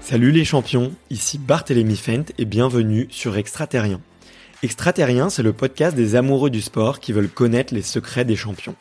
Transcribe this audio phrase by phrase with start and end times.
[0.00, 4.00] Salut les champions, ici Barthélémy Fent et bienvenue sur Extraterrien.
[4.62, 8.74] Extraterrien, c'est le podcast des amoureux du sport qui veulent connaître les secrets des champions.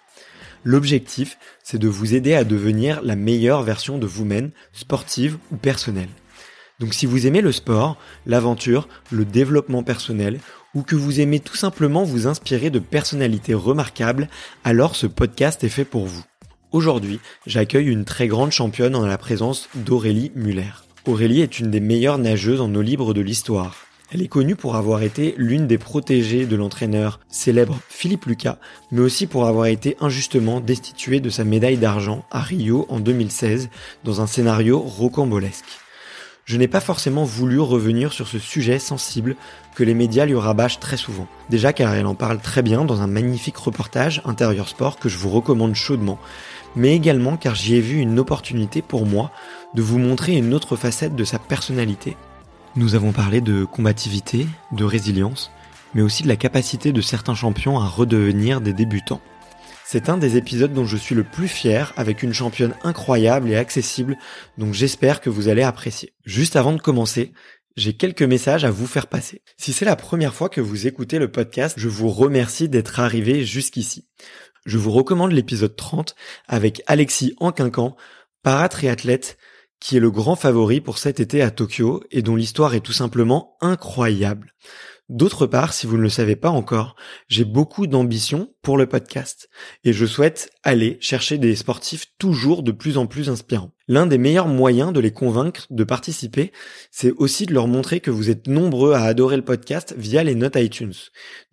[0.63, 6.07] L'objectif, c'est de vous aider à devenir la meilleure version de vous-même, sportive ou personnelle.
[6.79, 10.39] Donc si vous aimez le sport, l'aventure, le développement personnel,
[10.75, 14.29] ou que vous aimez tout simplement vous inspirer de personnalités remarquables,
[14.63, 16.23] alors ce podcast est fait pour vous.
[16.73, 20.83] Aujourd'hui, j'accueille une très grande championne en la présence d'Aurélie Muller.
[21.05, 23.85] Aurélie est une des meilleures nageuses en eau libre de l'histoire.
[24.11, 28.57] Elle est connue pour avoir été l'une des protégées de l'entraîneur célèbre Philippe Lucas,
[28.91, 33.69] mais aussi pour avoir été injustement destituée de sa médaille d'argent à Rio en 2016
[34.03, 35.79] dans un scénario rocambolesque.
[36.47, 39.35] Je n'ai pas forcément voulu revenir sur ce sujet sensible
[39.75, 41.27] que les médias lui rabâchent très souvent.
[41.49, 45.17] Déjà car elle en parle très bien dans un magnifique reportage intérieur sport que je
[45.17, 46.17] vous recommande chaudement,
[46.77, 49.31] mais également car j'y ai vu une opportunité pour moi
[49.73, 52.15] de vous montrer une autre facette de sa personnalité.
[52.75, 55.51] Nous avons parlé de combativité, de résilience,
[55.93, 59.21] mais aussi de la capacité de certains champions à redevenir des débutants.
[59.83, 63.55] C'est un des épisodes dont je suis le plus fier avec une championne incroyable et
[63.55, 64.17] accessible,
[64.57, 66.13] donc j'espère que vous allez apprécier.
[66.25, 67.31] Juste avant de commencer,
[67.77, 69.43] j'ai quelques messages à vous faire passer.
[69.55, 73.45] Si c'est la première fois que vous écoutez le podcast, je vous remercie d'être arrivé
[73.45, 74.07] jusqu'ici.
[74.67, 76.13] Je vous recommande l'épisode 30
[76.45, 77.95] avec Alexis Anquincan,
[78.43, 79.37] paratriathlète,
[79.79, 82.91] qui est le grand favori pour cet été à Tokyo et dont l'histoire est tout
[82.91, 84.53] simplement incroyable.
[85.07, 86.97] D'autre part, si vous ne le savez pas encore,
[87.29, 89.47] j'ai beaucoup d'ambition pour le podcast
[89.85, 93.71] et je souhaite aller chercher des sportifs toujours de plus en plus inspirants.
[93.87, 96.51] L'un des meilleurs moyens de les convaincre de participer,
[96.91, 100.35] c'est aussi de leur montrer que vous êtes nombreux à adorer le podcast via les
[100.35, 100.93] notes iTunes.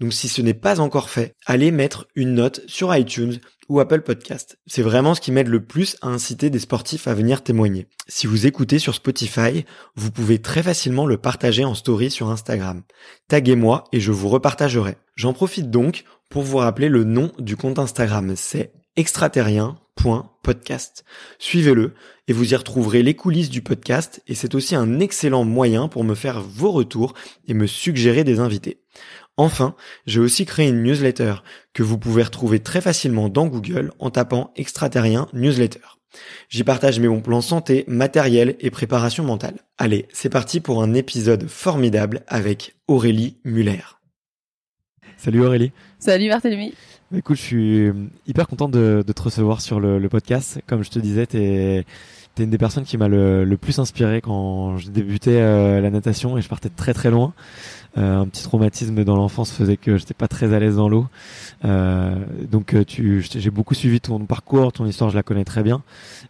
[0.01, 4.03] Donc si ce n'est pas encore fait, allez mettre une note sur iTunes ou Apple
[4.03, 4.59] Podcast.
[4.67, 7.87] C'est vraiment ce qui m'aide le plus à inciter des sportifs à venir témoigner.
[8.09, 9.65] Si vous écoutez sur Spotify,
[9.95, 12.83] vous pouvez très facilement le partager en story sur Instagram.
[13.29, 14.97] Taguez-moi et je vous repartagerai.
[15.17, 18.35] J'en profite donc pour vous rappeler le nom du compte Instagram.
[18.37, 18.73] C'est
[19.95, 21.05] extraterrien.podcast.
[21.39, 21.95] Suivez-le
[22.29, 26.05] et vous y retrouverez les coulisses du podcast et c'est aussi un excellent moyen pour
[26.05, 27.15] me faire vos retours
[27.47, 28.81] et me suggérer des invités.
[29.37, 29.75] Enfin,
[30.07, 31.35] j'ai aussi créé une newsletter
[31.73, 35.81] que vous pouvez retrouver très facilement dans Google en tapant extraterrien newsletter.
[36.49, 39.59] J'y partage mes bons plans santé, matériel et préparation mentale.
[39.79, 43.83] Allez, c'est parti pour un épisode formidable avec Aurélie Muller.
[45.17, 45.73] Salut Aurélie.
[45.99, 46.75] Salut Barthélemy.
[47.13, 47.93] Écoute, je suis
[48.27, 50.61] hyper content de, te recevoir sur le, podcast.
[50.67, 51.85] Comme je te disais, t'es
[52.37, 56.37] es une des personnes qui m'a le, plus inspiré quand je débutais euh, la natation
[56.37, 57.33] et je partais très très loin.
[57.97, 61.07] Euh, un petit traumatisme dans l'enfance faisait que j'étais pas très à l'aise dans l'eau.
[61.65, 62.17] Euh,
[62.51, 65.83] donc euh, tu, j'ai beaucoup suivi ton parcours, ton histoire, je la connais très bien,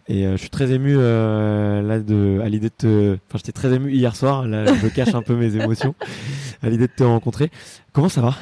[0.07, 3.13] et je suis très ému là de à l'idée de te.
[3.13, 4.47] Enfin, j'étais très ému hier soir.
[4.47, 5.95] Là, je cache un peu mes émotions
[6.61, 7.49] à l'idée de te rencontrer.
[7.93, 8.35] Comment ça va?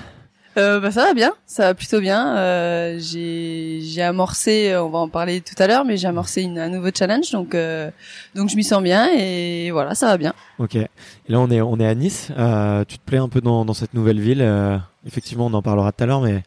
[0.58, 2.36] Euh, bah ça va bien, ça va plutôt bien.
[2.38, 6.60] Euh, j'ai j'ai amorcé, on va en parler tout à l'heure, mais j'ai amorcé une,
[6.60, 7.90] un nouveau challenge, donc euh,
[8.36, 10.34] donc je m'y sens bien et voilà, ça va bien.
[10.60, 10.76] Ok.
[10.76, 10.88] Et
[11.28, 12.30] là on est on est à Nice.
[12.38, 15.62] Euh, tu te plais un peu dans dans cette nouvelle ville euh, Effectivement, on en
[15.62, 16.44] parlera tout à l'heure, mais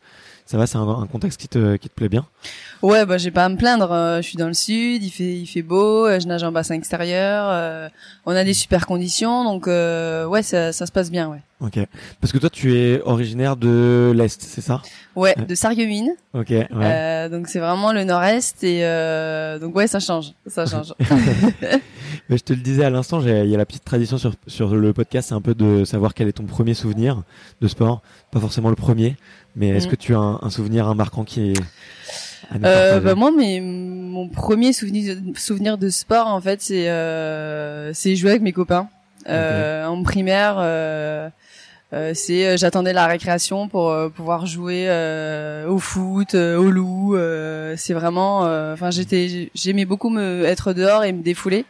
[0.47, 2.25] ça va, c'est un, un, contexte qui te qui te plaît bien.
[2.83, 3.93] Ouais, bah j'ai pas à me plaindre.
[3.93, 6.75] Euh, je suis dans le sud, il fait il fait beau, je nage en bassin
[6.75, 7.91] extérieur.
[8.25, 11.43] on a des super conditions, donc ouais, ça ça se passe bien, ouais.
[11.61, 11.79] Ok.
[12.21, 14.83] Parce que toi, tu es originaire de l'Est, c'est ça?
[15.15, 16.13] Ouais, de Sarreguemines.
[16.35, 16.51] Ok.
[16.51, 16.67] Ouais.
[16.73, 20.93] Euh, donc c'est vraiment le Nord-Est et euh, donc ouais, ça change, ça change.
[22.29, 24.75] Mais je te le disais à l'instant, il y a la petite tradition sur sur
[24.75, 27.23] le podcast, c'est un peu de savoir quel est ton premier souvenir
[27.63, 28.03] de sport,
[28.33, 29.17] pas forcément le premier,
[29.57, 29.91] mais est-ce mm.
[29.91, 31.61] que tu as un, souvenir, un marquant qui est
[32.65, 38.15] euh, bah moi, mais mon premier souvenir souvenir de sport en fait, c'est euh, c'est
[38.15, 38.89] jouer avec mes copains
[39.29, 40.57] euh, en primaire.
[40.59, 41.29] Euh,
[41.93, 44.89] euh, c'est euh, j'attendais la récréation pour euh, pouvoir jouer
[45.69, 47.17] au foot, au loup.
[47.77, 48.41] c'est vraiment,
[48.73, 51.65] enfin j'étais, j'aimais beaucoup me être dehors et me défouler.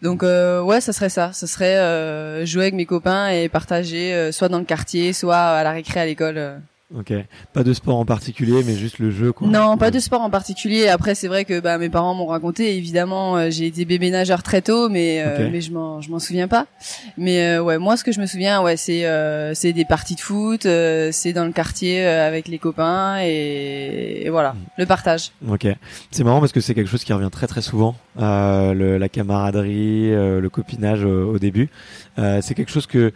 [0.00, 1.32] Donc ouais, ça serait ça.
[1.32, 5.72] Ça serait jouer avec mes copains et partager soit dans le quartier, soit à la
[5.72, 6.60] récré à l'école.
[6.96, 7.12] Ok.
[7.52, 9.46] Pas de sport en particulier, mais juste le jeu, quoi.
[9.46, 10.88] Non, pas de sport en particulier.
[10.88, 12.78] Après, c'est vrai que bah, mes parents m'ont raconté.
[12.78, 16.18] Évidemment, euh, j'ai été bébé nageur très tôt, mais euh, mais je m'en je m'en
[16.18, 16.66] souviens pas.
[17.18, 19.04] Mais euh, ouais, moi, ce que je me souviens, ouais, c'est
[19.54, 24.58] c'est des parties de foot, c'est dans le quartier avec les copains et, voilà, mm.
[24.78, 25.32] le partage.
[25.46, 25.66] Ok.
[26.10, 30.10] C'est marrant parce que c'est quelque chose qui revient très très souvent, le, la camaraderie,
[30.10, 31.68] le copinage au début.
[32.16, 33.12] c'est quelque chose que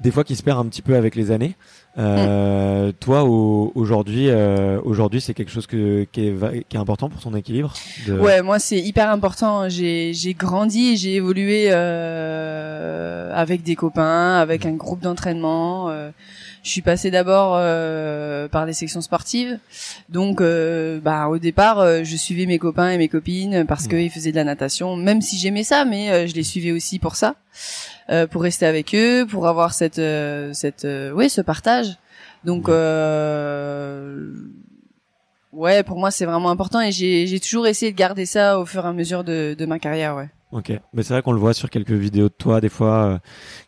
[0.00, 1.56] des fois qui se perd un petit peu avec les années.
[1.98, 7.20] Euh, toi, aujourd'hui, euh, aujourd'hui, c'est quelque chose que, qui, est, qui est important pour
[7.20, 7.72] ton équilibre.
[8.08, 9.68] Ouais, moi, c'est hyper important.
[9.68, 15.88] J'ai, j'ai grandi, j'ai évolué euh, avec des copains, avec un groupe d'entraînement.
[15.88, 16.10] Euh,
[16.62, 19.58] je suis passée d'abord euh, par des sections sportives.
[20.10, 23.88] Donc, euh, bah, au départ, je suivais mes copains et mes copines parce mmh.
[23.88, 27.16] qu'ils faisaient de la natation, même si j'aimais ça, mais je les suivais aussi pour
[27.16, 27.36] ça.
[28.08, 31.96] Euh, pour rester avec eux, pour avoir cette euh, cette euh, oui ce partage.
[32.44, 32.68] Donc
[35.52, 38.66] ouais, pour moi c'est vraiment important et j'ai j'ai toujours essayé de garder ça au
[38.66, 40.28] fur et à mesure de de ma carrière, ouais.
[40.52, 42.60] Ok, mais c'est vrai qu'on le voit sur quelques vidéos de toi.
[42.60, 43.18] Des fois, euh,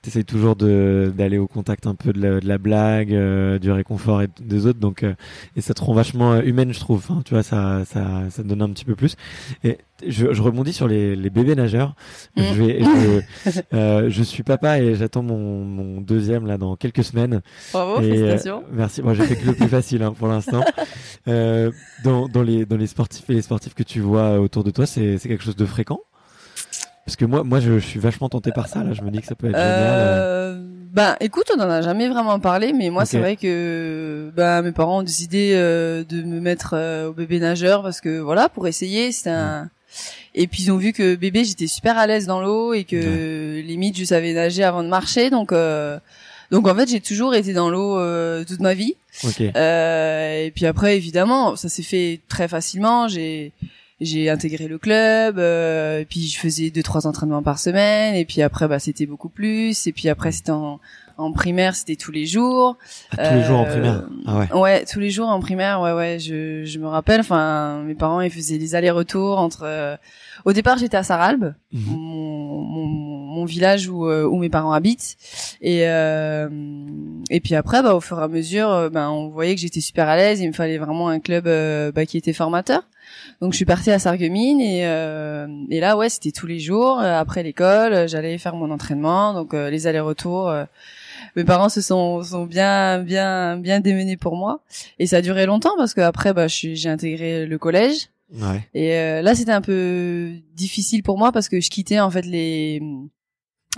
[0.02, 3.58] tu essayes toujours de d'aller au contact un peu de la, de la blague, euh,
[3.58, 4.78] du réconfort et des autres.
[4.78, 5.14] Donc, euh,
[5.56, 7.04] et ça te rend vachement euh, humaine, je trouve.
[7.10, 9.16] Hein, tu vois, ça, ça, ça te donne un petit peu plus.
[9.64, 11.96] Et je, je rebondis sur les, les bébés nageurs.
[12.36, 12.42] Mm.
[12.42, 17.42] Je, vais, je, je, suis papa et j'attends mon, mon deuxième là dans quelques semaines.
[17.72, 18.62] Bravo, félicitations.
[18.70, 19.02] merci.
[19.02, 20.62] Moi, j'ai fait que le plus facile hein, pour l'instant.
[21.26, 24.86] dans, dans les dans les sportifs et les sportifs que tu vois autour de toi,
[24.86, 25.98] c'est c'est quelque chose de fréquent?
[27.08, 28.84] Parce que moi, moi, je, suis vachement tenté par ça.
[28.84, 29.66] Là, je me dis que ça peut être génial.
[29.66, 30.58] Euh,
[30.92, 34.72] bah, écoute, on en a jamais vraiment parlé, mais moi, c'est vrai que bah mes
[34.72, 38.66] parents ont décidé euh, de me mettre euh, au bébé nageur parce que voilà, pour
[38.66, 39.70] essayer, c'est un.
[40.34, 43.58] Et puis ils ont vu que bébé, j'étais super à l'aise dans l'eau et que
[43.62, 45.54] limite je savais nager avant de marcher, donc.
[46.50, 47.96] Donc en fait, j'ai toujours été dans l'eau
[48.44, 48.96] toute ma vie.
[49.24, 53.08] et puis après, évidemment, ça s'est fait très facilement.
[53.08, 53.54] J'ai
[54.00, 58.24] j'ai intégré le club euh, et puis je faisais deux trois entraînements par semaine et
[58.24, 60.78] puis après bah c'était beaucoup plus et puis après c'était en,
[61.16, 62.78] en primaire c'était tous les jours.
[63.16, 64.08] Ah, tous les jours en primaire.
[64.26, 64.52] Ah ouais.
[64.52, 68.20] ouais tous les jours en primaire ouais ouais je je me rappelle enfin mes parents
[68.20, 69.96] ils faisaient des allers-retours entre euh,
[70.44, 72.07] au départ j'étais à Saralbe mhm.
[73.38, 75.16] Mon, village où euh, où mes parents habitent.
[75.60, 75.82] Et
[77.30, 80.08] et puis après bah au fur et à mesure ben on voyait que j'étais super
[80.08, 80.40] à l'aise.
[80.40, 81.44] Il me fallait vraiment un club
[81.94, 82.82] bah, qui était formateur.
[83.40, 86.98] Donc je suis partie à Sarreguemines et, euh, et là ouais c'était tous les jours
[86.98, 89.32] euh, après l'école euh, j'allais faire mon entraînement.
[89.32, 90.52] Donc les allers-retours.
[91.36, 94.60] mes parents se sont, sont bien bien bien démenés pour moi.
[94.98, 98.08] Et ça a duré longtemps parce que après bah j'ai intégré le collège.
[98.30, 98.68] Ouais.
[98.74, 102.82] et là c'était un peu difficile pour moi parce que je quittais en fait les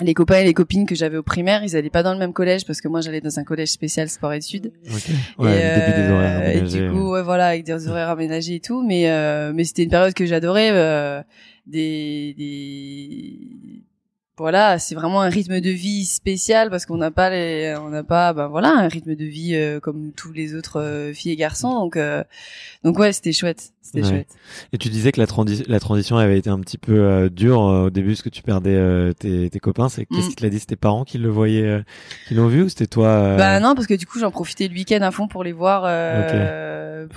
[0.01, 2.33] les copains et les copines que j'avais au primaire, ils allaient pas dans le même
[2.33, 4.73] collège parce que moi j'allais dans un collège spécial sport études.
[4.85, 5.13] Okay.
[5.39, 6.79] Ouais, et, début des horaires aménagés.
[6.79, 9.83] Et du coup, ouais, voilà, avec des horaires aménagés et tout, mais euh, mais c'était
[9.83, 10.71] une période que j'adorais.
[10.73, 11.23] Euh,
[11.67, 13.81] des, des
[14.41, 18.03] voilà, c'est vraiment un rythme de vie spécial parce qu'on n'a pas les, on n'a
[18.03, 21.37] pas, ben voilà, un rythme de vie euh, comme tous les autres euh, filles et
[21.37, 21.75] garçons.
[21.75, 22.25] Donc, euh,
[22.85, 24.29] donc ouais, c'était chouette, c'était chouette.
[24.73, 25.27] Et tu disais que la,
[25.69, 29.51] la transition avait été un petit peu dure au début, parce que tu perdais tes,
[29.51, 29.89] tes, copains.
[29.89, 30.31] C'est qu'est-ce mm.
[30.31, 30.59] qui te l'a dit?
[30.59, 31.83] C'était tes parents qui le voyaient,
[32.29, 34.75] qui l'ont vu ou c'était toi Bah non, parce que du coup, j'en profitais le
[34.75, 35.83] week-end à fond pour les voir,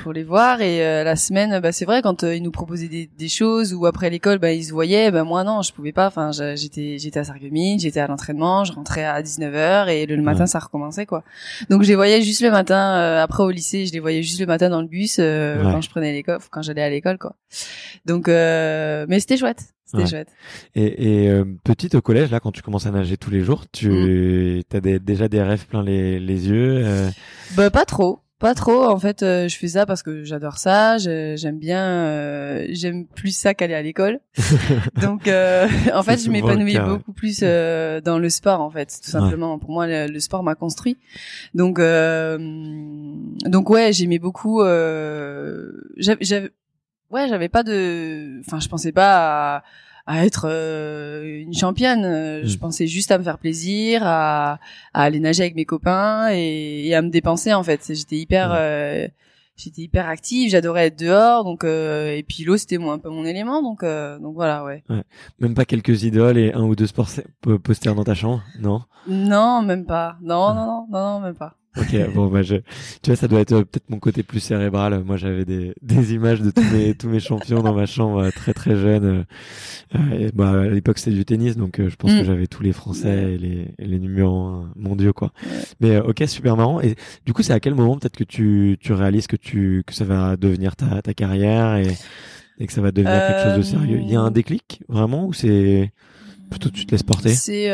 [0.04, 0.62] pour les voir.
[0.62, 4.10] Et la semaine, bah c'est vrai quand ils nous proposaient des, des, choses ou après
[4.10, 5.12] l'école, bah ils se voyaient.
[5.12, 6.08] Bah moi non, je pouvais pas.
[6.08, 10.46] Enfin, j'étais j'étais à Sarreguemines, j'étais à l'entraînement, je rentrais à 19h et le, matin
[10.46, 11.24] ça recommençait quoi.
[11.70, 14.40] Donc je les voyais juste le matin euh, après au lycée, je les voyais juste
[14.40, 17.36] le matin dans le bus euh, quand je prenais l'école, quand j'allais à l'école quoi.
[18.06, 19.74] Donc euh, mais c'était chouette.
[19.86, 20.30] C'était chouette.
[20.74, 23.90] Et, et petite au collège, là, quand tu commences à nager tous les jours, tu
[23.90, 24.76] mm.
[24.76, 26.84] as déjà des rêves plein les, les yeux
[27.56, 28.24] Bah pas trop.
[28.44, 28.84] Pas trop.
[28.84, 30.98] En fait, euh, je fais ça parce que j'adore ça.
[30.98, 31.82] J'aime bien.
[31.82, 34.20] Euh, j'aime plus ça qu'aller à l'école.
[35.02, 38.60] Donc, euh, en fait, je m'épanouis beaucoup plus dans le sport.
[38.60, 39.58] En fait, tout simplement.
[39.60, 40.98] Pour moi, le, sport m'a construit.
[41.54, 41.80] Donc,
[43.46, 44.60] donc ouais, j'aimais beaucoup.
[44.60, 46.52] j'avais,
[47.12, 48.42] ouais, j'avais pas de.
[48.42, 49.56] Enfin, je pensais pas.
[49.56, 49.64] à
[50.06, 52.04] à être euh, une championne.
[52.06, 52.60] Euh, je mm.
[52.60, 54.60] pensais juste à me faire plaisir, à,
[54.94, 57.92] à aller nager avec mes copains et, et, à me dépenser en fait.
[57.94, 59.08] J'étais hyper, euh,
[59.56, 60.50] j'étais hyper active.
[60.50, 64.64] J'adorais être dehors, donc et puis l'eau c'était un peu mon élément, donc donc voilà,
[64.64, 64.84] ouais.
[64.90, 65.04] ouais.
[65.40, 67.10] Même pas quelques idoles et un ou deux sports
[67.64, 68.82] posters dans ta chambre, non?
[69.08, 70.18] Non, même pas.
[70.22, 71.56] Non, non, non, non, non, même pas.
[71.76, 72.58] Ok, bon, bah, je,
[73.02, 75.04] tu vois, ça doit être euh, peut-être mon côté plus cérébral.
[75.04, 78.30] Moi, j'avais des, des images de tous mes, tous mes champions dans ma chambre euh,
[78.30, 79.26] très très jeune.
[79.96, 82.26] Euh, bah, à l'époque, c'était du tennis, donc je pense que mm.
[82.26, 85.32] j'avais tous les Français et les, les numéros mondiaux, quoi.
[85.80, 86.80] Mais ok, super marrant.
[86.80, 89.94] Et du coup, c'est à quel moment peut-être que tu, tu réalises que tu, que
[89.94, 91.88] ça va devenir ta, ta carrière et,
[92.60, 94.00] et que ça va devenir quelque chose de sérieux?
[94.00, 95.92] Il y a un déclic, vraiment, ou c'est
[96.52, 97.30] plutôt tu te laisses porter?
[97.30, 97.70] C'est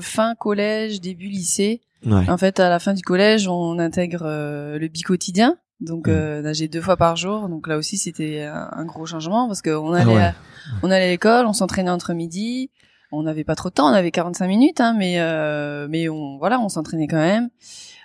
[0.00, 1.82] fin collège, début lycée.
[2.28, 6.10] En fait, à la fin du collège, on intègre euh, le bi-quotidien, donc mmh.
[6.10, 7.48] euh, nager deux fois par jour.
[7.48, 10.34] Donc là aussi, c'était un, gros changement parce qu'on ah allait,
[10.82, 12.70] on allait à l'école, on s'entraînait entre midi.
[13.12, 16.38] On n'avait pas trop de temps, on avait 45 minutes, hein, mais euh, mais on
[16.38, 17.50] voilà, on s'entraînait quand même.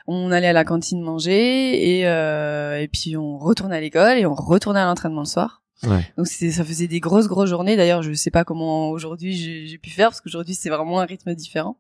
[0.08, 4.26] On allait à la cantine manger et euh, et puis on retournait à l'école et
[4.26, 5.64] on retournait à l'entraînement le soir.
[5.84, 6.06] Ouais.
[6.18, 7.76] Donc ça faisait des grosses grosses journées.
[7.76, 9.34] D'ailleurs, je sais pas comment aujourd'hui
[9.68, 11.78] j'ai pu faire parce qu'aujourd'hui c'est vraiment un rythme différent.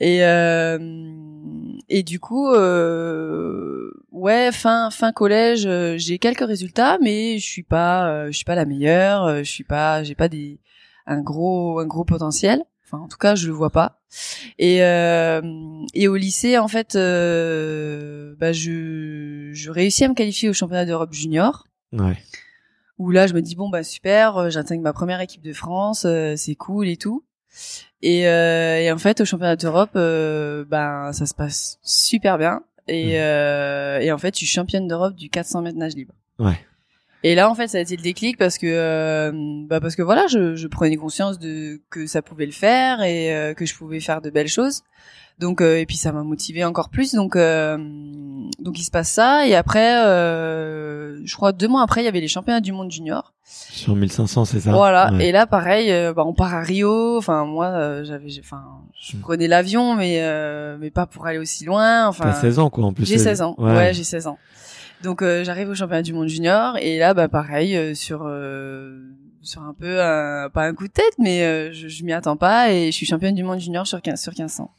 [0.00, 0.78] Et euh,
[1.88, 7.62] et du coup, euh, ouais, fin fin collège, euh, j'ai quelques résultats, mais je suis
[7.62, 10.58] pas, euh, je suis pas la meilleure, euh, je suis pas, j'ai pas des
[11.06, 12.64] un gros un gros potentiel.
[12.86, 14.00] Enfin, en tout cas, je le vois pas.
[14.58, 15.40] Et euh,
[15.94, 21.12] et au lycée, en fait, bah je je réussis à me qualifier au championnat d'Europe
[21.12, 21.66] junior.
[21.92, 22.16] Ouais
[23.00, 26.04] où là je me dis bon bah super, euh, j'intègre ma première équipe de France,
[26.04, 27.24] euh, c'est cool et tout.
[28.02, 32.62] Et, euh, et en fait au championnat d'Europe, euh, ben ça se passe super bien.
[32.88, 33.20] Et, mmh.
[33.20, 36.14] euh, et en fait je suis championne d'Europe du 400 mètres nage libre.
[36.38, 36.58] Ouais.
[37.22, 40.26] Et là en fait ça a été le déclic parce que bah parce que voilà
[40.28, 44.22] je, je prenais conscience de que ça pouvait le faire et que je pouvais faire
[44.22, 44.82] de belles choses.
[45.40, 47.14] Donc euh, et puis ça m'a motivé encore plus.
[47.14, 47.78] Donc euh,
[48.58, 52.08] donc il se passe ça et après, euh, je crois deux mois après, il y
[52.08, 53.32] avait les championnats du monde junior.
[53.42, 54.70] Sur 1500, c'est ça?
[54.70, 55.10] Voilà.
[55.18, 57.16] Et là, pareil, bah, on part à Rio.
[57.16, 58.62] Enfin moi, j'avais, enfin,
[59.00, 59.20] je hmm.
[59.20, 60.22] prenais l'avion, mais
[60.78, 62.06] mais pas pour aller aussi loin.
[62.06, 62.24] Enfin.
[62.24, 63.06] T'as 16 ans quoi en plus.
[63.06, 63.54] J'ai 16 ans.
[63.56, 64.38] Ouais, j'ai 16 ans.
[65.02, 68.30] Donc j'arrive au championnat du monde junior et là, bah pareil sur
[69.40, 69.96] sur un peu
[70.52, 73.34] pas un coup de tête, mais je, je m'y attends pas et je suis championne
[73.34, 74.70] du monde junior sur 15 sur 1500.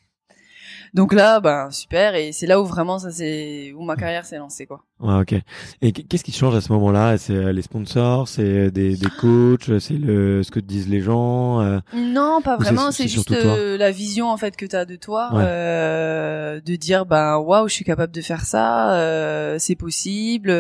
[0.94, 4.38] Donc là, ben super, et c'est là où vraiment ça c'est où ma carrière s'est
[4.38, 4.84] lancée quoi.
[5.00, 5.36] Ouais, ok.
[5.82, 7.18] Et qu'est-ce qui change à ce moment-là?
[7.18, 11.02] C'est euh, les sponsors, c'est euh, des, des coachs, c'est le ce que disent les
[11.02, 11.62] gens.
[11.62, 12.92] Euh, non, pas vraiment.
[12.92, 17.38] C'est juste la vision en fait que tu as de toi, euh, de dire ben
[17.38, 20.52] waouh, je suis capable de faire ça, euh, c'est possible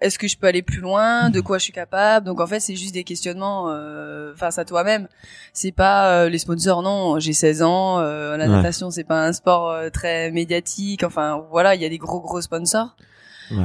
[0.00, 1.44] est-ce que je peux aller plus loin de mhm.
[1.44, 2.26] quoi je suis capable?
[2.26, 5.08] Donc en fait c'est juste des questionnements euh, face à toi-même.
[5.52, 9.32] C'est pas euh, les sponsors non j'ai 16 ans euh, la natation c'est pas un
[9.32, 11.04] sport euh, très médiatique.
[11.04, 12.96] Enfin voilà il y a des gros gros sponsors.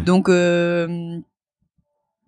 [0.05, 0.29] Donc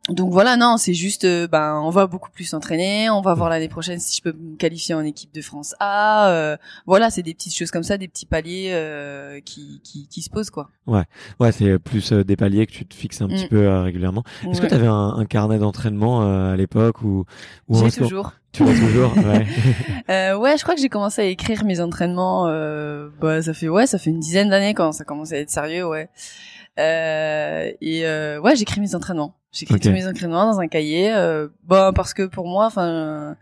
[0.09, 3.11] donc voilà, non, c'est juste, euh, ben, on va beaucoup plus s'entraîner.
[3.11, 6.29] On va voir l'année prochaine si je peux me qualifier en équipe de France A.
[6.29, 10.23] Euh, voilà, c'est des petites choses comme ça, des petits paliers euh, qui, qui, qui,
[10.23, 10.71] se posent, quoi.
[10.87, 11.03] Ouais,
[11.39, 13.49] ouais, c'est plus des paliers que tu te fixes un petit mm.
[13.49, 14.23] peu régulièrement.
[14.49, 17.25] Est-ce que tu avais un, un, carnet d'entraînement à l'époque ou,
[17.67, 18.33] ou J'ai toujours.
[18.53, 20.33] Tu l'as toujours, ouais.
[20.33, 22.45] ouais, je crois que j'ai commencé à écrire mes entraînements.
[23.21, 25.87] bah, ça fait ouais, ça fait une dizaine d'années quand ça commence à être sérieux,
[25.87, 26.09] ouais.
[26.79, 28.03] et
[28.39, 29.35] ouais, j'écris mes entraînements.
[29.51, 31.13] J'écris tous mes entraînements dans un cahier.
[31.13, 33.35] Euh, bon, parce que pour moi, enfin,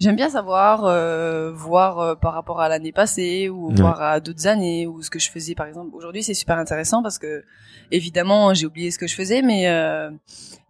[0.00, 4.46] j'aime bien savoir, euh, voir euh, par rapport à l'année passée ou voir à d'autres
[4.46, 5.54] années ou ce que je faisais.
[5.54, 7.44] Par exemple, aujourd'hui, c'est super intéressant parce que
[7.90, 10.10] évidemment, j'ai oublié ce que je faisais, mais euh,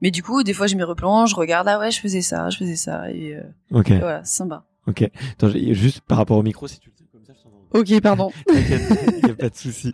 [0.02, 2.50] mais du coup, des fois, je m'y replonge, je regarde, ah ouais, je faisais ça,
[2.50, 3.38] je faisais ça, et,
[3.72, 3.94] okay.
[3.94, 4.64] et voilà, c'est sympa.
[4.86, 5.08] Ok.
[5.32, 8.32] Attends, juste par rapport au micro, si tu le comme ça, je t'en Ok, pardon.
[8.48, 9.92] Il y a pas de souci.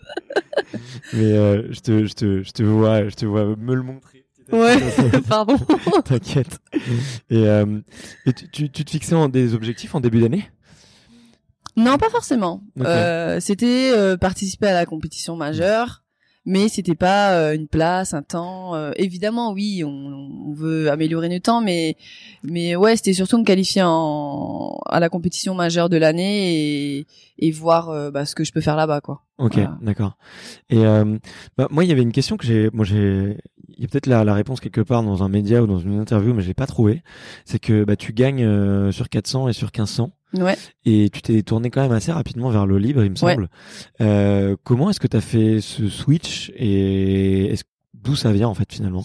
[1.13, 1.35] Mais
[1.73, 4.16] je te, je te, je te vois, je te vois me le montrer.
[4.53, 4.77] Ouais,
[5.29, 5.57] pardon.
[6.05, 6.59] T'inquiète.
[7.31, 7.81] Et, euh,
[8.27, 10.49] et tu, tu, te fixais en des objectifs en début d'année?
[11.77, 12.63] Non, pas forcément.
[12.81, 16.05] Euh, c'était euh, participer à la compétition majeure,
[16.47, 18.93] mais c'était pas une place, un temps.
[18.93, 19.91] Évidemment, oui, on,
[20.49, 21.97] on, veut améliorer nos temps, mais
[22.43, 27.07] mais ouais, c'était surtout me qualifier en, à la compétition majeure de l'année et,
[27.41, 29.25] et voir bah, ce que je peux faire là-bas, quoi.
[29.37, 30.17] Ok, d'accord.
[30.71, 30.83] Et
[31.59, 33.37] bah, moi, il y avait une question que j'ai, moi j'ai
[33.77, 35.99] il y a peut-être la, la, réponse quelque part dans un média ou dans une
[35.99, 37.03] interview, mais je l'ai pas trouvé.
[37.45, 40.13] C'est que bah, tu gagnes euh, sur 400 et sur 1500.
[40.35, 40.57] Ouais.
[40.85, 43.49] Et tu t'es tourné quand même assez rapidement vers le libre, il me semble.
[44.01, 47.55] Euh, comment est-ce que tu as fait ce switch et
[47.95, 49.05] d'où ça vient en fait finalement?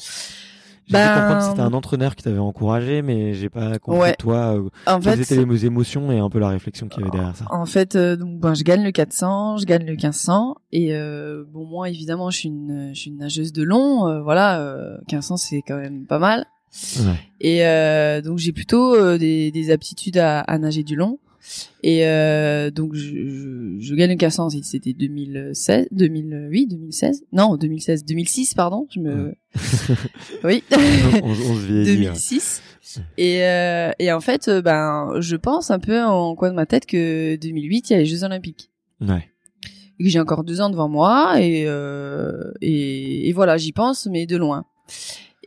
[0.87, 1.15] J'ai ben...
[1.15, 4.99] comprendre que c'était un entraîneur qui t'avait encouragé, mais j'ai pas compris toi euh, en
[4.99, 7.45] quelles fait, étaient les émotions et un peu la réflexion qu'il y avait derrière ça.
[7.49, 11.43] En fait, euh, donc ben je gagne le 400, je gagne le 1500 et euh,
[11.47, 15.37] bon moi évidemment je suis une je suis une nageuse de long, euh, voilà, 1500
[15.37, 16.45] c'est quand même pas mal.
[16.99, 17.19] Ouais.
[17.39, 21.19] Et donc j'ai plutôt des, des aptitudes à, à, nager du long.
[21.83, 28.05] Et euh, donc je, je, je, gagne le 400, c'était 2016, 2008, 2016, non 2016,
[28.05, 29.33] 2006 pardon, je me,
[30.43, 30.63] oui,
[31.23, 32.61] on, se 2006.
[33.17, 36.65] Et, euh, et en fait, euh, ben, je pense un peu en coin de ma
[36.65, 38.69] tête que 2008, il y a les Jeux Olympiques.
[39.01, 39.27] Ouais.
[39.99, 44.07] Et que j'ai encore deux ans devant moi et, euh, et, et voilà, j'y pense,
[44.07, 44.65] mais de loin.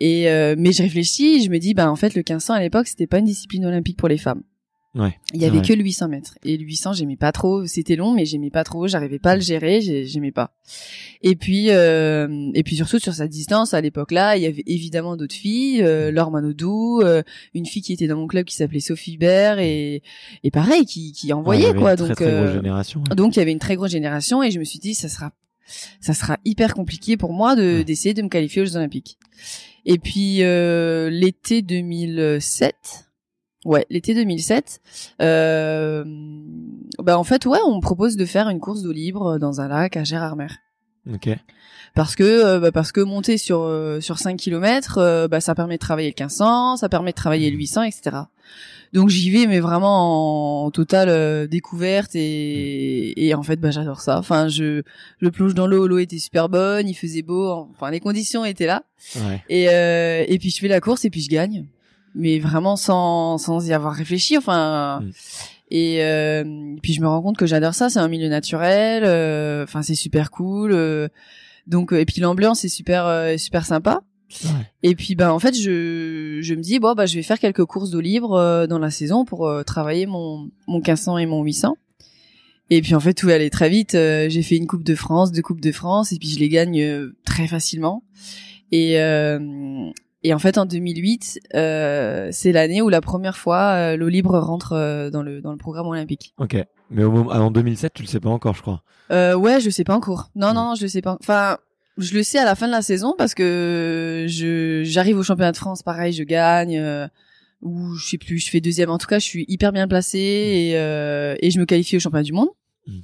[0.00, 2.86] Et euh, mais je réfléchis, je me dis, ben en fait, le 1500 à l'époque,
[2.86, 4.42] c'était pas une discipline olympique pour les femmes.
[4.94, 5.18] Ouais.
[5.32, 7.66] Il y avait que le 800 mètres et le 800 j'aimais pas trop.
[7.66, 8.86] C'était long mais j'aimais pas trop.
[8.86, 9.80] J'arrivais pas à le gérer.
[9.80, 10.52] J'aimais pas.
[11.22, 14.62] Et puis euh, et puis surtout sur cette distance à l'époque là, il y avait
[14.66, 15.82] évidemment d'autres filles.
[15.82, 17.22] Euh, Laure Manodou, euh,
[17.54, 20.02] une fille qui était dans mon club qui s'appelait Sophie Hubert et
[20.44, 21.96] et pareil qui qui envoyait quoi.
[21.96, 22.60] donc très, euh.
[23.16, 25.32] Donc il y avait une très grosse génération et je me suis dit ça sera
[26.00, 29.18] ça sera hyper compliqué pour moi de d'essayer de me qualifier aux Jeux Olympiques.
[29.86, 33.03] Et puis euh, l'été 2007
[33.64, 34.80] Ouais, l'été 2007.
[35.23, 36.04] Euh,
[36.99, 39.68] bah en fait, ouais, on me propose de faire une course d'eau libre dans un
[39.68, 40.49] lac à Gérardmer.
[41.12, 41.28] Ok.
[41.94, 45.54] Parce que euh, bah parce que monter sur euh, sur 5 km, euh, bah ça
[45.54, 48.16] permet de travailler le 1500, ça permet de travailler le 800, etc.
[48.92, 54.18] Donc j'y vais, mais vraiment en, totale découverte et, et en fait, bah j'adore ça.
[54.18, 54.83] Enfin, je
[55.21, 58.66] je plonge dans l'eau, l'eau était super bonne, il faisait beau, enfin les conditions étaient
[58.66, 58.85] là.
[59.16, 59.42] Ouais.
[59.49, 61.66] Et et puis je fais la course et puis je gagne
[62.14, 65.11] mais vraiment sans sans y avoir réfléchi enfin mm.
[65.71, 69.64] et, euh, puis je me rends compte que j'adore ça c'est un milieu naturel euh,
[69.64, 71.09] enfin c'est super cool euh,
[71.66, 74.02] donc et puis l'ambiance est super super sympa.
[74.83, 77.64] Et puis bah en fait je je me dis bon bah je vais faire quelques
[77.64, 81.76] courses d'eau libre dans la saison pour travailler mon mon 1500 et mon 800
[82.71, 85.42] et puis en fait tout allait très vite j'ai fait une coupe de France deux
[85.42, 88.02] coupes de France et puis je les gagne très facilement.
[88.73, 88.99] Et
[90.26, 94.38] et en fait, en 2008, euh, c'est l'année où la première fois euh, l'eau libre
[94.38, 96.33] rentre euh, dans le dans le programme olympique.
[96.38, 96.57] Ok,
[96.90, 98.83] mais au moment, en 2007, tu le sais pas encore, je crois.
[99.11, 100.31] Euh, ouais, je sais pas encore.
[100.35, 100.54] Non, hmm.
[100.54, 101.19] non, je le sais pas.
[101.21, 101.59] Enfin,
[101.99, 105.52] je le sais à la fin de la saison parce que je j'arrive au championnat
[105.52, 106.78] de France, pareil, je gagne.
[106.78, 107.07] Euh,
[107.61, 108.88] ou je sais plus, je fais deuxième.
[108.88, 110.57] En tout cas, je suis hyper bien placée hmm.
[110.57, 112.49] et euh, et je me qualifie au championnat du monde.
[112.87, 113.00] Hmm.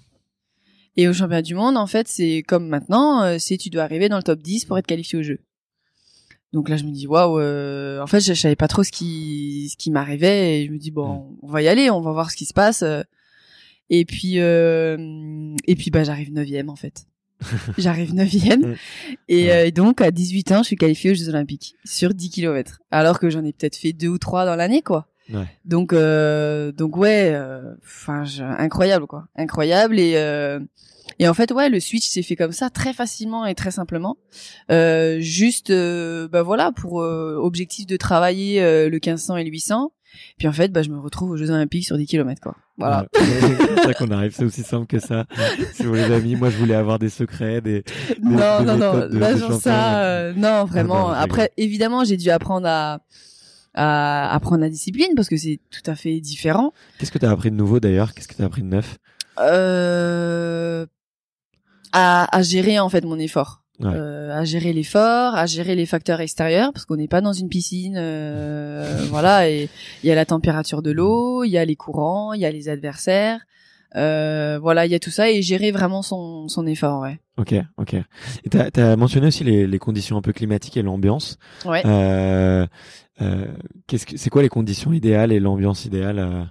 [0.97, 4.17] Et au championnat du monde, en fait, c'est comme maintenant, c'est tu dois arriver dans
[4.17, 5.41] le top 10 pour être qualifié au jeu.
[6.53, 7.39] Donc là, je me dis waouh.
[7.39, 10.79] Euh, en fait, je, savais pas trop ce qui ce qui m'arrivait et je me
[10.79, 12.85] dis bon, on va y aller, on va voir ce qui se passe.
[13.91, 17.07] Et puis euh, et puis bah j'arrive neuvième en fait.
[17.79, 18.77] j'arrive neuvième
[19.29, 22.31] et, euh, et, donc à 18 ans, je suis qualifiée aux Jeux Olympiques sur 10
[22.31, 22.81] km.
[22.91, 25.09] Alors que j'en ai peut-être fait deux ou trois dans l'année quoi.
[25.33, 25.47] Ouais.
[25.65, 27.37] Donc euh, donc ouais,
[27.83, 28.25] enfin
[28.59, 30.15] incroyable quoi, incroyable et
[31.19, 34.17] et en fait, ouais, le switch s'est fait comme ça, très facilement et très simplement.
[34.71, 39.51] Euh, juste, euh, bah voilà, pour euh, objectif de travailler euh, le 1500 et le
[39.51, 39.93] 800.
[40.39, 42.57] Puis en fait, bah, je me retrouve aux Jeux Olympiques sur 10 km, quoi.
[42.79, 43.07] Voilà.
[43.15, 45.27] c'est ça qu'on arrive, c'est aussi simple que ça.
[45.75, 47.85] Si vous les amis, moi je voulais avoir des secrets, des,
[48.23, 51.11] non, non, non, là genre ça, non, vraiment.
[51.11, 53.01] Ah, bah, Après, évidemment, j'ai dû apprendre à
[53.75, 56.73] à apprendre la discipline parce que c'est tout à fait différent.
[56.99, 58.15] Qu'est-ce que tu as appris de nouveau d'ailleurs?
[58.15, 58.99] Qu'est-ce que tu as appris de neuf?
[59.39, 60.87] Euh,
[61.93, 63.63] à, à gérer en fait mon effort.
[63.83, 67.49] Euh, à gérer l'effort, à gérer les facteurs extérieurs parce qu'on n'est pas dans une
[67.49, 69.49] piscine, euh, voilà.
[69.49, 69.71] Et
[70.03, 72.51] il y a la température de l'eau, il y a les courants, il y a
[72.51, 73.41] les adversaires,
[73.97, 77.21] euh, voilà, il y a tout ça et gérer vraiment son, son effort, ouais.
[77.39, 77.95] Ok, ok.
[77.95, 81.39] Et t'as as mentionné aussi les, les conditions un peu climatiques et l'ambiance.
[81.65, 81.83] Ouais.
[81.87, 82.67] Euh,
[83.23, 83.47] euh,
[83.87, 86.45] qu'est-ce que c'est quoi les conditions idéales et l'ambiance idéale euh,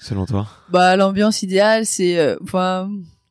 [0.00, 0.48] selon toi?
[0.70, 2.90] Bah l'ambiance idéale, c'est euh, enfin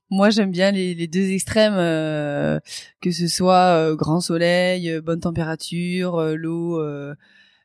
[0.10, 2.60] moi, j'aime bien les, deux extrêmes, euh,
[3.02, 6.82] que ce soit euh, grand soleil, euh, bonne température, l'eau,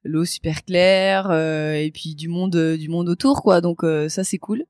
[0.05, 3.61] l'eau super claire, et puis du monde, du monde autour, quoi.
[3.61, 4.65] Donc ça, c'est cool.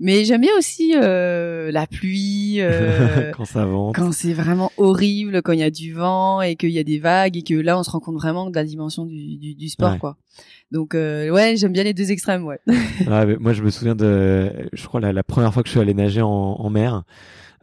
[0.00, 2.60] Mais j'aime bien aussi la pluie,
[3.36, 6.70] quand ça vente, quand c'est vraiment horrible, quand il y a du vent et qu'il
[6.70, 9.04] y a des vagues et que là, on se rend compte vraiment de la dimension
[9.04, 10.16] du, du, du sport, quoi.
[10.70, 12.60] Donc euh, ouais, j'aime bien les deux extrêmes, ouais.
[13.40, 15.94] moi, je me souviens de, je crois la, la première fois que je suis allé
[15.94, 17.02] nager en, en mer.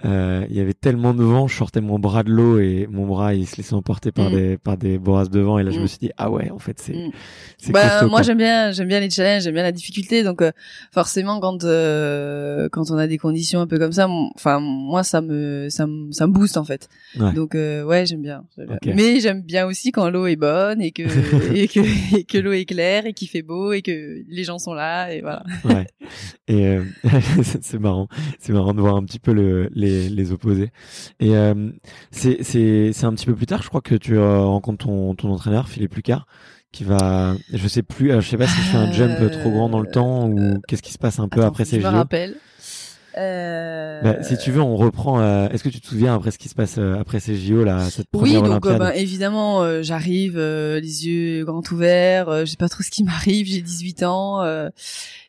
[0.04, 3.06] Euh, il y avait tellement de vent, je sortais mon bras de l'eau et mon
[3.06, 4.34] bras il se laissait emporter par mm.
[4.34, 5.58] des par des bourrasques de vent.
[5.58, 5.88] Et là je me mm.
[5.88, 7.12] suis dit ah ouais en fait c'est mm.
[7.58, 10.24] c'est bah, moi j'aime bien j'aime bien les challenges j'aime bien la difficulté.
[10.24, 10.52] Donc euh,
[10.92, 15.22] forcément quand euh, quand on a des conditions un peu comme ça enfin moi ça
[15.22, 16.90] me ça me ça me booste en fait.
[17.34, 18.44] Donc ouais j'aime bien,
[18.86, 21.04] mais j'aime bien aussi quand l'eau est bonne et que
[21.56, 24.60] et que et que l'eau est claire et qu'il fait beau et que les gens
[24.60, 25.44] sont là et voilà.
[25.64, 25.88] Ouais.
[26.48, 26.78] Et
[27.62, 28.10] c'est marrant.
[28.40, 30.72] C'est marrant de voir un petit peu le les les, opposés.
[31.20, 31.72] Et euh,
[32.12, 35.96] c'est un petit peu plus tard, je crois que tu rencontres ton, ton entraîneur, Philippe
[35.96, 36.26] Lucas,
[36.72, 39.70] qui va, je sais plus, je sais pas si je fais un jump trop grand
[39.70, 41.88] dans le temps ou qu'est-ce qui se passe un peu après ces JO.
[41.88, 42.36] Je me rappelle.
[43.18, 44.02] Euh...
[44.02, 45.20] Bah, si tu veux, on reprend.
[45.20, 47.64] Euh, est-ce que tu te souviens après ce qui se passe euh, après ces JO
[47.64, 52.58] là, cette première Oui, donc euh, bah, évidemment, j'arrive les yeux grands ouverts, je sais
[52.58, 54.44] pas trop ce qui m'arrive, j'ai 18 ans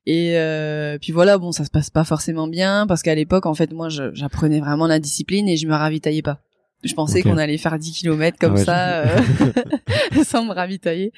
[0.07, 3.73] et puis voilà, bon, ça se passe pas forcément bien parce qu'à l'époque, en fait,
[3.73, 6.41] moi, j'apprenais vraiment la discipline et je me ravitaillais pas.
[6.87, 11.13] Je pensais qu'on allait faire 10 km comme Ah ouais, ça euh, sans me ravitailler.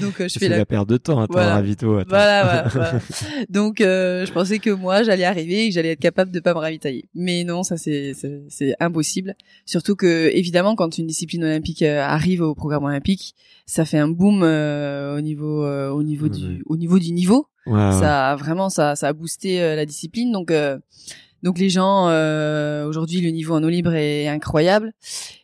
[0.00, 0.58] Donc euh, je fais la...
[0.58, 1.54] la perte de temps à voilà.
[1.54, 1.96] ravito.
[1.96, 2.08] Attends.
[2.08, 3.00] Voilà, voilà, voilà.
[3.48, 6.54] Donc euh, je pensais que moi j'allais arriver et que j'allais être capable de pas
[6.54, 7.04] me ravitailler.
[7.14, 8.12] Mais non, ça c'est
[8.48, 9.34] c'est impossible.
[9.66, 13.34] Surtout que évidemment quand une discipline olympique euh, arrive au programme olympique,
[13.66, 17.48] ça fait un boom euh, au niveau au niveau du au niveau du niveau.
[17.66, 20.52] Ouais, ça a vraiment ça ça a boosté la discipline donc
[21.44, 24.92] donc les gens euh, aujourd'hui le niveau en eau libre est incroyable.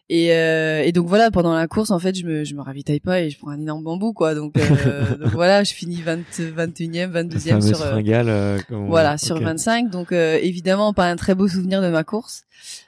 [0.09, 2.99] Et, euh, et donc voilà pendant la course en fait je me je me ravitaille
[2.99, 4.35] pas et je prends un énorme bambou quoi.
[4.35, 6.21] Donc, euh, donc voilà je finis 20,
[6.57, 9.45] 21e 22e sur fringale, voilà sur okay.
[9.45, 12.45] 25 donc évidemment pas un très beau souvenir de ma course.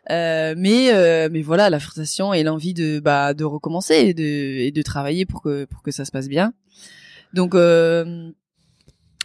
[0.09, 4.83] Mais mais voilà la frustration et l'envie de bah de recommencer et de et de
[4.83, 6.55] travailler pour que pour que ça se passe bien.
[7.35, 7.55] Donc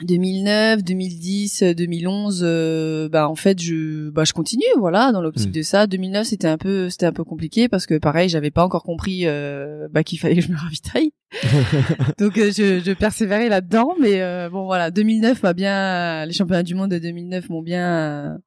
[0.03, 5.51] 2009, 2010, 2011, euh, bah en fait je bah je continue voilà dans l'optique Mm.
[5.53, 5.87] de ça.
[5.87, 9.21] 2009 c'était un peu c'était un peu compliqué parce que pareil j'avais pas encore compris
[9.25, 11.11] euh, bah qu'il fallait que je me ravitaille.
[12.19, 16.63] Donc euh, je, je persévérais là-dedans mais euh, bon voilà 2009 m'a bien les championnats
[16.63, 18.37] du monde de 2009 m'ont bien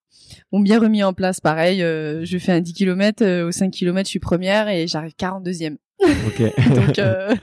[0.53, 1.83] m'ont bien remis en place pareil.
[1.83, 5.77] euh, je fais un 10 km au 5 km je suis première et j'arrive 42e.
[6.03, 6.43] Ok.
[6.75, 7.35] Donc euh,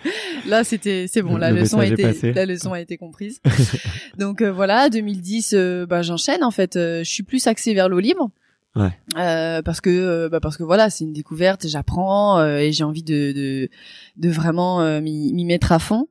[0.48, 3.42] là c'était c'est bon la Le leçon a été la leçon a été comprise.
[4.18, 7.90] Donc euh, voilà 2010 euh, bah j'enchaîne en fait euh, je suis plus axée vers
[7.90, 8.30] l'eau libre.
[8.76, 8.92] Ouais.
[9.18, 12.84] Euh, parce que euh, bah parce que voilà c'est une découverte j'apprends euh, et j'ai
[12.84, 13.70] envie de de
[14.18, 16.08] de vraiment euh, m'y m'y mettre à fond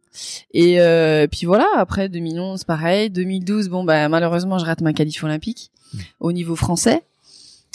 [0.53, 5.23] et euh, puis voilà après 2011 pareil 2012 bon bah malheureusement je rate ma qualif
[5.23, 5.99] olympique Mmh.
[6.21, 7.03] au niveau français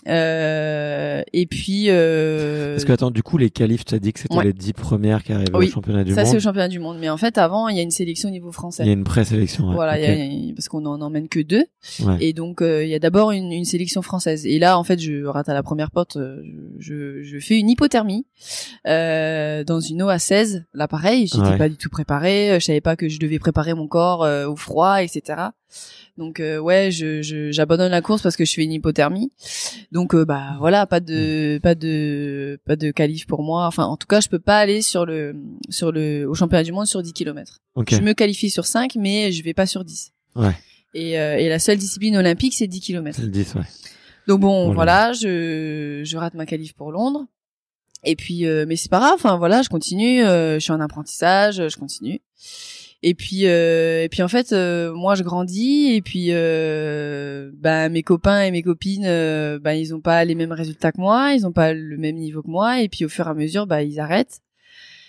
[0.08, 4.20] euh, et puis euh, Parce que attends, du coup, les qualifs, tu as dit que
[4.20, 4.44] c'était Ouais.
[4.46, 6.42] les 10 premières qui arrivaient Oui, au championnat du ça c'est au monde.
[6.42, 8.84] championnat du monde mais en fait avant il y a une sélection au niveau français
[8.84, 9.68] Il y a une présélection.
[9.70, 9.76] ouais.
[9.76, 10.46] voilà, il Ok.
[10.48, 11.66] y a- parce qu'on en emmène que deux.
[12.02, 12.18] Ouais.
[12.22, 14.46] Et donc, euh, il y a d'abord une, une sélection française.
[14.46, 16.18] Et là, en fait, je rate à la première porte.
[16.18, 16.42] euh,
[16.80, 18.26] Je, je fais une hypothermie
[18.88, 20.66] euh, dans une eau à 16.
[20.74, 22.58] Là, pareil, j'étais pas du tout préparée.
[22.60, 25.42] Je savais pas que je devais préparer mon corps euh, au froid, etc.
[26.18, 29.32] Donc, euh, ouais, je, je- j'abandonne la course parce que je fais une hypothermie.
[29.92, 33.68] Donc, euh, bah voilà, pas de, pas de, pas de qualif pour moi.
[33.68, 35.36] Enfin, en tout cas, je peux pas aller sur le,
[35.70, 37.58] sur le, au championnat du monde sur 10 km.
[37.98, 40.12] Je me qualifie sur 5, mais je vais pas sur 10.
[40.38, 40.56] Ouais.
[40.94, 43.18] Et, euh, et la seule discipline olympique, c'est 10 km.
[43.18, 43.62] C'est le 10, ouais.
[44.28, 47.26] Donc bon, là voilà, je, je rate ma qualif pour Londres.
[48.04, 49.14] Et puis, euh, mais c'est pas grave.
[49.16, 50.24] Enfin voilà, je continue.
[50.24, 52.22] euh, je suis en apprentissage, je continue.
[53.04, 55.94] Et puis, euh, et puis en fait, euh, moi je grandis.
[55.94, 60.36] Et puis, euh, bah, mes copains et mes copines, euh, bah, ils ont pas les
[60.36, 62.82] mêmes résultats que moi, ils ont pas le même niveau que moi.
[62.82, 64.40] Et puis au fur et à mesure, bah, ils arrêtent.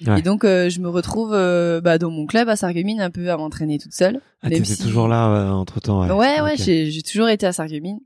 [0.06, 0.18] Ouais.
[0.18, 3.30] Et donc, euh, je me retrouve euh, bah, dans mon club à Sarreguemines un peu
[3.30, 4.20] à m'entraîner toute seule.
[4.42, 6.00] Ah, t'étais si- toujours là entre temps.
[6.16, 6.58] Ouais, ouais, Ok.
[6.64, 8.00] j'ai j'ai toujours été à Sarreguemines.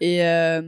[0.00, 0.60] Et euh,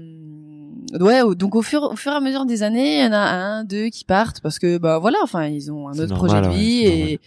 [1.01, 3.19] ouais, donc au fur au fur et à mesure des années, il y en a
[3.19, 6.41] un, deux qui partent parce que bah voilà, enfin ils ont un autre normal, projet
[6.41, 7.19] de ouais, vie et normal.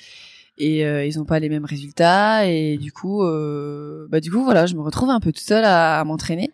[0.57, 4.43] Et euh, ils ont pas les mêmes résultats et du coup euh, bah du coup
[4.43, 6.51] voilà, je me retrouve un peu toute seule à, à m'entraîner.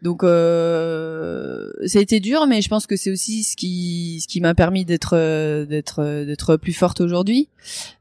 [0.00, 4.28] Donc euh, ça a été dur, mais je pense que c'est aussi ce qui ce
[4.28, 7.48] qui m'a permis d'être euh, d'être euh, d'être plus forte aujourd'hui.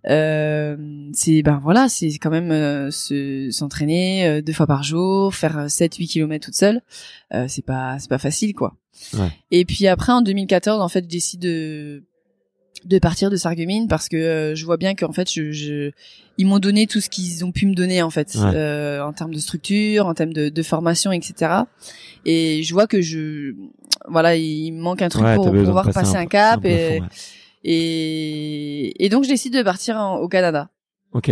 [0.07, 0.77] Euh,
[1.13, 5.95] c'est ben voilà, c'est quand même euh, se s'entraîner deux fois par jour, faire 7
[5.95, 6.81] 8 km toute seule.
[7.33, 8.75] Euh, c'est pas c'est pas facile quoi.
[9.13, 9.31] Ouais.
[9.51, 12.03] Et puis après en 2014, en fait, je décide de
[12.85, 15.91] de partir de Sarreguemines parce que euh, je vois bien qu'en fait je, je
[16.37, 18.51] ils m'ont donné tout ce qu'ils ont pu me donner en fait Ouais.
[18.53, 21.51] euh, en termes de structure en termes de, de formation etc
[22.25, 23.53] et je vois que je
[24.07, 27.09] voilà il me manque un truc Ouais, pour pouvoir passer un, cap et, fond, ouais.
[27.63, 30.69] et et donc je décide de partir en- au Canada
[31.13, 31.31] Ok.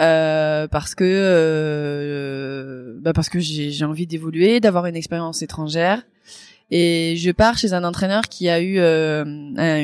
[0.00, 6.02] euh, parce que euh, bah parce que j'ai j'ai envie d'évoluer, d'avoir une expérience étrangère.
[6.70, 9.24] Et je pars chez un entraîneur qui a eu euh,
[9.56, 9.78] un,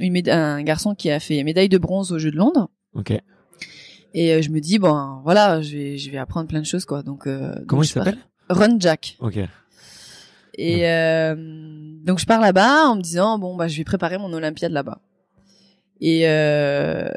[0.00, 2.70] une, un garçon qui a fait médaille de bronze aux Jeux de Londres.
[2.94, 3.12] Ok.
[4.14, 6.84] Et euh, je me dis bon voilà, je vais je vais apprendre plein de choses
[6.84, 7.02] quoi.
[7.02, 8.20] Donc euh, donc Comment il je pars- s'appelle?
[8.50, 9.16] Ron Jack.
[9.20, 9.38] Ok.
[10.58, 11.34] Et euh,
[12.04, 15.00] donc je pars là-bas en me disant bon bah je vais préparer mon Olympiade là-bas.
[16.00, 17.08] Et euh,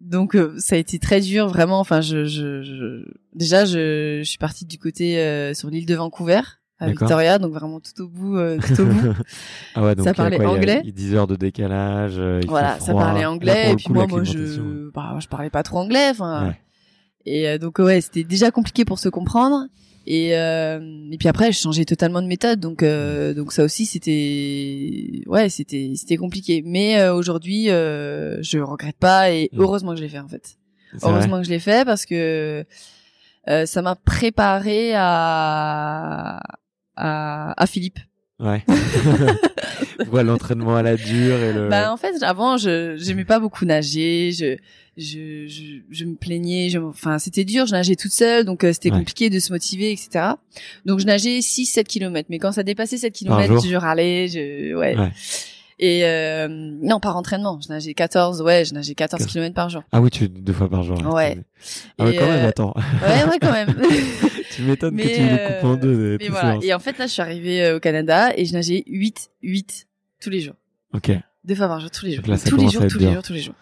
[0.00, 1.80] donc euh, ça a été très dur vraiment.
[1.80, 5.94] Enfin je, je, je- déjà je, je suis partie du côté euh, sur l'île de
[5.94, 6.40] Vancouver
[6.80, 9.12] à Victoria, donc vraiment tout au bout, euh, tout au bout.
[9.74, 10.80] ah ouais, donc ça parlait anglais.
[10.82, 12.14] Il y a 10 heures de décalage.
[12.16, 13.72] Euh, voilà, ça parlait anglais.
[13.72, 16.08] et puis moi, moi, je, bah, je parlais pas trop anglais.
[16.10, 16.54] Enfin,
[17.26, 19.66] et euh, donc ouais, c'était déjà compliqué pour se comprendre.
[20.06, 25.50] Et et puis après, je changeais totalement de méthode, donc donc ça aussi c'était ouais,
[25.50, 26.62] c'était c'était compliqué.
[26.64, 29.60] Mais aujourd'hui, je regrette pas et mm.
[29.60, 30.56] heureusement que je l'ai fait en fait.
[31.02, 32.64] Heureusement que je l'ai fait parce que
[33.46, 36.40] ça m'a préparé à
[37.00, 37.98] à, à Philippe.
[38.38, 38.64] Ouais.
[40.06, 41.68] voilà l'entraînement à la dure et le.
[41.68, 44.56] Bah en fait avant je j'aimais pas beaucoup nager, je
[44.96, 48.72] je je, je me plaignais, je, enfin c'était dur, je nageais toute seule donc euh,
[48.72, 50.24] c'était compliqué de se motiver etc.
[50.86, 54.74] Donc je nageais 6 7 kilomètres mais quand ça dépassait 7 kilomètres je râlais, je
[54.74, 54.96] ouais.
[54.96, 55.12] ouais.
[55.82, 57.58] Et euh, non, par entraînement.
[57.62, 59.82] Je nageais 14, ouais, je nageais 14 km par jour.
[59.92, 60.98] Ah oui, tu deux fois par jour.
[61.14, 61.38] Ouais.
[61.96, 62.74] Ah ouais, quand même, euh, attends.
[62.76, 63.74] Ouais, ouais, quand même.
[64.60, 66.18] tu m'étonnes que tu les coupes en deux.
[66.18, 66.58] Mais voilà.
[66.62, 69.88] Et en fait, là, je suis arrivée euh, au Canada et je nageais 8, 8
[70.20, 70.54] tous les jours.
[70.92, 71.10] Ok.
[71.44, 72.26] Deux fois par jour, tous les jours.
[72.26, 73.54] Là, tous les jours, tous les jours, tous les jours.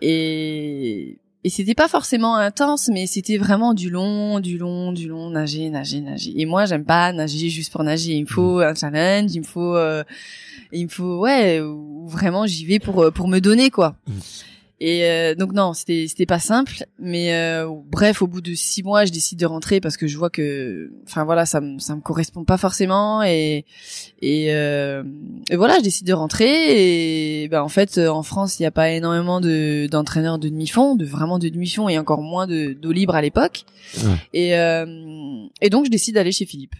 [0.00, 5.28] Et et c'était pas forcément intense, mais c'était vraiment du long, du long, du long,
[5.30, 6.32] nager, nager, nager.
[6.36, 8.12] Et moi, j'aime pas nager juste pour nager.
[8.12, 8.62] Il me faut mm.
[8.62, 10.04] un challenge, il me faut, euh,
[10.70, 11.60] il me faut, ouais,
[12.06, 13.96] vraiment j'y vais pour pour me donner quoi.
[14.84, 18.82] Et euh, donc non, c'était c'était pas simple, mais euh, bref, au bout de six
[18.82, 21.94] mois, je décide de rentrer parce que je vois que, enfin voilà, ça me ça
[21.94, 23.64] me correspond pas forcément et
[24.22, 25.04] et, euh,
[25.50, 28.72] et voilà, je décide de rentrer et ben en fait en France il y a
[28.72, 32.90] pas énormément de d'entraîneurs de demi-fond, de vraiment de demi-fond et encore moins de d'eau
[32.90, 33.66] libre à l'époque.
[34.32, 36.74] Et euh, et donc je décide d'aller chez Philippe.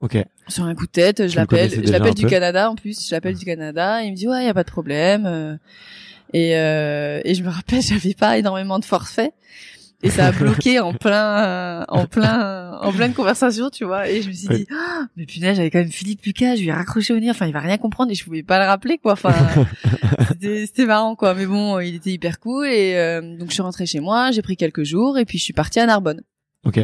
[0.00, 0.18] Ok.
[0.48, 3.36] Sur un coup de tête, je l'appelle, je l'appelle du Canada en plus, je l'appelle
[3.36, 5.60] du Canada, il me dit ouais, y a pas de problème.
[6.34, 9.32] Et, euh, et je me rappelle, j'avais pas énormément de forfaits.
[10.02, 14.06] Et ça a bloqué en plein en plein en pleine conversation tu vois.
[14.10, 16.68] Et je me suis dit oh, mais punaise j'avais quand même Philippe Lucas je lui
[16.68, 17.30] ai raccroché au nez.
[17.30, 19.12] Enfin il va rien comprendre et je pouvais pas le rappeler quoi.
[19.12, 19.32] Enfin
[20.42, 21.32] c'était marrant quoi.
[21.32, 24.42] Mais bon il était hyper cool et euh, donc je suis rentrée chez moi j'ai
[24.42, 26.20] pris quelques jours et puis je suis partie à Narbonne.
[26.66, 26.80] Ok.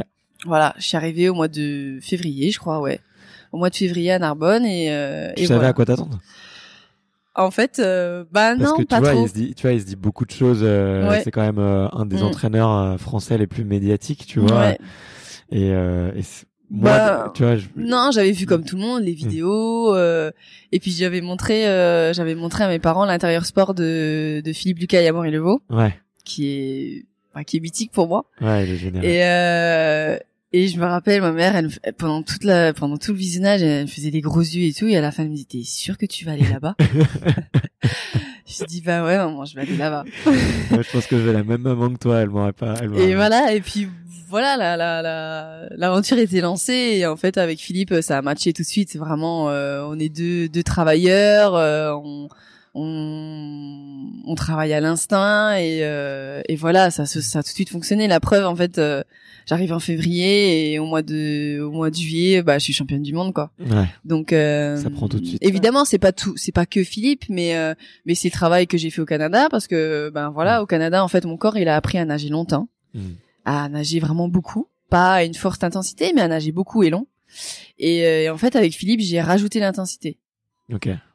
[0.46, 3.00] Voilà je suis arrivée au mois de février je crois ouais.
[3.52, 5.68] Au mois de février à Narbonne et euh, tu et savais voilà.
[5.70, 6.18] à quoi t'attendre?
[7.34, 9.24] En fait, euh, bah Parce non, que tu pas vois, trop.
[9.24, 10.60] Il se dit, tu vois, il se dit beaucoup de choses.
[10.62, 12.22] Euh, C'est quand même euh, un des Mm.
[12.24, 14.58] entraîneurs euh, français les plus médiatiques, tu vois.
[14.58, 14.78] Ouais.
[15.52, 16.22] Et, euh, et
[16.70, 17.66] moi, Bah, tu vois, je...
[17.76, 20.30] Non, j'avais vu comme tout le monde les vidéos, euh,
[20.70, 24.78] et puis j'avais montré, euh, j'avais montré à mes parents l'intérieur sport de, de Philippe
[24.78, 28.24] Lucas et Amaury Levaux, ouais, qui est, enfin, qui est mythique pour moi.
[28.40, 29.04] ouais, il est génial.
[29.04, 30.16] Et euh,
[30.52, 33.88] et je me rappelle, ma mère, elle, pendant toute la, pendant tout le visionnage, elle
[33.88, 35.96] faisait des gros yeux et tout, et à la fin, elle me dit, t'es sûr
[35.96, 36.74] que tu vas aller là-bas?
[38.50, 40.04] Je dis bah ouais, maman, je vais aller là-bas.
[40.26, 42.18] Ouais, je pense que j'ai la même maman que toi.
[42.18, 42.74] Elle m'aurait pas.
[42.82, 43.88] Elle Et voilà, et puis
[44.28, 48.52] voilà, la la la l'aventure était lancée et en fait avec Philippe ça a matché
[48.52, 48.90] tout de suite.
[48.90, 52.28] C'est vraiment, euh, on est deux deux travailleurs, euh, on
[52.74, 57.54] on on travaille à l'instinct et euh, et voilà, ça se- ça a tout de
[57.54, 58.06] suite fonctionné.
[58.08, 59.02] La preuve en fait, euh,
[59.46, 63.02] j'arrive en février et au mois de au mois de juillet, bah je suis championne
[63.02, 63.50] du monde quoi.
[63.58, 63.86] Ouais.
[64.04, 65.42] Donc euh, Ça prend tout de suite.
[65.44, 67.74] Évidemment, c'est pas tout, c'est pas que Philippe, mais euh,
[68.06, 71.02] mais c'est le travail que j'ai fait au Canada parce que ben voilà, au Canada
[71.04, 73.00] en fait mon corps il a appris à nager longtemps Mm.
[73.44, 77.06] à nager vraiment beaucoup, pas à une forte intensité, mais à nager beaucoup et long.
[77.78, 80.18] Et, euh, et en fait, avec Philippe, j'ai rajouté l'intensité.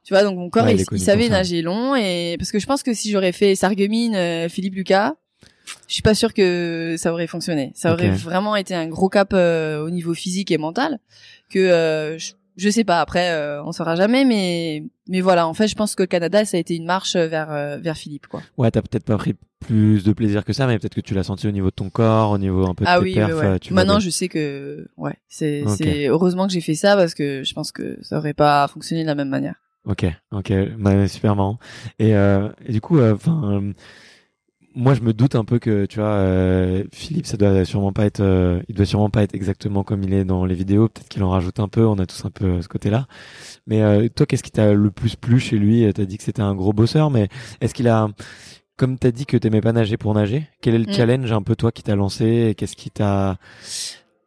[0.03, 2.83] Tu vois, donc mon corps, Ouais, il savait nager long, et parce que je pense
[2.83, 5.15] que si j'aurais fait Sarreguemines, euh, Philippe Lucas,
[5.87, 7.71] je suis pas sûre que ça aurait fonctionné.
[7.75, 10.99] Ça aurait vraiment été un gros cap euh, au niveau physique et mental
[11.49, 13.01] que euh, je, je sais pas.
[13.01, 15.47] Après, euh, on saura jamais, mais mais voilà.
[15.47, 17.95] En fait, je pense que le Canada, ça a été une marche vers euh, vers
[17.97, 18.41] Philippe, quoi.
[18.57, 21.23] Ouais, t'as peut-être pas pris plus de plaisir que ça, mais peut-être que tu l'as
[21.23, 23.33] senti au niveau de ton corps, au niveau un peu de Ah tes oui, perfs.
[23.39, 26.95] ouais, euh, tu Maintenant, je sais que ouais, c'est c'est heureusement que j'ai fait ça
[26.95, 29.55] parce que je pense que ça aurait pas fonctionné de la même manière.
[29.85, 31.59] Ok, ok, bah, super marrant.
[31.99, 33.71] Et, euh, et du coup, enfin,
[34.75, 38.05] moi je me doute un peu que tu vois, euh, Philippe, ça doit sûrement pas
[38.05, 40.89] être, euh, il doit sûrement pas être exactement comme il est dans les vidéos.
[40.89, 41.85] Peut-être qu'il en rajoute un peu.
[41.85, 43.07] On a tous un peu euh, ce côté-là.
[43.67, 45.91] Mais euh, toi, qu'est-ce qui t'a le plus plu chez lui?
[45.93, 47.29] T'as dit que c'était un gros bosseur, mais
[47.61, 48.09] est-ce qu'il a,
[48.77, 50.93] comme t'as dit que t'aimais pas nager pour nager, quel est le Mm.
[50.93, 53.37] challenge un peu toi qui t'a lancé Qu'est-ce qui t'a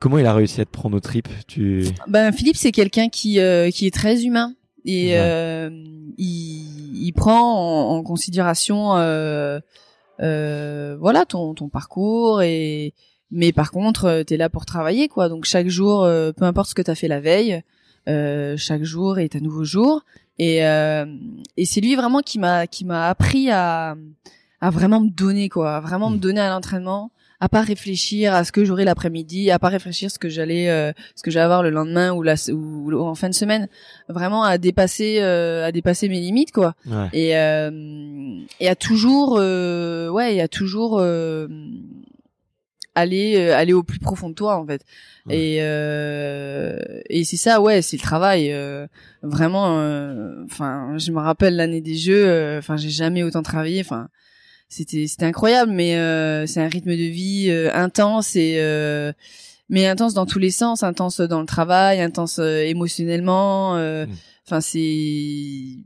[0.01, 1.29] Comment il a réussi à te prendre au trip?
[1.49, 5.19] Tu Ben Philippe, c'est quelqu'un qui euh, qui est très humain et Ouais.
[5.19, 5.71] euh,
[6.17, 9.61] il, il prend en, en considération euh, euh,
[10.19, 12.95] voilà ton ton parcours et
[13.31, 15.29] mais par contre euh, t'es là pour travailler quoi.
[15.29, 17.63] Donc chaque jour euh, peu importe ce que t'as fait la veille
[18.09, 20.03] euh, chaque jour est un nouveau jour.
[20.39, 21.05] Et euh,
[21.57, 23.97] et c'est lui vraiment qui m'a qui m'a appris à
[24.61, 26.21] à vraiment me donner quoi, à vraiment me mm.
[26.21, 30.11] donner à l'entraînement, à pas réfléchir à ce que j'aurai l'après-midi, à pas réfléchir à
[30.11, 33.29] ce que j'allais, euh, ce que j'allais avoir le lendemain ou la ou, en fin
[33.29, 33.69] de semaine,
[34.09, 36.75] vraiment à dépasser, euh, à dépasser mes limites quoi.
[37.13, 41.01] Et euh, et à toujours, ouais, et à toujours
[42.95, 44.85] aller aller au plus profond de toi en fait.
[45.31, 48.53] Et et c'est ça, ouais, c'est le travail.
[49.23, 49.77] vraiment,
[50.45, 52.59] enfin, je me rappelle l'année des Jeux.
[52.59, 53.81] Enfin, j'ai jamais autant travaillé.
[53.81, 54.09] Enfin
[54.69, 59.13] c'était c'était incroyable mais euh, c'est un rythme de vie euh, intense et euh,
[59.69, 64.07] mais intense dans tous les sens intense dans le travail intense émotionnellement mmh.
[64.47, 65.79] enfin c'est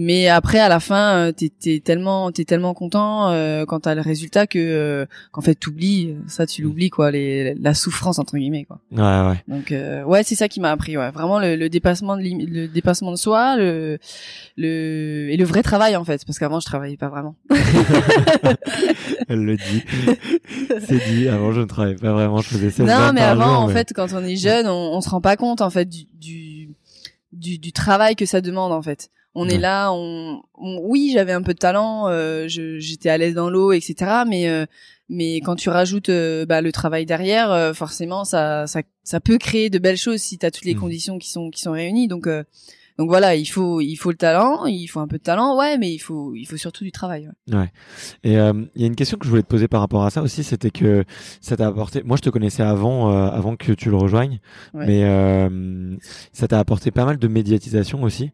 [0.00, 3.96] mais après à la fin euh, t'es es tellement t'es tellement content euh, quand t'as
[3.96, 8.36] le résultat que euh, qu'en fait t'oublies ça tu l'oublies quoi les la souffrance entre
[8.36, 8.78] guillemets quoi.
[8.92, 11.10] Ouais ouais donc euh, ouais c'est ça qui m'a appris ouais.
[11.10, 13.98] Vraiment le, le dépassement de le dépassement de soi le
[14.56, 16.24] le et le vrai travail en fait.
[16.24, 17.34] Parce qu'avant je travaillais pas vraiment.
[19.28, 19.82] Elle le dit.
[20.86, 21.28] C'est dit.
[21.28, 22.40] Avant je ne travaillais pas vraiment.
[22.40, 25.10] Je faisais ça non mais avant en fait quand on est jeune on, on se
[25.10, 26.70] rend pas compte en fait du, du
[27.32, 31.42] du, du travail que ça demande en fait on est là, on, oui, j'avais un
[31.42, 34.24] peu de talent, euh, j'étais à l'aise dans l'eau, etc.
[34.26, 34.66] Mais euh,
[35.08, 39.70] mais quand tu rajoutes euh, bah, le travail derrière, forcément, ça, ça ça peut créer
[39.70, 40.80] de belles choses si tu as toutes les mmh.
[40.80, 42.08] conditions qui sont qui sont réunies.
[42.08, 42.28] Donc
[42.98, 45.78] donc voilà, il faut il faut le talent, il faut un peu de talent, ouais,
[45.78, 47.30] mais il faut il faut surtout du travail.
[47.46, 47.56] Ouais.
[47.56, 47.72] ouais.
[48.24, 50.10] Et euh, il y a une question que je voulais te poser par rapport à
[50.10, 51.04] ça aussi, c'était que
[51.40, 52.02] ça t'a apporté.
[52.02, 54.40] Moi, je te connaissais avant euh, avant que tu le rejoignes,
[54.74, 55.96] mais euh,
[56.32, 58.32] ça t'a apporté pas mal de médiatisation aussi.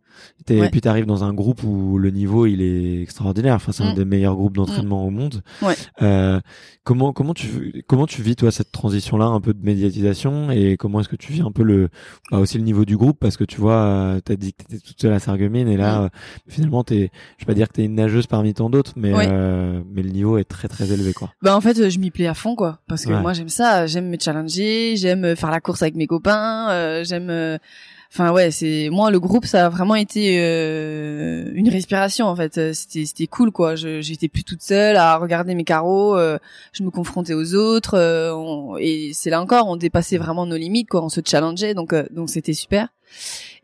[0.48, 3.54] Et puis t'arrives dans un groupe où le niveau il est extraordinaire.
[3.54, 3.96] Enfin, c'est un mm.
[3.96, 5.06] des meilleurs groupes d'entraînement mm.
[5.06, 5.42] au monde.
[5.62, 5.74] Ouais.
[6.02, 6.40] Euh,
[6.84, 10.50] comment comment tu comment tu vis toi cette transition là, un peu de médiatisation?
[10.50, 11.88] Et comment est-ce que tu vis un peu le
[12.30, 13.18] bah, aussi le niveau du groupe?
[13.18, 16.00] Parce que tu vois, euh, t'as dit que t'étais toute seule à Sarreguemines et là,
[16.00, 16.04] mm.
[16.04, 16.08] euh,
[16.48, 19.80] finalement, t'es, je vais pas dire que t'es une nageuse parmi tant d'autres, mais euh,
[19.90, 21.32] mais le niveau est très très élevé quoi.
[21.42, 24.08] Bah en fait, je m'y plais à fond quoi, parce que moi j'aime ça, j'aime
[24.08, 27.58] me challenger, j'aime faire la course avec mes copains, euh, j'aime
[28.14, 32.72] enfin ouais c'est moi le groupe ça a vraiment été euh, une respiration en fait.
[32.72, 33.74] C'était c'était cool quoi.
[33.74, 36.38] J'étais plus toute seule à regarder mes carreaux euh,
[36.72, 40.88] je me confrontais aux autres euh, et c'est là encore on dépassait vraiment nos limites
[40.88, 41.04] quoi.
[41.04, 42.88] On se challengeait donc donc c'était super.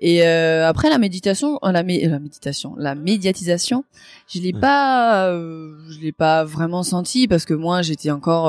[0.01, 3.85] Et après la méditation la, la méditation la médiatisation
[4.29, 8.47] je l'ai pas je l'ai pas vraiment senti parce que moi j'étais encore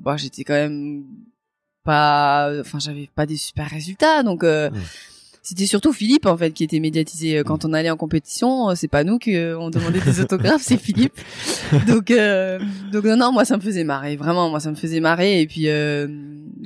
[0.00, 1.04] bah j'étais quand même
[1.84, 4.44] pas enfin j'avais pas des super résultats donc
[5.42, 8.70] c'était surtout Philippe en fait qui était médiatisé euh, quand on allait en compétition.
[8.70, 11.18] Euh, c'est pas nous qui euh, on demandait des autographes, c'est Philippe.
[11.86, 12.12] Donc
[12.92, 15.46] donc non non moi ça me faisait marrer vraiment moi ça me faisait marrer et
[15.46, 15.68] puis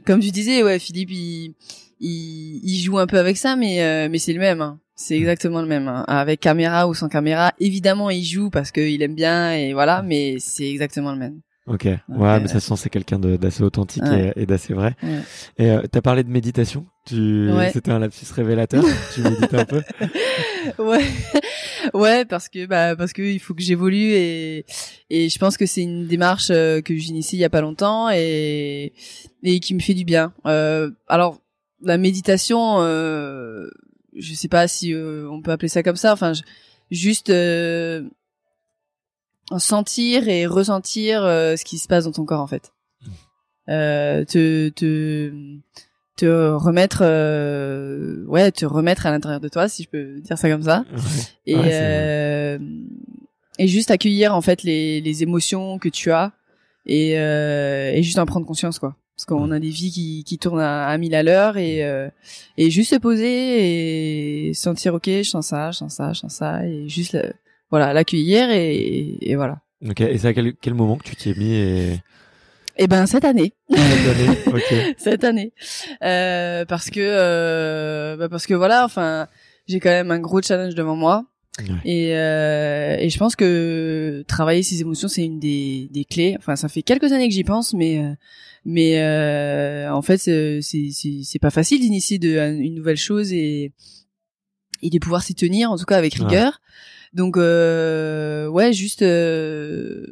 [0.07, 1.55] comme tu disais ouais Philippe il,
[2.01, 4.61] il, il joue un peu avec ça mais mais c'est le même.
[4.61, 4.79] Hein.
[4.97, 5.89] C'est exactement le même.
[5.89, 6.05] Hein.
[6.09, 10.37] Avec caméra ou sans caméra, évidemment il joue parce qu'il aime bien et voilà, mais
[10.39, 11.41] c'est exactement le même.
[11.67, 14.03] Ok, ouais, mais ça sent c'est quelqu'un d'assez authentique
[14.37, 14.97] et, d'assez vrai.
[15.57, 16.85] Et euh, t'as parlé de méditation?
[17.07, 18.83] Tu, c'était un lapsus révélateur.
[19.15, 19.83] tu médites un peu.
[20.79, 21.05] Ouais,
[21.95, 24.65] ouais, parce que bah parce que il faut que j'évolue et
[25.11, 28.09] et je pense que c'est une démarche euh, que j'initie il y a pas longtemps
[28.11, 28.95] et
[29.43, 30.33] et qui me fait du bien.
[30.47, 31.41] Euh, alors
[31.83, 33.69] la méditation, euh,
[34.17, 36.15] je sais pas si euh, on peut appeler ça comme ça.
[36.15, 36.33] Enfin,
[36.91, 38.03] juste euh,
[39.59, 42.73] sentir et ressentir ce qui se passe dans ton corps en fait.
[43.69, 45.33] Euh, te te
[46.17, 50.49] te remettre euh, ouais te remettre à l'intérieur de toi si je peux dire ça
[50.49, 50.85] comme ça
[51.47, 52.59] et euh,
[53.59, 56.33] et juste accueillir en fait les les émotions que tu as
[56.87, 60.39] et euh, et juste en prendre conscience quoi parce qu'on a des vies qui qui
[60.39, 61.83] tournent à, à mille à l'heure et
[62.57, 66.35] et juste se poser et sentir ok je sens ça je sens ça je sens
[66.35, 67.17] ça et juste
[67.71, 69.59] voilà l'accueillir et, et, voilà.
[69.89, 70.01] Ok.
[70.01, 71.99] Et c'est à quel, quel moment que tu t'y es mis et
[72.77, 73.53] eh ben cette année.
[73.77, 74.39] Cette année.
[74.47, 74.95] Okay.
[74.97, 75.53] cette année.
[76.03, 79.29] Euh, parce que euh, bah parce que voilà, enfin,
[79.67, 81.27] j'ai quand même un gros challenge devant moi.
[81.85, 86.35] Et, euh, et je pense que travailler ses émotions c'est une des, des clés.
[86.39, 88.13] Enfin, ça fait quelques années que j'y pense, mais euh,
[88.65, 93.73] mais euh, en fait c'est c'est pas facile d'initier de une nouvelle chose et
[94.83, 96.61] et de pouvoir s'y tenir en tout cas avec rigueur.
[97.15, 100.07] Donc euh, ouais, juste, euh,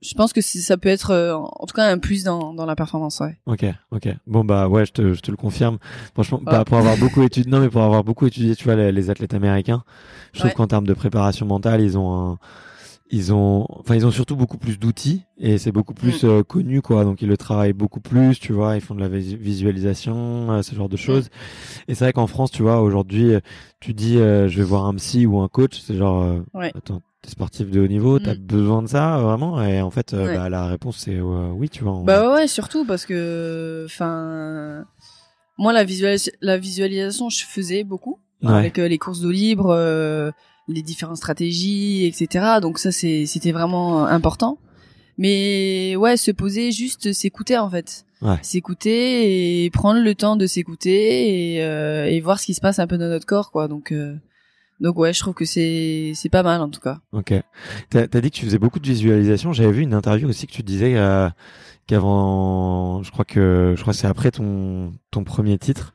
[0.00, 2.76] je pense que ça peut être euh, en tout cas un plus dans, dans la
[2.76, 3.20] performance.
[3.20, 3.36] Ouais.
[3.46, 4.08] Ok, ok.
[4.26, 5.78] Bon bah ouais, je te, je te le confirme.
[6.14, 9.10] Franchement, bah, pour avoir beaucoup étudié, non mais pour avoir beaucoup étudié, tu vois, les,
[9.10, 9.84] athlètes américains,
[10.32, 12.38] je trouve qu'en termes de préparation mentale, ils ont un
[13.10, 16.44] ils ont enfin ils ont surtout beaucoup plus d'outils et c'est beaucoup plus mm.
[16.44, 20.62] connu quoi donc ils le travaillent beaucoup plus tu vois ils font de la visualisation
[20.62, 21.30] ce genre de choses
[21.88, 23.38] et c'est vrai qu'en France tu vois aujourd'hui
[23.80, 27.02] tu dis euh, je vais voir un psy ou un coach, c'est genre euh, attends,
[27.26, 28.38] es sportif de haut niveau, tu as mm.
[28.38, 29.62] besoin de ça vraiment?
[29.62, 32.02] Et en fait, bah, la réponse c'est oui, tu vois.
[32.04, 34.84] Bah ouais, surtout parce que, enfin,
[35.58, 35.84] moi la,
[36.40, 39.74] la visualisation, je faisais beaucoup avec les courses d'eau libre,
[40.68, 42.60] les différentes stratégies, etc.
[42.60, 44.58] Donc ça, c'était vraiment important.
[45.18, 48.04] Mais ouais, se poser, juste s'écouter en fait.
[48.42, 52.80] S'écouter et prendre le temps de s'écouter et, euh, et voir ce qui se passe
[52.80, 53.68] un peu dans notre corps, quoi.
[53.68, 54.16] Donc euh,
[54.80, 57.00] donc ouais, je trouve que c'est c'est pas mal en tout cas.
[57.12, 57.34] Ok.
[57.90, 59.52] T'as as dit que tu faisais beaucoup de visualisation.
[59.52, 61.28] J'avais vu une interview aussi que tu disais euh,
[61.86, 65.94] qu'avant, je crois que je crois c'est après ton ton premier titre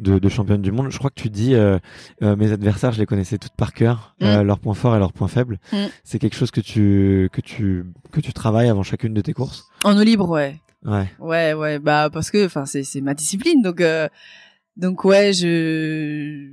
[0.00, 0.90] de, de, championne du monde.
[0.90, 1.78] Je crois que tu dis euh,
[2.22, 4.24] euh, mes adversaires, je les connaissais toutes par cœur, mm.
[4.24, 5.60] euh, leurs points forts et leurs points faibles.
[5.72, 5.86] Mm.
[6.02, 9.64] C'est quelque chose que tu que tu que tu travailles avant chacune de tes courses?
[9.84, 10.60] En eau libre, ouais.
[10.84, 11.10] Ouais.
[11.18, 13.80] Ouais, ouais, bah parce que enfin c'est c'est ma discipline, donc
[14.76, 16.50] donc ouais, je.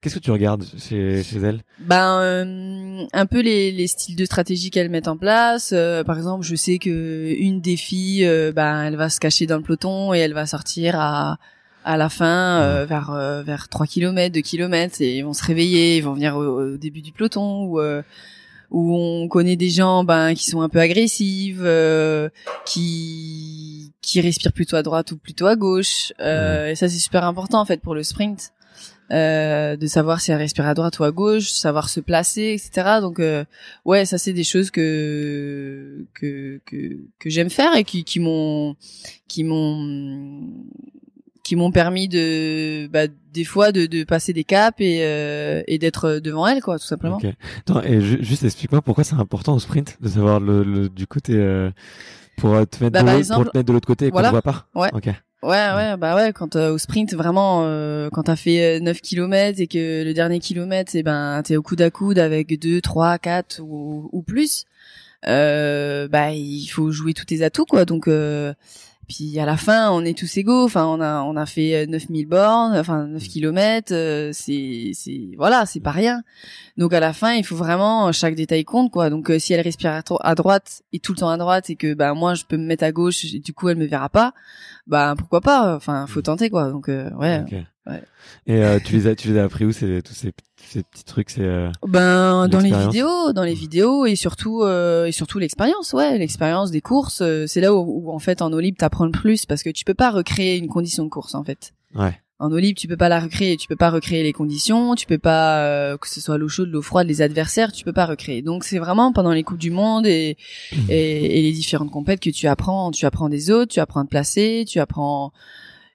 [0.00, 1.62] Qu'est-ce que tu regardes chez, chez elle?
[1.80, 5.74] Ben un peu les, les styles de stratégie qu'elles mettent en place.
[6.06, 8.24] par exemple, je sais que une des filles,
[8.54, 11.38] ben elle va se cacher dans le peloton et elle va sortir à
[11.88, 15.42] à la fin euh, vers euh, vers 3 km, 2 km et ils vont se
[15.42, 18.02] réveiller, ils vont venir au, début du peloton ou euh,
[18.70, 21.66] où on connaît des gens ben qui sont un peu agressives,
[22.66, 26.12] qui qui respirent plutôt à droite ou plutôt à gauche.
[26.20, 28.52] et ça c'est super important en fait pour le sprint.
[29.10, 32.98] De savoir si elle respire à droite ou à gauche, savoir se placer, etc.
[33.00, 33.20] Donc
[33.84, 38.76] ouais, ça c'est des choses que que que, que j'aime faire et qui qui m'ont
[39.28, 40.48] qui m'ont
[41.48, 45.78] qui m'ont permis de bah, des fois de, de passer des caps et, euh, et
[45.78, 47.16] d'être devant elle quoi tout simplement.
[47.16, 47.36] Okay.
[47.60, 51.32] Attends, et juste explique-moi pourquoi c'est important au sprint de savoir le, le du côté
[51.36, 51.70] euh,
[52.38, 54.28] pour te mettre bah, de exemple, pour te mettre de l'autre côté et qu'on ne
[54.28, 54.66] voit pas.
[54.74, 54.90] Ouais.
[54.92, 55.14] Okay.
[55.40, 59.60] Ouais ouais bah ouais quand euh, au sprint vraiment euh, quand t'as fait 9 km
[59.60, 62.80] et que le dernier kilomètre et eh ben t'es au coude à coude avec 2
[62.80, 64.64] 3 4 ou, ou plus
[65.28, 68.52] euh, bah il faut jouer tous tes atouts quoi donc euh,
[69.08, 70.64] puis à la fin, on est tous égaux.
[70.64, 73.92] Enfin, on a on a fait 9000 euh, bornes, enfin 9 km.
[73.92, 76.22] Euh, c'est c'est voilà, c'est pas rien.
[76.76, 79.08] Donc à la fin, il faut vraiment chaque détail compte quoi.
[79.08, 81.94] Donc euh, si elle respire à, droite et tout le temps à droite et que
[81.94, 84.34] bah moi je peux me mettre à gauche et du coup elle me verra pas,
[84.86, 85.74] bah pourquoi pas?
[85.74, 86.70] Enfin, faut tenter quoi.
[86.70, 87.44] Donc ouais.
[87.86, 88.02] Ouais.
[88.46, 90.32] Et tu les as tu les as appris où c'est tous ces
[90.68, 95.06] ces petits trucs c'est euh, ben dans les vidéos dans les vidéos et surtout euh,
[95.06, 98.60] et surtout l'expérience ouais l'expérience des courses euh, c'est là où, en fait en eau
[98.60, 101.44] libre t'apprends le plus parce que tu peux pas recréer une condition de course en
[101.44, 101.72] fait.
[101.94, 102.18] Ouais.
[102.38, 105.06] En eau libre tu peux pas la recréer tu peux pas recréer les conditions tu
[105.06, 108.42] peux pas que ce soit l'eau chaude l'eau froide les adversaires tu peux pas recréer.
[108.42, 110.36] Donc c'est vraiment pendant les coupes du monde et,
[110.88, 112.90] et, et les différentes compètes que tu apprends.
[112.90, 115.32] Tu apprends des autres tu apprends à te placer tu apprends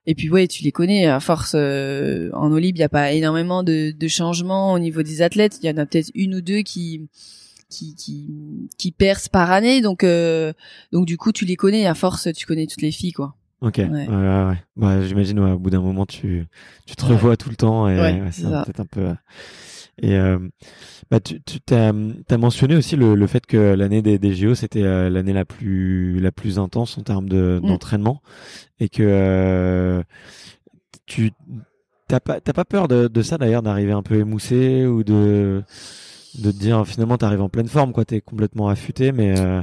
[0.06, 1.06] et puis ouais, tu les connais.
[1.08, 5.04] À force, euh, en Olympe, il y a pas énormément de, de changements au niveau
[5.04, 5.60] des athlètes.
[5.62, 7.08] Il y en a peut-être une ou deux qui
[7.70, 8.28] qui qui,
[8.78, 9.82] qui percent par année.
[9.82, 10.54] Donc euh,
[10.92, 11.86] donc du coup, tu les connais.
[11.86, 13.36] À force, tu connais toutes les filles, quoi.
[13.62, 13.78] Ok.
[13.78, 13.88] Ouais.
[13.88, 14.58] ouais, ouais.
[14.76, 16.46] Bah, j'imagine ouais, au bout d'un moment, tu
[16.86, 19.14] tu te revois tout le temps et c'est peut-être un peu.
[20.02, 20.40] Et euh,
[21.12, 21.94] bah, tu, tu as,
[22.30, 25.46] as, mentionné aussi le, le fait que l'année des, des JO c'était euh, l'année la
[25.46, 27.68] plus la plus intense en termes de mm.
[27.68, 28.24] d'entraînement
[28.80, 30.02] et que euh,
[31.06, 31.32] tu
[32.08, 35.62] t'as pas pas peur de, de ça d'ailleurs d'arriver un peu émoussé ou de
[36.40, 39.62] de te dire finalement t'arrives en pleine forme quoi t'es complètement affûté mais euh,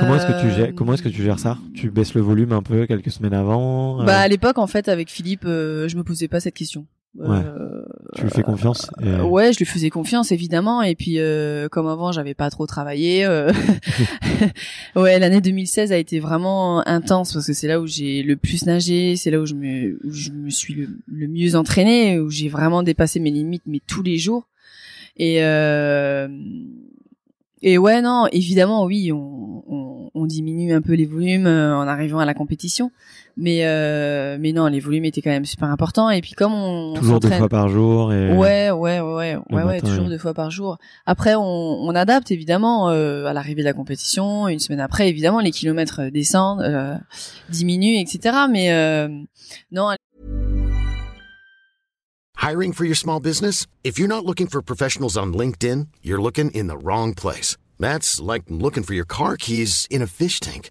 [0.00, 1.56] Comment est-ce que tu gères comment est-ce que tu gères ça?
[1.74, 5.10] Tu baisses le volume un peu quelques semaines avant Bah à l'époque en fait avec
[5.10, 6.86] Philippe, je me posais pas cette question.
[7.18, 7.38] Ouais.
[7.44, 7.82] Euh,
[8.14, 10.82] tu lui fais confiance euh, Ouais, je lui faisais confiance évidemment.
[10.82, 13.26] Et puis euh, comme avant, j'avais pas trop travaillé.
[14.96, 18.66] ouais, l'année 2016 a été vraiment intense parce que c'est là où j'ai le plus
[18.66, 22.48] nagé, c'est là où je me, où je me suis le, mieux entraîné, où j'ai
[22.48, 24.46] vraiment dépassé mes limites, mais tous les jours.
[25.16, 25.38] Et
[27.60, 32.20] et ouais, non, évidemment, oui, on, on, on, diminue un peu les volumes en arrivant
[32.20, 32.92] à la compétition
[33.38, 36.10] mais euh, mais non les volumes étaient quand même super importants.
[36.10, 39.80] Et puis comme on toujours deux fois par jour et ouais ouais ouais ouais ouais
[39.80, 40.76] toujours deux fois par jour.
[41.06, 44.48] Après on, on adapte évidemment euh, à l'arrivée de la compétition.
[44.48, 46.96] Une semaine après évidemment les kilomètres descendent euh,
[47.48, 49.08] diminuent etc mais euh,
[49.70, 49.94] non
[52.40, 53.66] hiring for your small business?
[53.84, 57.56] If you're not looking for professionals on LinkedIn you're looking in the wrong place.
[57.78, 60.70] That's like looking for your car keys in a fish tank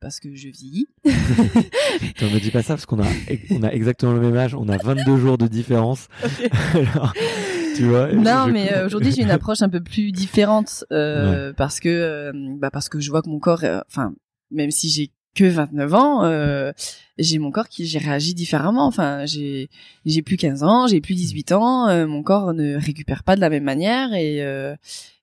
[0.00, 0.86] parce que je vieillis.
[1.04, 3.06] ne me dis pas ça parce qu'on a,
[3.50, 4.54] on a exactement le même âge.
[4.54, 6.08] On a 22 jours de différence.
[7.76, 8.12] tu vois.
[8.12, 12.32] Non, mais euh, aujourd'hui, j'ai une approche un peu plus différente euh, parce que, euh,
[12.58, 14.14] bah, parce que je vois que mon corps, enfin,
[14.50, 16.72] même si j'ai que 29 ans, euh,
[17.16, 18.86] j'ai mon corps qui j'ai réagi différemment.
[18.86, 19.70] Enfin, j'ai
[20.04, 23.40] j'ai plus 15 ans, j'ai plus 18 ans, euh, mon corps ne récupère pas de
[23.40, 24.74] la même manière et euh,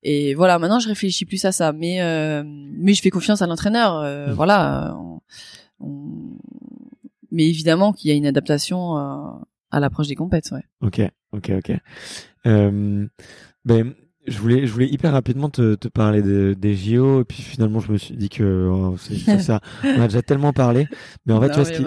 [0.04, 0.58] et voilà.
[0.58, 2.00] Maintenant, je réfléchis plus à ça, mais
[2.46, 4.34] mais je fais confiance à l'entraîneur.
[4.34, 4.96] Voilà.
[7.32, 10.52] Mais évidemment qu'il y a une adaptation à l'approche des compètes.
[10.52, 10.64] Ouais.
[10.82, 11.02] Ok,
[11.34, 11.72] ok, ok.
[13.66, 13.96] ben
[14.28, 16.22] je voulais, je voulais hyper rapidement te, te parler
[16.56, 19.60] des JO et puis finalement je me suis dit que oh, c'est ça.
[19.84, 20.88] On a déjà tellement parlé,
[21.26, 21.84] mais en fait tu vois, ce qui,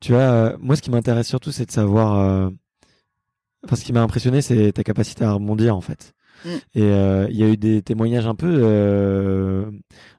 [0.00, 2.18] tu vois, euh, moi ce qui m'intéresse surtout c'est de savoir.
[2.18, 2.50] Euh,
[3.64, 6.14] enfin, ce qui m'a impressionné c'est ta capacité à rebondir en fait.
[6.44, 6.48] Mm.
[6.74, 9.70] Et euh, il y a eu des témoignages un peu,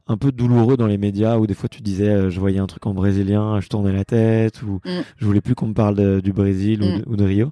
[0.07, 2.85] un peu douloureux dans les médias où des fois tu disais, je voyais un truc
[2.85, 5.01] en brésilien, je tournais la tête ou mm.
[5.17, 6.99] je voulais plus qu'on me parle du Brésil ou, mm.
[6.99, 7.51] de, ou, de, Rio.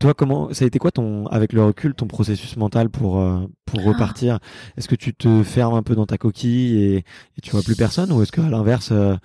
[0.00, 3.40] Toi, comment ça a été quoi ton, avec le recul, ton processus mental pour euh,
[3.64, 3.88] pour ah.
[3.88, 4.38] repartir?
[4.76, 7.74] Est-ce que tu te fermes un peu dans ta coquille et, et tu vois plus
[7.74, 9.16] personne, ou est-ce qu'à l'inverse, euh,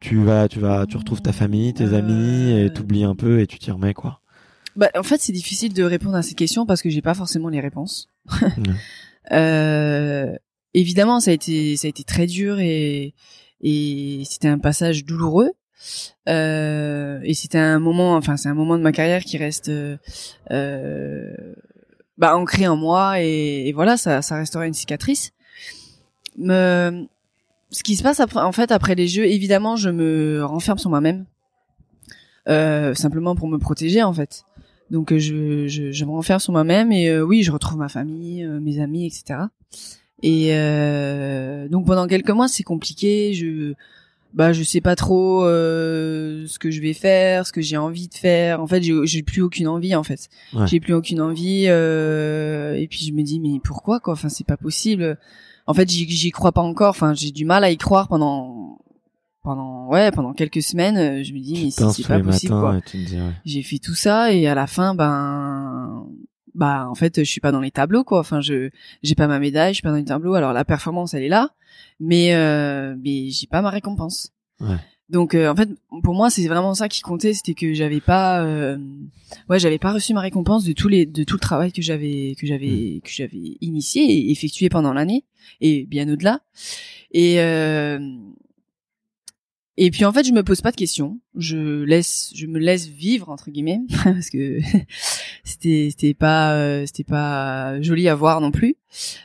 [0.00, 2.68] tu vas, tu vas, tu retrouves ta famille, tes amis et euh.
[2.70, 4.20] t'oublies un peu et tu t'y remets quoi?
[4.74, 7.48] Bah, en fait, c'est difficile de répondre à ces questions parce que j'ai pas forcément
[7.48, 8.10] les réponses.
[9.32, 10.34] euh,
[10.74, 13.14] évidemment, ça a été, ça a été très dur et
[13.60, 15.50] et c'était un passage douloureux.
[16.28, 21.34] Euh, et c'était un moment, enfin c'est un moment de ma carrière qui reste euh,
[22.18, 25.32] bah, ancré en moi et, voilà, ça, ça restera une cicatrice.
[26.38, 27.06] Me,
[27.70, 30.90] ce qui se passe après, en fait après les jeux, évidemment, je me renferme sur
[30.90, 31.26] moi-même,
[32.48, 34.44] euh, simplement pour me protéger en fait.
[34.90, 38.60] Donc je, je, me renferme sur moi-même et euh, oui, je retrouve ma famille, euh,
[38.60, 39.40] mes amis, etc.
[40.22, 43.34] Et euh, donc pendant quelques mois, c'est compliqué.
[43.34, 43.74] Je
[44.36, 48.06] bah je sais pas trop euh, ce que je vais faire, ce que j'ai envie
[48.06, 48.60] de faire.
[48.60, 50.28] En fait, j'ai plus aucune envie en fait.
[50.66, 54.12] J'ai plus aucune envie euh, et puis je me dis mais pourquoi quoi?
[54.12, 55.18] Enfin, c'est pas possible.
[55.66, 56.90] En fait, j'y crois pas encore.
[56.90, 58.78] Enfin, j'ai du mal à y croire pendant
[59.42, 62.76] pendant ouais, pendant quelques semaines, je me dis mais c'est pas possible quoi.
[63.46, 66.06] J'ai fait tout ça et à la fin ben
[66.56, 68.70] bah en fait je suis pas dans les tableaux quoi enfin je
[69.02, 71.28] j'ai pas ma médaille je suis pas dans les tableaux alors la performance elle est
[71.28, 71.50] là
[72.00, 74.76] mais euh, mais j'ai pas ma récompense ouais.
[75.10, 75.68] donc euh, en fait
[76.02, 78.78] pour moi c'est vraiment ça qui comptait c'était que j'avais pas euh,
[79.50, 82.34] ouais j'avais pas reçu ma récompense de tous les de tout le travail que j'avais
[82.38, 83.00] que j'avais mm.
[83.02, 85.24] que j'avais initié et effectué pendant l'année
[85.60, 86.40] et bien au-delà
[87.12, 87.98] et euh,
[89.78, 91.20] et puis en fait, je me pose pas de questions.
[91.36, 94.58] Je laisse, je me laisse vivre entre guillemets parce que
[95.44, 98.76] c'était c'était pas euh, c'était pas joli à voir non plus.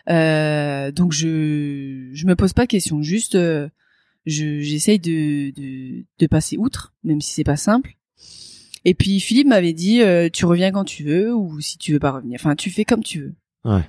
[0.10, 3.02] Euh, donc je je me pose pas de questions.
[3.02, 3.70] Juste, euh,
[4.26, 7.96] je j'essaye de, de de passer outre, même si c'est pas simple.
[8.84, 12.00] Et puis Philippe m'avait dit, euh, tu reviens quand tu veux ou si tu veux
[12.00, 12.40] pas revenir.
[12.42, 13.36] Enfin, tu fais comme tu veux.
[13.64, 13.84] Ouais.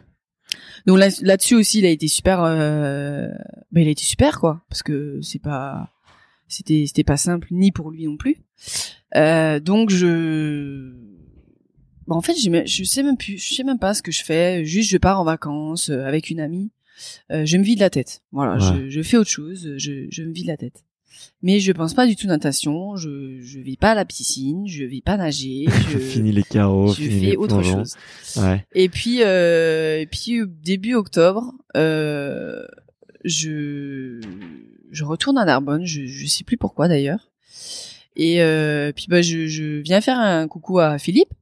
[0.87, 2.43] Donc là, là-dessus aussi, il a été super.
[2.43, 3.29] Euh...
[3.73, 5.92] Ben, il a été super quoi, parce que c'est pas
[6.53, 8.37] c'était c'était pas simple ni pour lui non plus.
[9.17, 10.93] Euh, donc je
[12.07, 14.23] bah, en fait je, je sais même plus je sais même pas ce que je
[14.23, 14.65] fais.
[14.65, 16.71] Juste je pars en vacances euh, avec une amie.
[17.31, 18.23] Euh, je me vide la tête.
[18.33, 20.85] Voilà je, je, fais autre chose je, je me vide la tête.
[21.43, 24.85] Mais je pense pas du tout natation je je vais pas à la piscine je
[24.85, 27.97] vais pas nager je finis les carreaux je fais autre chose.
[28.37, 28.65] Ouais.
[28.75, 32.67] et puis euh, et puis début octobre euh,
[33.25, 34.21] je
[34.93, 37.31] je retourne à Narbonne, je, je sais plus pourquoi d'ailleurs.
[38.15, 41.33] Et euh, puis bah je, je viens faire un coucou à Philippe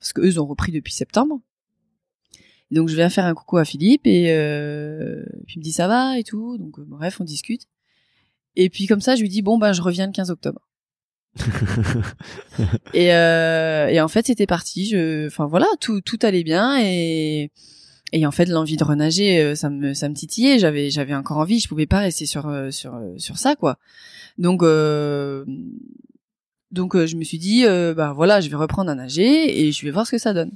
[0.00, 1.40] parce que eux ont repris depuis septembre.
[2.70, 5.86] donc je viens faire un coucou à Philippe et euh, puis il me dit ça
[5.86, 6.58] va et tout.
[6.58, 7.68] Donc euh, bref, on discute.
[8.56, 10.66] Et puis comme ça, je lui dis bon bah je reviens le 15 octobre.
[12.94, 14.86] et, euh, et en fait c'était parti.
[14.86, 17.50] Je, enfin voilà, tout tout allait bien et
[18.14, 20.60] et en fait, l'envie de renager, euh, ça me ça me titillait.
[20.60, 21.58] J'avais j'avais encore envie.
[21.58, 23.76] Je pouvais pas rester sur euh, sur euh, sur ça quoi.
[24.38, 24.62] Donc
[26.70, 29.90] donc je me suis dit bah voilà, je vais reprendre à nager et je vais
[29.90, 30.52] voir ce que ça donne.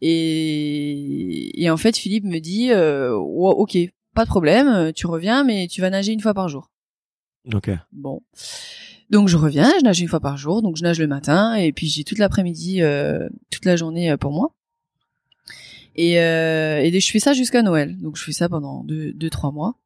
[0.00, 3.78] Et et en fait, Philippe me dit ok,
[4.14, 6.70] pas de problème, tu reviens, mais tu vas nager une fois par jour.
[7.52, 7.70] Ok.
[7.90, 8.22] Bon.
[9.10, 11.72] Donc je reviens, je nage une fois par jour, donc je nage le matin et
[11.72, 12.80] puis j'ai toute l'après-midi,
[13.50, 14.55] toute la journée pour moi.
[15.96, 17.96] Et, euh, et je fais ça jusqu'à Noël.
[17.98, 19.76] Donc je fais ça pendant deux, deux trois mois.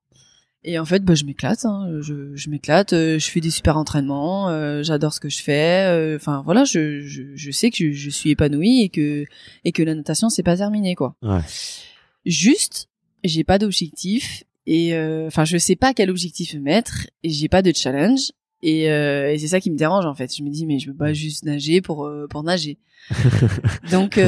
[0.62, 1.64] Et en fait, bah, je m'éclate.
[1.64, 2.00] Hein.
[2.02, 2.92] Je, je m'éclate.
[2.92, 4.50] Euh, je fais des super entraînements.
[4.50, 5.86] Euh, J'adore ce que je fais.
[5.88, 9.24] Euh, enfin voilà, je, je, je, sais que je, je, suis épanouie et que
[9.64, 11.16] et que la natation c'est pas terminé quoi.
[11.22, 11.40] Ouais.
[12.26, 12.88] Juste
[13.24, 14.94] j'ai pas d'objectif et
[15.26, 18.32] enfin je sais pas quel objectif me mettre et j'ai pas de challenge
[18.62, 20.34] et, et c'est ça qui me dérange en fait.
[20.34, 22.78] Je me dis mais je veux pas juste nager pour pour nager.
[23.90, 24.18] Donc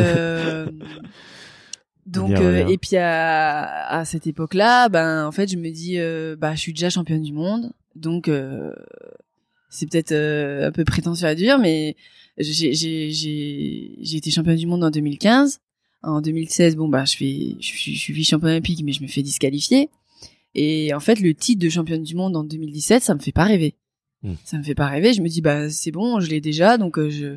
[2.07, 6.35] donc euh, et puis à, à cette époque-là, ben en fait je me dis euh,
[6.37, 8.73] bah je suis déjà championne du monde, donc euh,
[9.71, 11.97] c'est peut-être un peu prétentieux à dire, mais
[12.39, 15.61] j'ai j'ai j'ai j'ai été championne du monde en 2015.
[16.05, 19.07] En 2016, bon bah je fais je suis je suis vice-championne olympique, mais je me
[19.09, 19.89] fais disqualifier.
[20.57, 23.45] Et en fait le titre de championne du monde en 2017, ça me fait pas
[23.45, 23.77] rêver.
[24.25, 24.35] Hmm.
[24.45, 25.13] Ça me fait pas rêver.
[25.13, 27.37] Je me dis bah c'est bon, je l'ai déjà, donc je,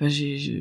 [0.00, 0.52] bah, j'ai je,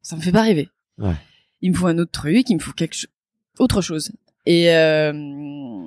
[0.00, 0.70] ça me fait pas rêver.
[0.96, 1.14] Ouais
[1.62, 3.10] il me faut un autre truc, il me faut quelque chose,
[3.58, 4.12] autre chose.
[4.46, 5.84] Et euh,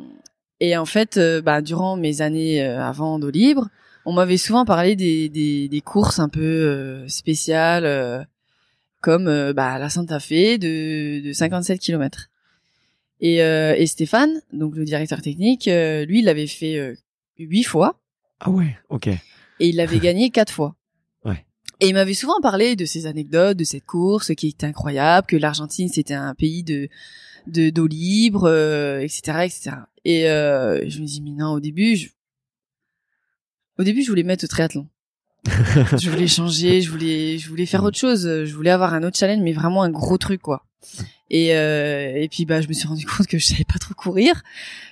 [0.59, 3.69] et en fait, euh, bah, durant mes années euh, avant d'eau libre,
[4.05, 8.28] on m'avait souvent parlé des, des, des courses un peu spéciales,
[8.99, 12.30] comme bah, la Santa Fe de, de 57 km.
[13.19, 16.95] Et, et Stéphane, donc le directeur technique, lui, il l'avait fait
[17.38, 17.99] huit fois.
[18.39, 19.05] Ah ouais, ok.
[19.05, 19.19] Et
[19.59, 20.76] il l'avait gagné quatre fois.
[21.82, 25.36] Et il m'avait souvent parlé de ces anecdotes, de cette course qui était incroyable, que
[25.36, 26.88] l'Argentine c'était un pays de
[27.47, 28.47] de d'eau libre,
[29.01, 29.71] etc., euh, etc.
[30.05, 32.09] Et euh, je me dis mais non, au début, je...
[33.79, 34.88] au début je voulais mettre au triathlon.
[35.99, 39.17] je voulais changer, je voulais je voulais faire autre chose, je voulais avoir un autre
[39.17, 40.65] challenge, mais vraiment un gros truc quoi.
[41.29, 43.93] Et euh, et puis bah je me suis rendu compte que je savais pas trop
[43.93, 44.43] courir,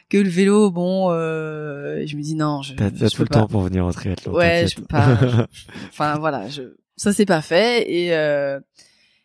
[0.09, 2.73] que le vélo bon, euh, je me dis non, je.
[2.73, 4.33] T'as tout le temps pour venir au triathlon.
[4.33, 5.47] Ouais, je peux pas.
[5.89, 6.61] Enfin voilà, je
[6.95, 8.59] ça c'est pas fait et euh,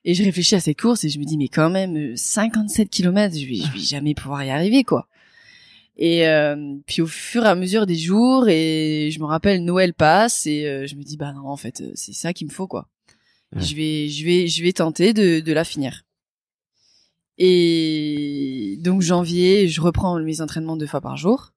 [0.04, 3.34] et je réfléchis à cette course et je me dis mais quand même 57 km,
[3.36, 5.08] je vais, je vais jamais pouvoir y arriver quoi.
[5.96, 9.94] Et euh, puis au fur et à mesure des jours et je me rappelle Noël
[9.94, 12.66] passe et euh, je me dis bah non en fait c'est ça qu'il me faut
[12.66, 12.88] quoi.
[13.54, 16.02] Je vais je vais je vais tenter de de la finir.
[17.38, 21.52] Et donc janvier, je reprends mes entraînements deux fois par jour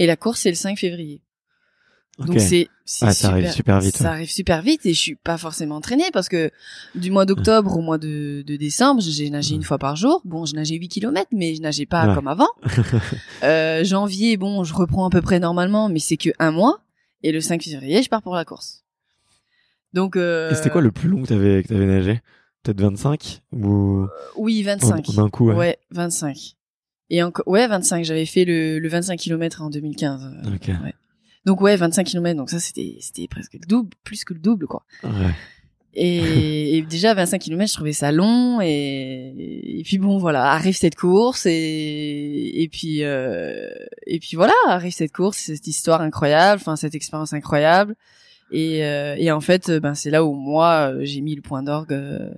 [0.00, 1.22] et la course c'est le 5 février.
[2.18, 2.68] Donc c'est
[3.02, 3.96] ah, ça arrive super vite.
[3.96, 6.50] Ça arrive super vite et je suis pas forcément entraînée parce que
[6.94, 10.22] du mois d'octobre au mois de, de décembre, j'ai nagé une fois par jour.
[10.24, 12.48] Bon, je nageais 8 km mais je nageais pas comme avant.
[13.42, 16.80] euh, janvier, bon, je reprends à peu près normalement mais c'est que un mois
[17.22, 18.84] et le 5 février, je pars pour la course.
[19.92, 20.50] Donc euh...
[20.50, 22.22] Et c'était quoi le plus long que t'avais que t'avais nagé?
[22.62, 24.02] Peut-être 25 ou?
[24.02, 25.14] Euh, Oui, 25.
[25.14, 25.54] D'un coup, ouais.
[25.54, 26.56] ouais 25.
[27.10, 30.32] Et encore ouais, 25, j'avais fait le, le 25 km en 2015.
[30.46, 30.68] OK.
[30.68, 30.94] Ouais.
[31.46, 34.66] Donc ouais, 25 km, donc ça c'était c'était presque le double, plus que le double
[34.66, 34.84] quoi.
[35.04, 35.32] Ouais.
[35.94, 39.32] Et, et, déjà 25 km, je trouvais ça long et,
[39.78, 43.70] et puis bon voilà, arrive cette course et et puis euh,
[44.08, 47.94] et puis voilà, arrive cette course, cette histoire incroyable, enfin cette expérience incroyable
[48.50, 51.92] et euh, et en fait ben c'est là où moi j'ai mis le point d'orgue
[51.92, 52.28] euh,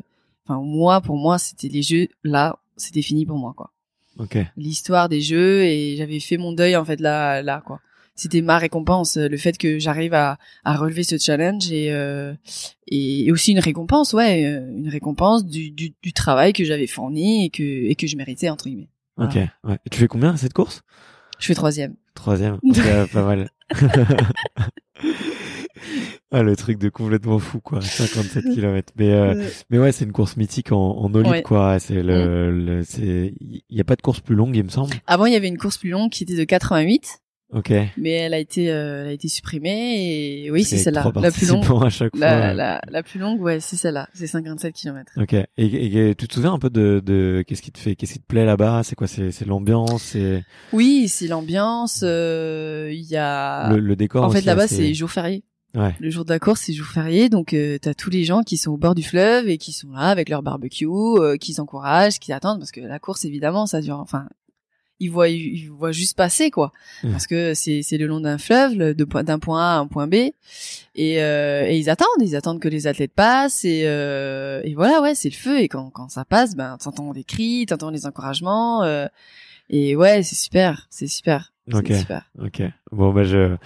[0.46, 3.70] enfin moi pour moi c'était les jeux là, c'était fini pour moi quoi.
[4.18, 4.36] OK.
[4.58, 7.80] L'histoire des jeux et j'avais fait mon deuil en fait là là quoi
[8.18, 12.34] c'était ma récompense, le fait que j'arrive à, à relever ce challenge et, euh,
[12.88, 17.46] et aussi une récompense, ouais, euh, une récompense du, du, du travail que j'avais fourni
[17.46, 18.88] et que et que je méritais entre guillemets.
[19.18, 19.36] Ok.
[19.62, 19.78] Ouais.
[19.86, 20.82] Et tu fais combien à cette course?
[21.38, 21.94] Je fais troisième.
[22.14, 22.58] Troisième.
[23.12, 23.50] pas mal.
[26.32, 30.12] ah le truc de complètement fou quoi 57 km mais euh, mais ouais c'est une
[30.12, 34.20] course mythique en, en quoi c'est le, le c'est il y a pas de course
[34.20, 36.34] plus longue il me semble avant il y avait une course plus longue qui était
[36.34, 37.20] de 88
[37.50, 37.72] Ok.
[37.96, 41.48] Mais elle a été, euh, elle a été supprimée et oui, c'est celle-là, la plus
[41.48, 41.64] longue.
[41.82, 42.54] À chaque la, fois.
[42.54, 45.12] La, la, plus longue, ouais, c'est celle-là, c'est 57 km.
[45.16, 45.32] Ok.
[45.32, 48.20] Et, et, tu te souviens un peu de, de qu'est-ce qui te fait, qu'est-ce qui
[48.20, 48.82] te plaît là-bas?
[48.84, 49.06] C'est quoi?
[49.06, 50.14] C'est, l'ambiance.
[50.74, 52.00] Oui, c'est l'ambiance.
[52.02, 53.72] Euh, il y a.
[53.72, 54.24] Le, le décor.
[54.24, 55.42] En fait, là-bas, c'est jour férié.
[55.74, 55.94] Ouais.
[56.00, 58.56] Le jour de la course, c'est jour férié, donc euh, t'as tous les gens qui
[58.56, 62.18] sont au bord du fleuve et qui sont là avec leur barbecue, euh, qui s'encouragent,
[62.18, 63.98] qui attendent parce que la course, évidemment, ça dure.
[63.98, 64.28] Enfin,
[65.00, 66.72] ils voient ils voient juste passer quoi.
[67.02, 67.10] Mmh.
[67.10, 70.14] parce que c'est c'est le long d'un fleuve d'un point A à un point B.
[70.94, 75.00] Et euh, et ils attendent ils attendent que les athlètes passent et euh, et voilà
[75.00, 75.60] ouais c'est le feu.
[75.60, 79.06] Et quand quand ça passe ben t'entends des cris t'entends les encouragements euh,
[79.70, 81.92] et ouais c'est super c'est super Ok.
[81.92, 82.30] Super.
[82.38, 82.62] Ok.
[82.92, 83.56] Bon bah je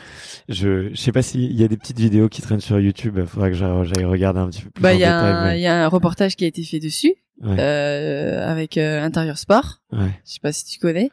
[0.48, 3.16] je je sais pas s'il y a des petites vidéos qui traînent sur YouTube.
[3.18, 4.82] Il faudra que j'aille regarder un petit peu plus.
[4.82, 8.48] Bah il y a il y a un reportage qui a été fait dessus euh,
[8.48, 9.80] avec euh, Intérieur Sport.
[9.92, 10.20] Ouais.
[10.24, 11.10] Je sais pas si tu connais.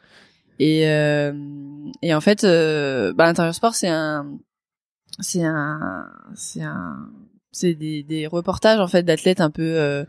[0.60, 1.34] Et euh,
[2.02, 4.26] et en fait, euh, bah, Intérieur Sport, c'est un
[5.20, 7.10] c'est un c'est un
[7.52, 10.04] c'est des, des reportages en fait d'athlètes un peu euh,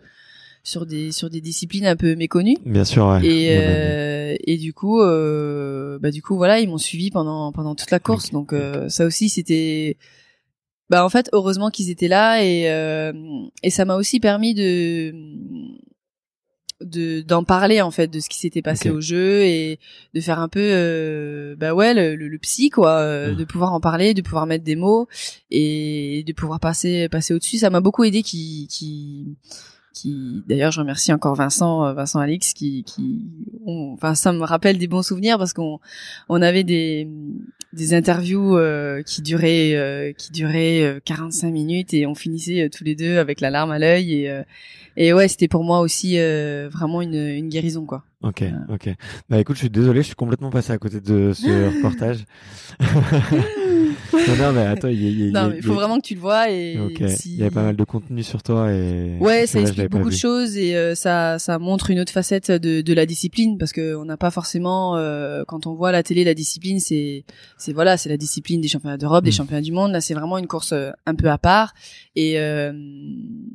[0.62, 2.56] sur des sur des disciplines un peu méconnues.
[2.64, 3.06] Bien sûr.
[3.06, 3.24] Ouais.
[3.24, 7.74] Et euh, et du coup euh, bah du coup voilà ils m'ont suivi pendant pendant
[7.74, 9.96] toute la course donc euh, ça aussi c'était
[10.88, 12.64] bah en fait heureusement qu'ils étaient là et
[13.62, 15.14] et ça m'a aussi permis de
[16.80, 19.78] de d'en parler en fait de ce qui s'était passé au jeu et
[20.14, 23.80] de faire un peu euh, bah ouais le, le, psy quoi euh, de pouvoir en
[23.80, 25.06] parler de pouvoir mettre des mots
[25.50, 29.36] et de pouvoir passer passer au dessus ça m'a beaucoup aidé qui qui
[29.92, 33.26] qui d'ailleurs je remercie encore Vincent euh, Vincent Alix qui qui
[33.66, 35.80] enfin ça me rappelle des bons souvenirs parce qu'on
[36.28, 37.08] on avait des
[37.72, 42.94] des interviews euh, qui duraient euh, qui duraient 45 minutes et on finissait tous les
[42.94, 44.42] deux avec la larme à l'œil et
[44.96, 48.90] et ouais c'était pour moi aussi vraiment une une guérison quoi Ok, ok.
[49.30, 52.26] Bah écoute, je suis désolé, je suis complètement passé à côté de ce reportage.
[54.38, 57.42] non, mais attends, il, non, il faut vraiment que tu le vois et il y
[57.42, 60.76] avait pas mal de contenu sur toi et ouais, ça explique beaucoup de choses et
[60.76, 64.16] euh, ça ça montre une autre facette de, de la discipline parce que on n'a
[64.16, 67.24] pas forcément euh, quand on voit la télé la discipline c'est
[67.58, 69.34] c'est voilà c'est la discipline des championnats d'Europe, des mm.
[69.34, 71.74] championnats du monde là c'est vraiment une course euh, un peu à part
[72.16, 72.34] et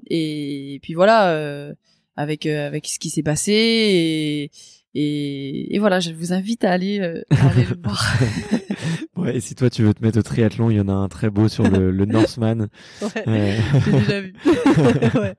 [0.09, 1.73] et puis voilà
[2.15, 4.51] avec avec ce qui s'est passé et,
[4.95, 8.17] et, et voilà, je vous invite à aller, euh, aller le voir.
[9.17, 11.07] ouais, et si toi tu veux te mettre au triathlon, il y en a un
[11.07, 12.67] très beau sur le, le Northman.
[13.25, 14.33] Ouais, j'ai déjà vu.
[15.19, 15.35] ouais.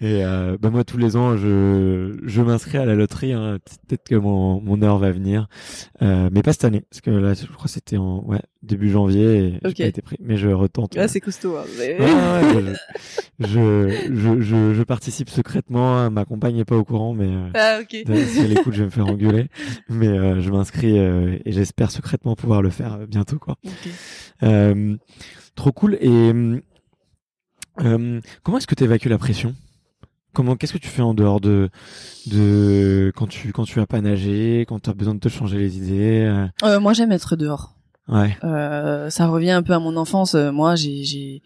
[0.00, 3.32] Et euh, bah moi tous les ans, je je m'inscris à la loterie.
[3.32, 3.58] Hein.
[3.88, 5.48] Peut-être que mon mon heure va venir,
[6.02, 9.38] euh, mais pas cette année, parce que là je crois c'était en ouais début janvier
[9.38, 10.94] et j'ai pas été pris, mais je retente.
[10.94, 11.56] Là c'est costaud.
[11.56, 12.74] Hein, ouais, ouais,
[13.40, 16.10] je, je, je, je, participe secrètement.
[16.10, 18.04] Ma compagne n'est pas au courant, mais euh, ah, okay.
[18.26, 19.46] si elle écoute, je vais me faire engueuler.
[19.88, 23.56] Mais euh, je m'inscris euh, et j'espère secrètement pouvoir le faire euh, bientôt, quoi.
[23.64, 24.98] Okay.
[25.54, 25.98] trop cool.
[26.00, 26.32] Et
[27.76, 29.54] comment est-ce que tu évacues la pression?
[30.34, 31.68] Comment Qu'est-ce que tu fais en dehors de
[32.26, 35.58] de quand tu quand tu vas pas nager, quand tu as besoin de te changer
[35.58, 36.46] les idées
[36.80, 37.74] Moi, j'aime être dehors.
[38.08, 38.36] Ouais.
[38.40, 40.34] ça revient un peu à mon enfance.
[40.34, 41.42] Moi, j'ai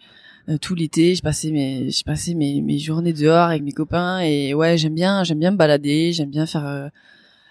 [0.49, 4.19] euh, tout l'été je passais mes je passais mes, mes journées dehors avec mes copains
[4.19, 6.87] et ouais j'aime bien j'aime bien me balader j'aime bien faire euh,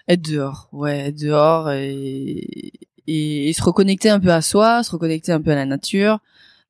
[0.07, 2.71] être dehors ouais être dehors et,
[3.07, 6.19] et, se reconnecter un peu à soi se reconnecter un peu à la nature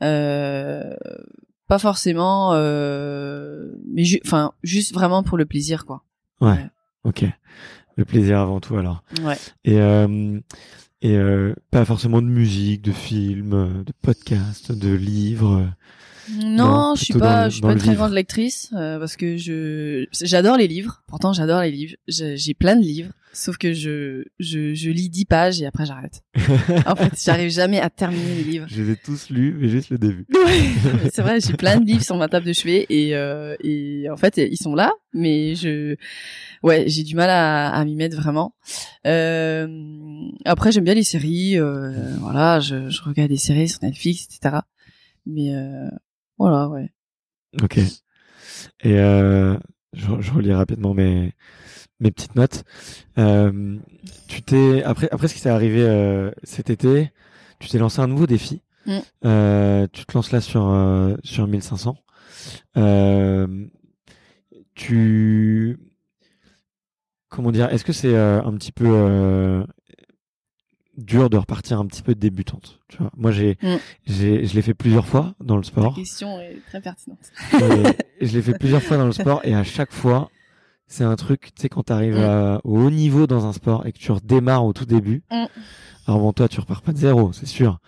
[0.03, 0.95] euh,
[1.67, 6.03] pas forcément euh, mais enfin juste vraiment pour le plaisir quoi
[6.41, 6.65] ouais,
[7.03, 7.25] ok
[7.95, 10.39] le plaisir avant tout alors ouais et euh,
[11.03, 11.15] et
[11.69, 15.69] pas forcément de musique, de films, de podcasts, de livres.
[16.29, 20.05] Non, je suis pas, je suis pas une très grande lectrice euh, parce que je
[20.11, 21.03] j'adore les livres.
[21.07, 21.95] Pourtant, j'adore les livres.
[22.07, 26.23] J'ai plein de livres, sauf que je je, je lis dix pages et après j'arrête.
[26.85, 28.65] en fait, j'arrive jamais à terminer les livres.
[28.69, 30.25] Je les ai tous lus, mais juste le début.
[31.13, 34.17] c'est vrai, j'ai plein de livres sur ma table de chevet et euh, et en
[34.17, 35.95] fait ils sont là, mais je
[36.63, 38.55] ouais j'ai du mal à, à m'y mettre vraiment.
[39.05, 39.67] Euh,
[40.45, 44.57] après j'aime bien les séries, euh, voilà, je, je regarde des séries sur Netflix, etc.
[45.25, 45.51] Mais
[46.37, 46.89] voilà, ouais.
[47.61, 47.77] Ok.
[48.83, 49.57] Et je,
[49.93, 51.33] je, relis rapidement mes
[51.99, 52.63] mes petites notes.
[53.17, 53.77] Euh,
[54.27, 57.11] tu t'es après après ce qui s'est arrivé euh, cet été,
[57.59, 58.61] tu t'es lancé un nouveau défi.
[58.85, 58.99] Mm.
[59.25, 61.97] Euh, tu te lances là sur euh, sur 1500.
[62.77, 63.65] Euh,
[64.75, 65.77] tu
[67.29, 69.65] comment dire Est-ce que c'est un petit peu
[70.97, 72.79] dur de repartir un petit peu de débutante.
[72.87, 73.75] Tu vois, moi j'ai, mm.
[74.07, 75.91] j'ai, je l'ai fait plusieurs fois dans le sport.
[75.91, 77.19] La question est très pertinente.
[78.21, 80.29] je l'ai fait plusieurs fois dans le sport et à chaque fois,
[80.87, 82.61] c'est un truc, tu sais, quand tu arrives mm.
[82.63, 85.23] au haut niveau dans un sport et que tu redémarres au tout début.
[85.31, 85.45] Mm.
[86.07, 87.79] Alors bon, toi, tu repars pas de zéro, c'est sûr.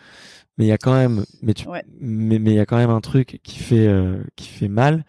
[0.58, 1.68] Mais il y a quand même, mais tu,
[2.02, 5.06] mais mais il y a quand même un truc qui fait, euh, qui fait mal.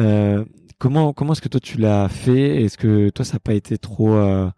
[0.00, 0.44] Euh,
[0.78, 2.64] comment, comment est-ce que toi tu l'as fait?
[2.64, 4.50] Est-ce que toi ça n'a pas été trop euh,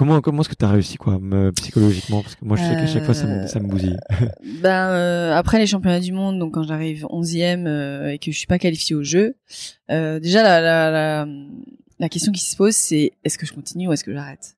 [0.00, 2.22] Comment comment est-ce que tu as réussi quoi me, psychologiquement?
[2.22, 3.98] Parce que moi je sais qu'à chaque fois ça me, ça me bousille.
[4.62, 8.38] ben euh, après les championnats du monde donc quand j'arrive 11e euh, et que je
[8.38, 9.36] suis pas qualifiée au jeu,
[9.90, 11.26] euh, déjà la, la, la,
[11.98, 14.56] la question qui se pose c'est est-ce que je continue ou est-ce que j'arrête?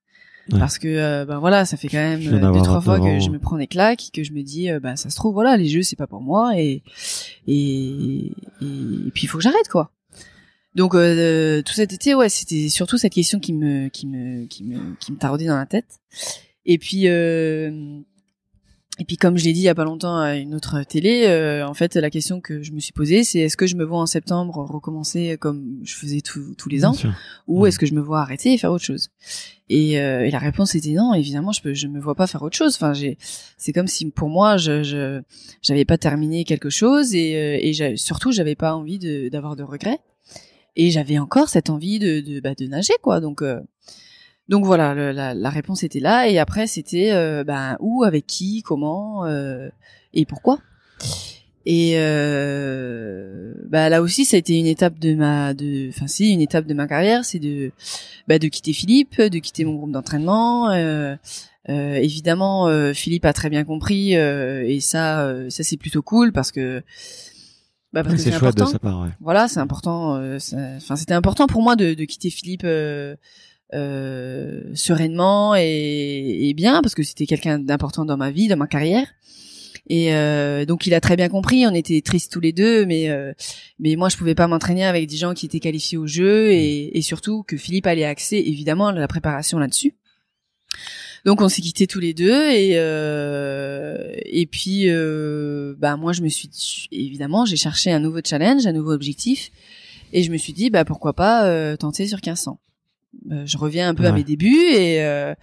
[0.49, 3.59] Parce que ben voilà, ça fait quand même deux trois fois que je me prends
[3.59, 6.07] des claques, que je me dis ben ça se trouve voilà, les jeux c'est pas
[6.07, 6.85] pour moi et
[7.49, 8.27] et,
[8.61, 9.91] et puis il faut que j'arrête quoi.
[10.75, 14.65] Donc euh, tout cet été, ouais, c'était surtout cette question qui me qui me qui
[14.65, 16.01] me qui me taraudait dans la tête.
[16.65, 18.01] Et puis euh,
[18.99, 21.27] et puis comme je l'ai dit il y a pas longtemps à une autre télé,
[21.27, 23.85] euh, en fait la question que je me suis posée, c'est est-ce que je me
[23.85, 26.95] vois en septembre recommencer comme je faisais tous les ans,
[27.49, 29.11] ou est-ce que je me vois arrêter et faire autre chose?
[29.69, 31.15] Et, et, la réponse était non.
[31.15, 32.75] Évidemment, je peux, je me vois pas faire autre chose.
[32.75, 33.17] Enfin, j'ai,
[33.57, 35.23] c'est comme si pour moi, je, je,
[35.63, 40.01] j'avais pas terminé quelque chose et, et surtout, j'avais pas envie de, d'avoir de regrets
[40.77, 43.21] et j'avais encore cette envie de de, bah, de nager quoi.
[43.21, 43.61] Donc euh,
[44.49, 46.29] donc voilà la, la, réponse était là.
[46.29, 47.13] Et après c'était
[47.45, 49.69] ben où avec qui comment euh,
[50.13, 50.59] et pourquoi.
[51.65, 56.33] Et euh, bah là aussi, ça a été une étape de ma, de, enfin si,
[56.33, 57.71] une étape de ma carrière, c'est de,
[58.27, 60.71] bah, de quitter Philippe, de quitter mon groupe d'entraînement.
[60.71, 61.15] Euh,
[61.69, 66.51] euh, évidemment, euh, Philippe a très bien compris et ça, ça c'est plutôt cool parce
[66.51, 66.83] que,
[67.93, 68.65] bah parce que c'est important.
[68.67, 69.11] De sa part, ouais.
[69.21, 70.13] Voilà, c'est important.
[70.37, 72.67] Enfin, c'était important pour moi de, de quitter Philippe.
[73.73, 79.07] sereinement et, et, bien parce que c'était quelqu'un d'important dans ma vie, dans ma carrière.
[79.89, 81.67] Et euh, donc il a très bien compris.
[81.67, 83.33] On était tristes tous les deux, mais euh,
[83.79, 86.97] mais moi je pouvais pas m'entraîner avec des gens qui étaient qualifiés au jeu et,
[86.97, 89.95] et surtout que Philippe allait axer évidemment la préparation là-dessus.
[91.25, 96.23] Donc on s'est quittés tous les deux et euh, et puis euh, bah moi je
[96.23, 96.51] me suis
[96.91, 99.53] évidemment j'ai cherché un nouveau challenge, un nouveau objectif
[100.13, 102.59] et je me suis dit bah pourquoi pas euh, tenter sur 1500.
[103.31, 105.35] Euh, je reviens un peu à mes débuts et euh,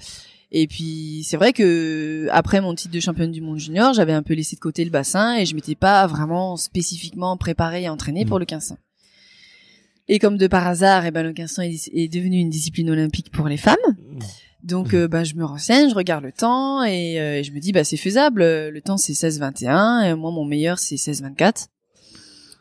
[0.51, 4.23] et puis c'est vrai que après mon titre de championne du monde junior, j'avais un
[4.23, 8.25] peu laissé de côté le bassin et je m'étais pas vraiment spécifiquement préparée et entraînée
[8.25, 8.41] pour mm.
[8.41, 8.77] le 1500.
[10.11, 12.89] Et comme de par hasard, et eh ben le 1500 est, est devenu une discipline
[12.89, 13.77] olympique pour les femmes.
[13.87, 14.19] Mm.
[14.63, 17.83] Donc bah, je me renseigne, je regarde le temps et, euh, je me dis bah
[17.83, 18.41] c'est faisable.
[18.41, 21.67] Le temps c'est 16-21 et moi mon meilleur c'est 16-24.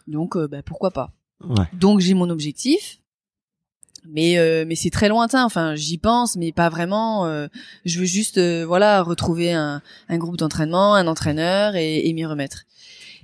[0.06, 1.12] Donc euh, bah pourquoi pas.
[1.44, 1.66] Ouais.
[1.72, 3.00] Donc j'ai mon objectif
[4.08, 7.46] mais euh, mais c'est très lointain enfin j'y pense mais pas vraiment euh,
[7.84, 12.24] je veux juste euh, voilà retrouver un, un groupe d'entraînement un entraîneur et, et m'y
[12.24, 12.64] remettre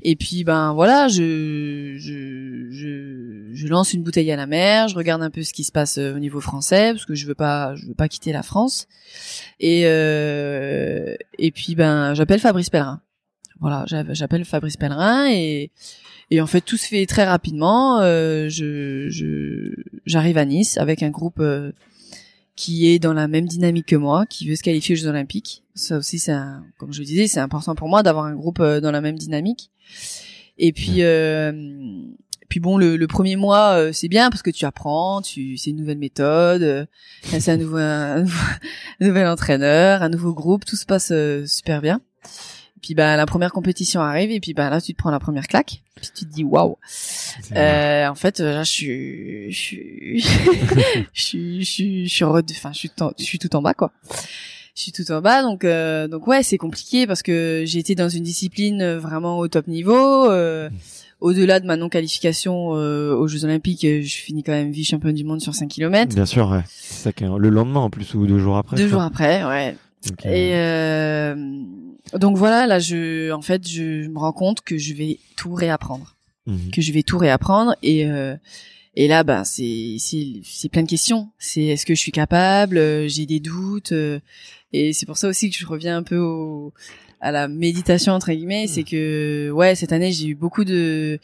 [0.04, 4.94] et puis ben voilà je, je, je je lance une bouteille à la mer je
[4.94, 7.74] regarde un peu ce qui se passe au niveau français parce que je veux pas
[7.74, 8.86] je veux pas quitter la France
[9.60, 13.00] et et puis ben j'appelle Fabrice Pellerin
[13.60, 15.70] voilà j'appelle Fabrice Pellerin et
[16.30, 18.00] et en fait, tout se fait très rapidement.
[18.00, 19.72] Euh, je,
[20.06, 21.72] j'arrive à Nice avec un groupe euh,
[22.56, 25.64] qui est dans la même dynamique que moi, qui veut se qualifier aux Jeux Olympiques.
[25.74, 26.36] Ça aussi, c'est
[26.78, 29.16] comme je le disais, c'est important pour moi d'avoir un groupe euh, dans la même
[29.16, 29.70] dynamique.
[30.56, 31.52] Et puis, euh,
[32.48, 35.76] puis bon, le, le premier mois, c'est bien parce que tu apprends, tu, c'est une
[35.76, 36.86] nouvelle méthode,
[37.24, 38.24] c'est un nouveau, un,
[39.00, 41.12] nouvel entraîneur, un nouveau groupe, tout se passe
[41.46, 42.00] super bien
[42.84, 45.46] puis bah la première compétition arrive et puis bah là tu te prends la première
[45.46, 45.80] claque.
[45.94, 46.76] Puis tu te dis waouh.
[47.56, 50.20] Euh, en fait là je suis je suis
[51.14, 53.90] je suis je suis je suis enfin je suis je suis tout en bas quoi.
[54.76, 57.94] Je suis tout en bas donc euh, donc ouais c'est compliqué parce que j'ai été
[57.94, 60.30] dans une discipline vraiment au top niveau.
[60.30, 60.68] Euh,
[61.22, 65.14] au-delà de ma non qualification euh, aux Jeux Olympiques je finis quand même vice championne
[65.14, 66.64] du monde sur 5 km bien sûr ouais.
[66.68, 69.74] C'est ça le lendemain en plus ou deux jours après deux jours après ouais.
[70.24, 71.34] Et euh,
[72.12, 76.16] donc voilà, là, je, en fait, je me rends compte que je vais tout réapprendre,
[76.46, 76.70] mhm.
[76.70, 78.36] que je vais tout réapprendre et euh,
[78.96, 81.30] et là, ben, c'est c'est c'est plein de questions.
[81.38, 82.78] C'est est-ce que je suis capable?
[82.78, 84.20] Euh, J'ai des doutes euh,
[84.72, 86.72] et c'est pour ça aussi que je reviens un peu au,
[87.20, 88.66] à la méditation entre guillemets.
[88.68, 91.18] C'est que ouais, cette année, j'ai eu beaucoup de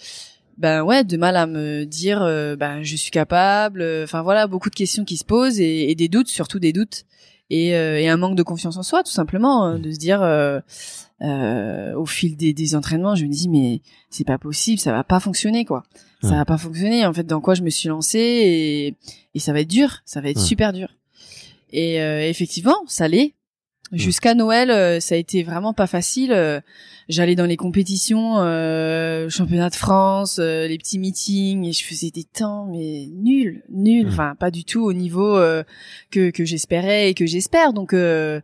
[0.58, 2.20] ben ouais de mal à me dire
[2.58, 6.08] ben je suis capable enfin voilà beaucoup de questions qui se posent et, et des
[6.08, 7.06] doutes surtout des doutes
[7.50, 10.22] et, euh, et, un manque de confiance en soi tout simplement hein, de se dire
[10.22, 10.60] euh,
[11.22, 15.04] euh, au fil des, des, entraînements je me dis mais c'est pas possible ça va
[15.04, 15.82] pas fonctionner quoi.
[16.22, 18.96] Ça va pas fonctionner en fait dans quoi je me suis lancée et,
[19.34, 20.88] et ça va être dur ça va être super dur.
[21.72, 23.34] Et euh, effectivement ça l'est
[23.92, 26.62] jusqu'à Noël ça a été vraiment pas facile
[27.10, 32.10] j'allais dans les compétitions, euh, championnat de France, euh, les petits meetings, et je faisais
[32.10, 34.10] des temps mais nuls, nuls, mmh.
[34.10, 35.62] enfin pas du tout au niveau euh,
[36.10, 37.72] que que j'espérais et que j'espère.
[37.72, 38.40] Donc euh,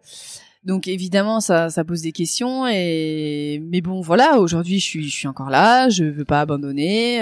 [0.64, 5.14] donc évidemment ça ça pose des questions et mais bon voilà aujourd'hui je suis je
[5.14, 7.18] suis encore là, je veux pas abandonner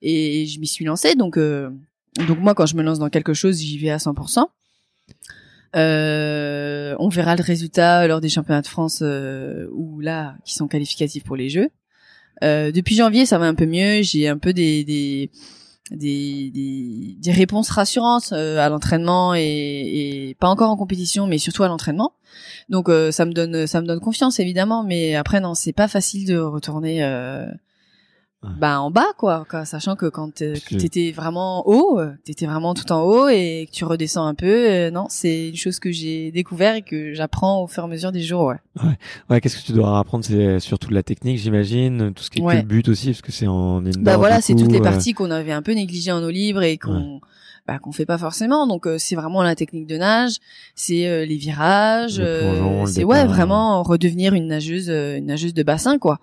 [0.00, 3.60] et je m'y suis lancée donc donc moi quand je me lance dans quelque chose
[3.60, 4.46] j'y vais à 100%.
[5.74, 10.68] Euh, on verra le résultat lors des championnats de France euh, ou là qui sont
[10.68, 11.70] qualificatifs pour les Jeux.
[12.42, 14.02] Euh, depuis janvier, ça va un peu mieux.
[14.02, 15.30] J'ai un peu des des,
[15.90, 21.62] des, des, réponses rassurantes euh, à l'entraînement et, et, pas encore en compétition, mais surtout
[21.62, 22.12] à l'entraînement.
[22.68, 25.88] Donc euh, ça me donne ça me donne confiance évidemment, mais après non, c'est pas
[25.88, 27.02] facile de retourner
[28.42, 32.90] bah en bas quoi, quoi sachant que quand t'étais vraiment haut euh, t'étais vraiment tout
[32.90, 36.32] en haut et que tu redescends un peu euh, non c'est une chose que j'ai
[36.32, 38.56] découvert et que j'apprends au fur et à mesure des jours ouais.
[38.82, 38.98] Ouais,
[39.30, 40.24] ouais qu'est-ce que tu dois apprendre?
[40.24, 42.62] C'est surtout de la technique j'imagine tout ce qui est ouais.
[42.62, 45.52] but aussi parce que c'est en bah voilà c'est toutes les euh, parties qu'on avait
[45.52, 47.20] un peu négligées en eau libre et qu'on
[47.66, 48.66] bah, qu'on fait pas forcément.
[48.66, 50.38] Donc euh, c'est vraiment la technique de nage,
[50.74, 55.98] c'est euh, les virages, euh, c'est ouais vraiment redevenir une nageuse, une nageuse de bassin
[55.98, 56.18] quoi.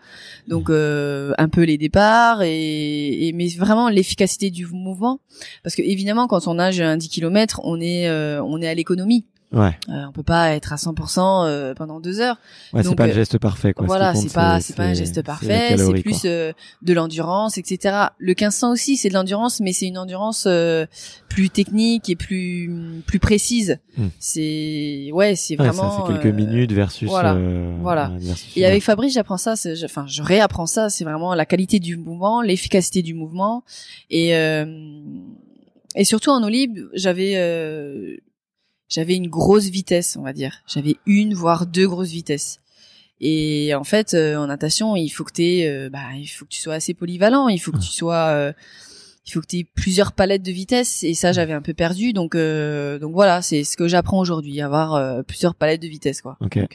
[0.47, 1.33] Donc mmh.
[1.37, 5.21] un peu les départs et, et mais vraiment l'efficacité du mouvement
[5.63, 9.25] parce que évidemment quand on nage un 10 km, on est on est à l'économie.
[9.51, 9.77] Ouais.
[9.89, 12.37] Euh, on peut pas être à 100% euh, pendant deux heures.
[12.71, 13.87] Ouais, c'est pas le geste parfait, quoi.
[13.87, 15.75] Voilà, c'est pas, c'est pas un geste parfait.
[15.77, 17.95] C'est plus de l'endurance, etc.
[18.19, 20.47] Le 1500 aussi, c'est de l'endurance, mais c'est une endurance
[21.29, 23.79] plus technique et plus plus précise.
[23.97, 24.07] Hmm.
[24.19, 25.97] C'est ouais, c'est vraiment.
[25.97, 27.09] ça fait quelques minutes versus.
[27.09, 27.37] Voilà.
[27.81, 28.11] voilà.
[28.55, 29.55] et avec Fabrice, j'apprends ça.
[29.83, 30.89] Enfin, je réapprends ça.
[30.89, 33.63] C'est vraiment la qualité du mouvement, l'efficacité du mouvement
[34.11, 34.35] et
[35.95, 38.17] et surtout en olib, j'avais euh,
[38.89, 40.61] j'avais une grosse vitesse, on va dire.
[40.67, 42.59] J'avais une voire deux grosses vitesses.
[43.21, 46.51] Et en fait, euh, en natation, il faut que tu euh, bah, il faut que
[46.51, 47.47] tu sois assez polyvalent.
[47.49, 48.53] Il faut que tu sois
[49.29, 52.13] il faut que tu aies plusieurs palettes de vitesse et ça j'avais un peu perdu
[52.13, 56.21] donc euh, donc voilà c'est ce que j'apprends aujourd'hui avoir euh, plusieurs palettes de vitesse
[56.21, 56.65] quoi okay.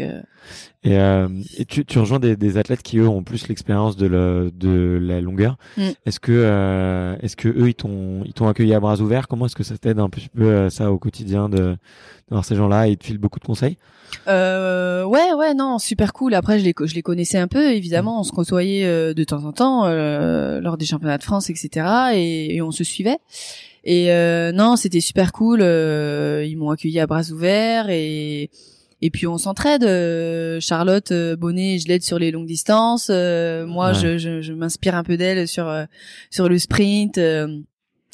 [0.87, 4.07] Euh, et, et tu, tu rejoins des, des, athlètes qui eux ont plus l'expérience de,
[4.07, 5.89] le, de la longueur mm.
[6.07, 9.27] est-ce que est-ce que eux ils t'ont ils t'ont accueilli à bras ouverts?
[9.27, 11.77] Comment est-ce que ça t'aide un peu, peu ça au quotidien de
[12.29, 12.89] d'avoir ces gens-là?
[12.89, 13.79] Ils te filent beaucoup de conseils?
[14.29, 16.35] Euh, ouais, ouais, non, super cool.
[16.35, 18.21] Après, je les, je les connaissais un peu, évidemment.
[18.21, 21.87] On se côtoyait de temps en temps lors des championnats de France, etc.
[22.15, 23.19] Et, on se suivait.
[23.85, 25.61] Et euh, non, c'était super cool.
[25.63, 28.51] Euh, ils m'ont accueilli à bras ouverts et
[29.03, 29.83] et puis on s'entraide.
[30.61, 33.11] Charlotte Bonnet, je l'aide sur les longues distances.
[33.11, 35.71] moi, je, je, je m'inspire un peu d'elle sur
[36.31, 37.21] sur le sprint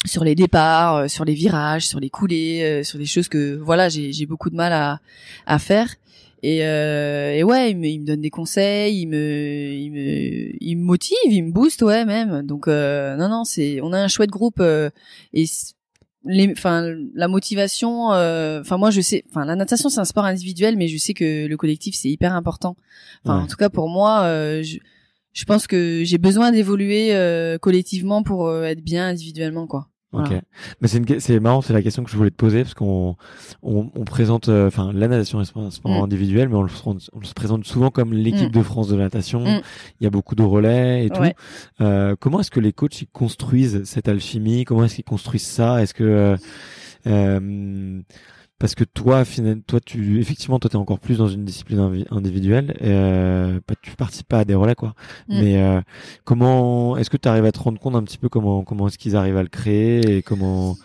[0.03, 4.25] sur les départs, sur les virages, sur les coulées, sur des choses que voilà j'ai
[4.25, 4.99] beaucoup de mal à,
[5.45, 5.87] à faire.
[6.43, 10.51] Et, euh, et ouais, il me, il me donne des conseils, il me, il me,
[10.59, 12.41] il me motive, il me booste, ouais même.
[12.45, 14.89] Donc euh, non non, c'est, on a un chouette groupe euh,
[15.33, 15.45] et
[16.25, 16.83] les, enfin
[17.13, 18.11] la motivation.
[18.13, 21.13] Euh, enfin moi je sais, enfin la natation c'est un sport individuel, mais je sais
[21.13, 22.75] que le collectif c'est hyper important.
[23.23, 24.77] Enfin en tout cas pour moi, euh, je,
[25.33, 27.15] je pense que j'ai besoin d'évoluer
[27.61, 29.90] collectivement pour être bien individuellement quoi.
[30.13, 30.31] Ok,
[30.81, 31.19] mais c'est une...
[31.19, 33.15] c'est marrant, c'est la question que je voulais te poser parce qu'on
[33.63, 36.03] on, on présente, euh, enfin la natation est un sport mm.
[36.03, 38.57] individuel, mais on le, on se présente souvent comme l'équipe mm.
[38.57, 39.39] de France de natation.
[39.39, 39.61] Mm.
[39.99, 41.21] Il y a beaucoup de relais et tout.
[41.79, 44.65] Euh, comment est-ce que les coachs ils construisent cette alchimie?
[44.65, 45.81] Comment est-ce qu'ils construisent ça?
[45.81, 46.37] Est-ce que euh,
[47.07, 48.01] euh
[48.61, 52.77] parce que toi, finalement, toi, tu effectivement, toi, t'es encore plus dans une discipline individuelle.
[52.79, 54.93] Et, euh, tu participes pas à des relais, quoi.
[55.27, 55.41] Mm.
[55.41, 55.81] Mais euh,
[56.23, 58.99] comment est-ce que tu arrives à te rendre compte un petit peu comment comment est-ce
[58.99, 60.77] qu'ils arrivent à le créer et comment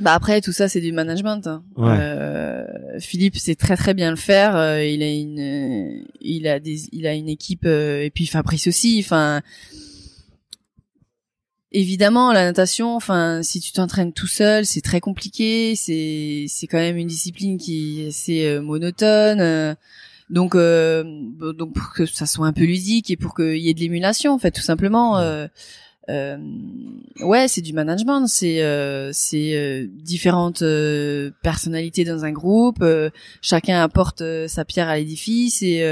[0.00, 1.46] bah après tout ça c'est du management.
[1.46, 1.62] Hein.
[1.78, 2.64] Euh,
[2.98, 4.56] Philippe sait très très bien le faire.
[4.56, 8.66] Euh, il a une il a des il a une équipe euh, et puis Fabrice
[8.66, 9.00] aussi.
[9.04, 9.42] Enfin
[11.72, 15.74] évidemment la natation enfin si tu t'entraînes tout seul c'est très compliqué.
[15.76, 19.74] C'est c'est quand même une discipline qui est assez euh, monotone euh,
[20.30, 21.02] donc euh,
[21.56, 24.32] donc pour que ça soit un peu ludique et pour qu'il y ait de l'émulation
[24.32, 25.48] en fait tout simplement euh,
[27.20, 28.26] ouais c'est du management.
[28.26, 28.60] C'est
[29.12, 30.64] c'est différentes
[31.42, 32.84] personnalités dans un groupe
[33.40, 35.84] chacun apporte sa pierre à l'édifice et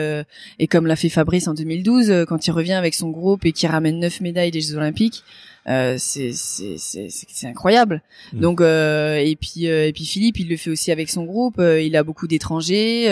[0.58, 3.66] et comme l'a fait Fabrice en 2012 quand il revient avec son groupe et qui
[3.66, 5.22] ramène neuf médailles des Jeux Olympiques
[5.68, 8.02] euh, c'est c'est incroyable.
[8.32, 8.40] Mm.
[8.40, 11.58] Donc euh, et puis euh, et puis Philippe, il le fait aussi avec son groupe.
[11.58, 13.06] Euh, il a beaucoup d'étrangers.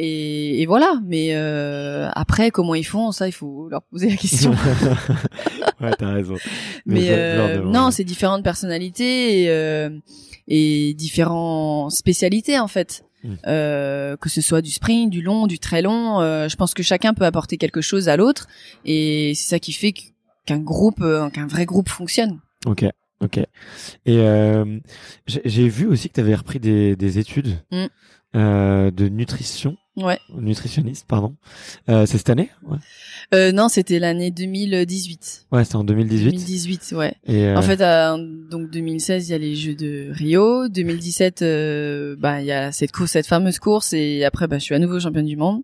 [0.00, 1.00] Et, et, voilà.
[1.06, 1.34] Mais
[2.14, 4.52] après, comment ils font ça Il faut leur poser la question.
[5.80, 6.36] ouais, t'as raison.
[6.86, 9.88] Mais, non, c'est différentes personnalités et,
[10.46, 13.02] et différentes spécialités en fait.
[13.24, 13.34] Mm.
[13.46, 16.82] Euh, que ce soit du sprint, du long, du très long, euh, je pense que
[16.82, 18.46] chacun peut apporter quelque chose à l'autre,
[18.84, 19.92] et c'est ça qui fait
[20.48, 22.40] qu'un groupe, euh, qu'un vrai groupe fonctionne.
[22.64, 22.86] Ok.
[23.20, 23.36] Ok.
[23.38, 23.46] Et
[24.06, 24.78] euh,
[25.26, 27.86] j'ai vu aussi que tu avais repris des, des études mm.
[28.36, 29.76] euh, de nutrition.
[29.98, 30.18] Ouais.
[30.34, 31.34] Nutritionniste, pardon.
[31.88, 32.78] Euh, c'est cette année ouais.
[33.34, 35.46] euh, Non, c'était l'année 2018.
[35.52, 36.30] Ouais, c'était en 2018.
[36.30, 37.14] 2018, ouais.
[37.26, 37.56] Et euh...
[37.56, 38.16] En fait, euh,
[38.50, 40.68] donc 2016, il y a les Jeux de Rio.
[40.68, 44.64] 2017, euh, bah il y a cette course, cette fameuse course, et après, bah je
[44.64, 45.62] suis à nouveau championne du monde.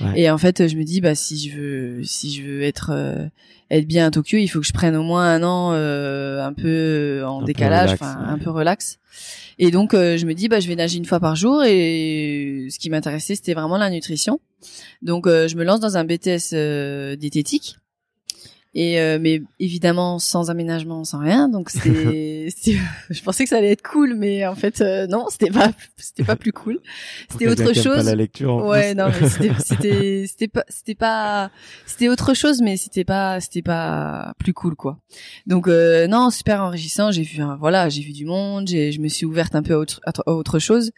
[0.00, 0.20] Ouais.
[0.20, 2.92] Et en fait, je me dis, bah si je veux, si je veux être
[3.70, 6.52] être bien à Tokyo, il faut que je prenne au moins un an euh, un
[6.52, 8.98] peu en décalage, enfin un peu relax.
[9.58, 12.68] Et donc euh, je me dis bah je vais nager une fois par jour et
[12.70, 14.40] ce qui m'intéressait c'était vraiment la nutrition.
[15.02, 17.76] Donc euh, je me lance dans un BTS diététique
[18.76, 21.48] et euh, mais évidemment sans aménagement, sans rien.
[21.48, 21.70] Donc
[22.50, 22.50] c'était,
[23.08, 26.24] je pensais que ça allait être cool, mais en fait euh, non, c'était pas, c'était
[26.24, 26.80] pas plus cool.
[27.30, 27.96] C'était autre chose.
[27.96, 28.52] Pas la lecture.
[28.52, 31.50] En ouais, non, mais c'était, c'était, pas, c'était pas,
[31.86, 34.98] c'était autre chose, mais c'était pas, c'était pas plus cool quoi.
[35.46, 37.10] Donc euh, non, super enrichissant.
[37.10, 38.68] J'ai vu, voilà, j'ai vu du monde.
[38.68, 40.90] Je me suis ouverte un peu à autre, à autre chose.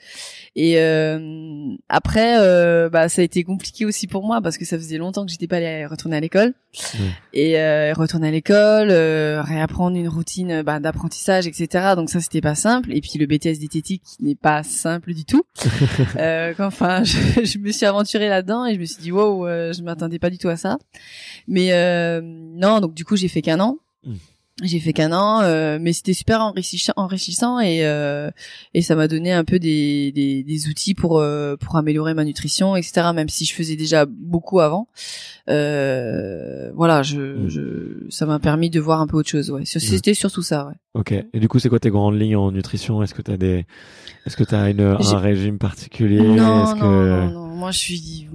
[0.57, 4.77] Et euh, après, euh, bah ça a été compliqué aussi pour moi parce que ça
[4.77, 6.55] faisait longtemps que j'étais pas allée retourner à l'école.
[7.33, 11.95] Et euh, retourner à l'école, euh, réapprendre une routine bah, d'apprentissage etc.
[11.97, 12.93] Donc ça c'était pas simple.
[12.93, 15.43] Et puis le BTS diététique n'est pas simple du tout.
[16.17, 19.73] euh, enfin, je, je, me suis aventurée là-dedans et je me suis dit wow, euh,
[19.73, 20.79] je m'attendais pas du tout à ça.
[21.47, 23.79] Mais euh, non, donc du coup j'ai fait qu'un an.
[24.05, 24.15] Mmh.
[24.63, 28.29] J'ai fait qu'un an, euh, mais c'était super enrichissant, enrichissant et euh,
[28.75, 32.25] et ça m'a donné un peu des, des, des outils pour euh, pour améliorer ma
[32.25, 33.11] nutrition, etc.
[33.15, 34.89] Même si je faisais déjà beaucoup avant,
[35.49, 37.49] euh, voilà, je, mm.
[37.49, 37.63] je
[38.11, 39.49] ça m'a permis de voir un peu autre chose.
[39.51, 39.67] Ouais, mm.
[39.67, 40.67] c'était surtout ça.
[40.67, 40.75] Ouais.
[40.95, 41.13] Ok.
[41.13, 43.01] Et du coup, c'est quoi tes grandes lignes en nutrition?
[43.05, 43.65] Est-ce que t'as des,
[44.27, 46.21] est-ce que t'as une un régime particulier?
[46.21, 48.27] Non, non, non, non, Moi, je suis,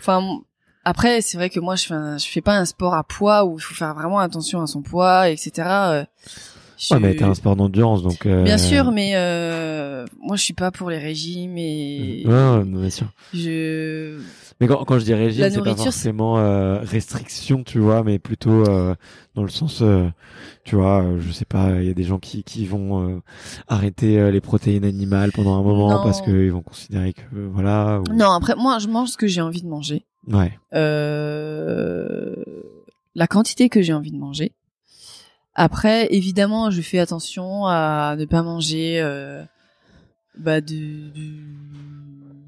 [0.00, 0.40] enfin
[0.84, 3.58] après, c'est vrai que moi, je fais, je fais pas un sport à poids où
[3.58, 5.52] il faut faire vraiment attention à son poids, etc.
[5.68, 6.04] Euh,
[6.78, 6.94] je...
[6.94, 8.24] Ouais, mais t'es un sport d'endurance, donc.
[8.24, 8.44] Euh...
[8.44, 10.06] Bien sûr, mais euh...
[10.20, 12.24] moi, je suis pas pour les régimes et.
[12.26, 13.08] Ouais, bien sûr.
[13.34, 14.18] Je.
[14.60, 18.64] Mais quand, quand je dis régime, c'est pas forcément euh, restriction, tu vois, mais plutôt
[18.68, 18.94] euh,
[19.36, 20.08] dans le sens, euh,
[20.64, 23.22] tu vois, je sais pas, il y a des gens qui, qui vont
[23.68, 27.22] arrêter les protéines animales pendant un moment parce qu'ils vont considérer que
[27.52, 28.02] voilà.
[28.12, 30.04] Non, après moi, je mange ce que j'ai envie de manger.
[30.30, 30.58] Ouais.
[30.74, 32.34] Euh,
[33.14, 34.52] la quantité que j'ai envie de manger.
[35.54, 39.42] Après, évidemment, je fais attention à ne pas manger euh,
[40.38, 41.10] bah, de,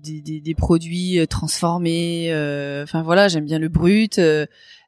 [0.02, 2.32] des, produits euh, transformés.
[2.32, 4.20] Euh, enfin voilà, j'aime bien le brut.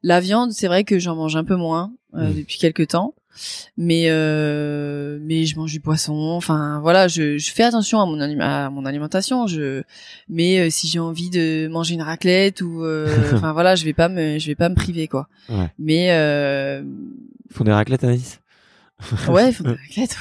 [0.05, 2.33] La viande, c'est vrai que j'en mange un peu moins mmh.
[2.35, 3.15] depuis quelques temps
[3.77, 6.13] mais euh, mais je mange du poisson.
[6.13, 9.47] Enfin voilà je, je fais attention à mon à mon alimentation.
[9.47, 9.83] Je
[10.29, 13.93] mais euh, si j'ai envie de manger une raclette ou euh, enfin voilà je vais
[13.95, 15.29] pas me je vais pas me priver quoi.
[15.49, 15.71] Ouais.
[15.79, 16.83] mais euh,
[17.51, 18.42] ils font des raclettes Anaïs?
[19.29, 20.17] ouais ils font des raclettes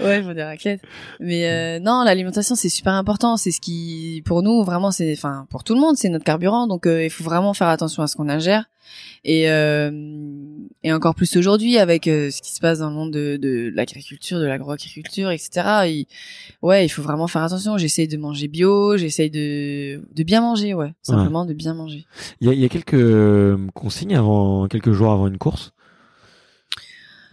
[0.00, 0.82] ouais ils font des raclettes
[1.20, 5.46] mais euh, non l'alimentation c'est super important c'est ce qui pour nous vraiment c'est enfin
[5.50, 8.16] pour tout le monde c'est notre carburant donc il faut vraiment faire attention à ce
[8.16, 8.66] qu'on ingère
[9.24, 9.90] et euh,
[10.82, 13.70] et encore plus aujourd'hui avec euh, ce qui se passe dans le monde de, de
[13.74, 16.04] l'agriculture, de l'agroagriculture, etc.
[16.62, 17.78] ouais, il faut vraiment faire attention.
[17.78, 22.04] J'essaye de manger bio, j'essaye de de bien manger, ouais, simplement de bien manger.
[22.40, 25.71] Il y a, y a quelques euh, consignes avant quelques jours avant une course?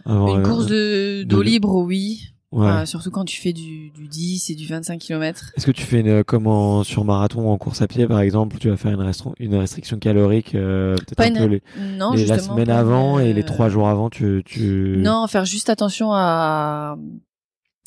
[0.06, 2.30] Une course de d'eau libre, oui.
[2.52, 2.84] Ouais.
[2.84, 5.52] surtout quand tu fais du, du 10 et du 25 km.
[5.56, 8.58] Est-ce que tu fais une, comme en, sur marathon en course à pied par exemple,
[8.58, 11.62] tu vas faire une, une restriction calorique euh, peut-être un peu les,
[11.96, 14.96] non, la semaine avant et les trois jours avant tu, tu...
[14.98, 16.98] Non, faire juste attention à,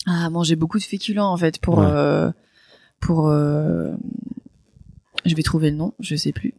[0.06, 2.30] à manger beaucoup de féculents en fait pour euh,
[3.02, 3.92] pour euh,
[5.26, 6.54] je vais trouver le nom, je sais plus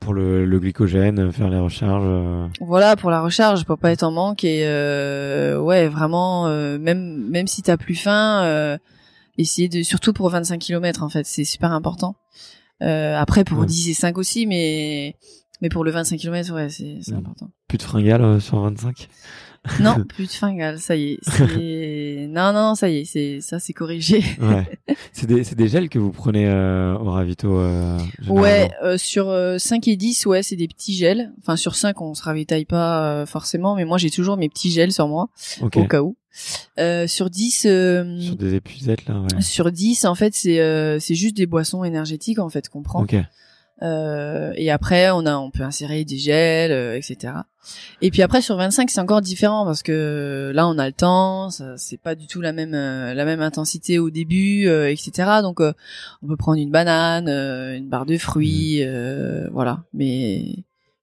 [0.00, 2.04] pour le, le, glycogène, faire les recharges.
[2.06, 2.46] Euh.
[2.60, 7.28] Voilà, pour la recharge, pour pas être en manque et euh, ouais, vraiment, euh, même
[7.28, 8.78] même si t'as plus faim, euh,
[9.36, 12.16] essayer de, surtout pour 25 km en fait, c'est super important.
[12.80, 15.16] après pour 10 et 5 aussi, mais
[15.60, 17.50] mais pour le 25 km, ouais, c'est c'est important.
[17.66, 19.08] Plus de fringales sur 25
[19.80, 21.18] non, plus de fringales, ça y est.
[22.28, 24.22] non, non, ça y est, c'est ça, c'est corrigé.
[24.40, 24.78] ouais.
[25.12, 27.58] C'est des, c'est des gels que vous prenez euh, au ravito.
[27.58, 27.98] Euh,
[28.28, 31.32] ouais, euh, sur 5 et 10, ouais, c'est des petits gels.
[31.40, 34.92] Enfin, sur 5, on se ravitaille pas forcément, mais moi, j'ai toujours mes petits gels
[34.92, 35.28] sur moi,
[35.60, 36.16] au cas où.
[37.06, 39.40] sur 10 sur des épuisettes là ouais.
[39.40, 43.24] sur 10 en fait c'est c'est juste des boissons énergétiques en fait qu'on prend okay.
[43.82, 47.34] Euh, et après, on a, on peut insérer des gels, euh, etc.
[48.00, 51.50] Et puis après sur 25, c'est encore différent parce que là, on a le temps,
[51.76, 55.40] c'est pas du tout la même euh, la même intensité au début, etc.
[55.42, 59.48] Donc, on peut prendre une banane, une barre de fruits, mmh.
[59.52, 59.84] voilà.
[59.94, 60.56] Mais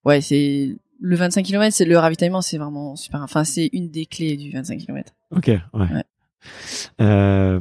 [0.04, 3.22] ouais, c'est le 25 km, c'est le ravitaillement, c'est vraiment super.
[3.22, 5.14] Enfin, c'est une des clés du 25 km.
[5.32, 5.62] Ok, ouais.
[5.74, 6.04] ouais.
[7.02, 7.60] Euh,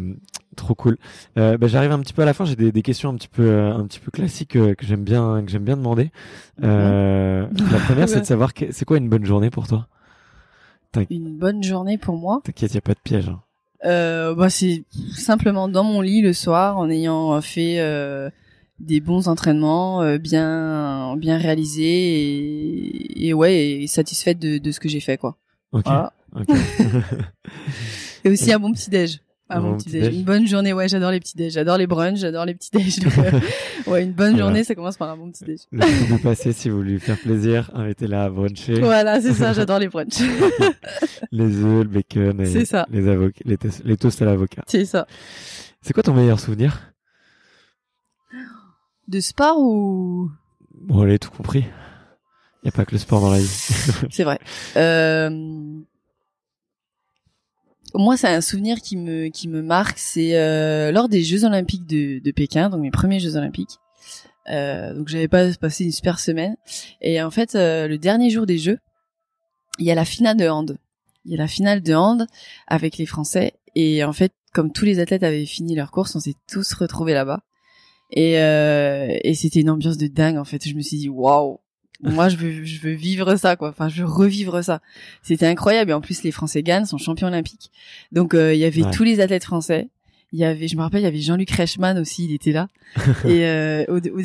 [0.54, 0.96] trop cool.
[1.38, 2.44] Euh, bah, j'arrive un petit peu à la fin.
[2.44, 5.04] J'ai des, des, questions un petit peu, euh, un petit peu classiques euh, que j'aime
[5.04, 6.10] bien, que j'aime bien demander.
[6.62, 9.86] Euh, la première, c'est de savoir c'est quoi une bonne journée pour toi?
[11.10, 12.40] Une bonne journée pour moi?
[12.44, 13.28] T'inquiète, y a pas de piège.
[13.28, 13.40] Hein.
[14.36, 14.84] Bah c'est
[15.14, 17.78] simplement dans mon lit le soir en ayant fait
[18.80, 24.88] des bons entraînements bien bien réalisés et, et ouais et satisfaite de, de ce que
[24.88, 25.36] j'ai fait quoi.
[25.72, 25.82] Ok.
[25.84, 26.12] Voilà.
[26.34, 26.54] okay.
[28.24, 29.20] et aussi un bon petit déj.
[29.50, 30.14] Ah, bon petit déj.
[30.14, 32.98] Une bonne journée, ouais, j'adore les petits déj, j'adore les brunchs, j'adore les petits déj.
[33.18, 33.40] Euh,
[33.90, 35.60] ouais, une bonne journée, ça commence par un bon petit déj.
[35.70, 38.80] Le temps passer, si vous lui faire plaisir, invitez-la à bruncher.
[38.80, 40.22] Voilà, c'est ça, j'adore les brunchs.
[41.30, 42.86] les œufs, le bacon et ça.
[42.90, 44.62] les avocats, les, les toasts à l'avocat.
[44.66, 45.06] C'est ça.
[45.82, 46.94] C'est quoi ton meilleur souvenir?
[49.08, 50.30] De sport ou?
[50.72, 51.66] Bon, allez, tout compris.
[52.64, 53.46] Y a pas que le sport dans la vie.
[54.10, 54.38] c'est vrai.
[54.76, 55.82] Euh
[57.94, 59.98] moi, c'est un souvenir qui me qui me marque.
[59.98, 63.78] C'est euh, lors des Jeux Olympiques de, de Pékin, donc mes premiers Jeux Olympiques.
[64.50, 66.56] Euh, donc j'avais pas passé une super semaine.
[67.00, 68.78] Et en fait, euh, le dernier jour des Jeux,
[69.78, 70.78] il y a la finale de hand.
[71.24, 72.26] il y a la finale de hand
[72.66, 76.20] avec les Français et en fait comme tous les athlètes avaient fini leur course, on
[76.20, 77.40] s'est tous retrouvés là-bas
[78.12, 80.66] et euh, et c'était une ambiance de dingue en fait.
[80.68, 81.58] Je me suis dit waouh,
[82.04, 83.70] moi je veux je veux vivre ça quoi.
[83.70, 84.80] Enfin je veux revivre ça.
[85.22, 85.90] C'était incroyable.
[85.90, 87.70] Et en plus les Français gagnent, sont champions olympiques.
[88.12, 89.88] Donc euh, il y avait tous les athlètes français.
[90.32, 92.68] Il y avait je me rappelle il y avait Jean-Luc Reichmann aussi il était là.
[93.24, 93.84] Et euh,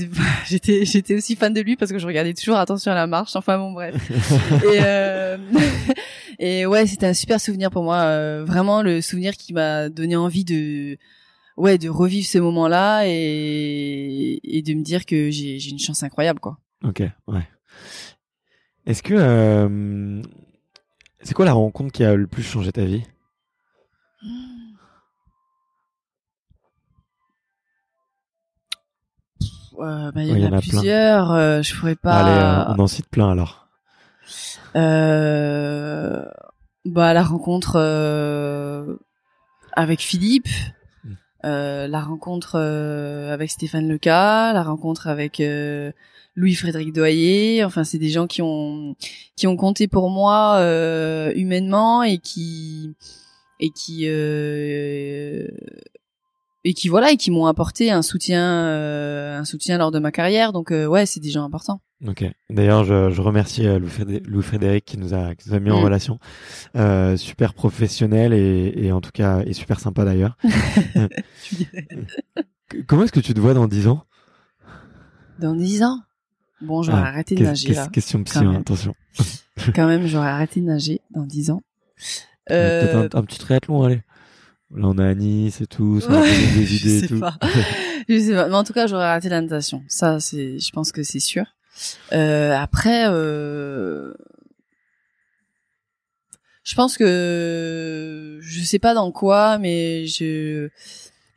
[0.47, 3.35] j'étais j'étais aussi fan de lui parce que je regardais toujours attention à la marche.
[3.35, 3.95] Enfin bon bref.
[4.63, 5.37] Et euh,
[6.39, 7.97] et ouais c'était un super souvenir pour moi.
[7.97, 10.97] Euh, vraiment le souvenir qui m'a donné envie de
[11.57, 15.79] ouais de revivre ce moment là et et de me dire que j'ai j'ai une
[15.79, 16.57] chance incroyable quoi.
[16.83, 17.47] Ok ouais
[18.89, 20.21] est-ce que euh,
[21.21, 23.03] c'est quoi la rencontre qui a le plus changé ta vie?
[29.79, 31.31] Euh, bah, il y, en a, plusieurs.
[31.31, 32.65] Euh, je pourrais pas.
[32.65, 33.67] Allez, on en cite plein alors.
[34.75, 36.25] Euh,
[36.83, 38.95] bah la rencontre euh,
[39.73, 40.49] avec Philippe,
[41.45, 45.41] euh, la rencontre euh, avec Stéphane Leca, la rencontre avec
[46.35, 47.63] Louis-Frédéric Doyer.
[47.63, 48.95] Enfin, c'est des gens qui ont
[49.35, 50.61] qui ont compté pour moi
[51.35, 52.93] humainement et qui
[53.59, 54.07] et qui
[56.63, 60.11] et qui voilà et qui m'ont apporté un soutien euh, un soutien lors de ma
[60.11, 60.51] carrière.
[60.53, 61.81] Donc euh, ouais c'est des gens importants.
[62.07, 62.25] Ok.
[62.49, 65.79] D'ailleurs je, je remercie euh, Louis Frédéric qui nous a qui nous a mis en
[65.79, 65.83] mm.
[65.83, 66.19] relation.
[66.75, 70.37] Euh, super professionnel et, et en tout cas et super sympa d'ailleurs.
[72.87, 74.05] Comment est-ce que tu te vois dans dix ans?
[75.39, 75.99] Dans dix ans?
[76.61, 78.95] Bon j'aurais ah, arrêté de nager là question psy hein, attention
[79.75, 81.61] quand même j'aurais arrêté de nager dans dix ans
[82.47, 84.01] peut-être un, un petit triathlon allez
[84.75, 87.19] Là, on a à Nice et tout, ça des idées et tout.
[87.19, 87.37] Pas.
[88.07, 88.47] je sais pas.
[88.47, 89.83] Mais en tout cas, j'aurais raté la natation.
[89.87, 91.45] Ça, c'est, je pense que c'est sûr.
[92.13, 94.13] Euh, après, euh...
[96.63, 100.69] je pense que je sais pas dans quoi, mais je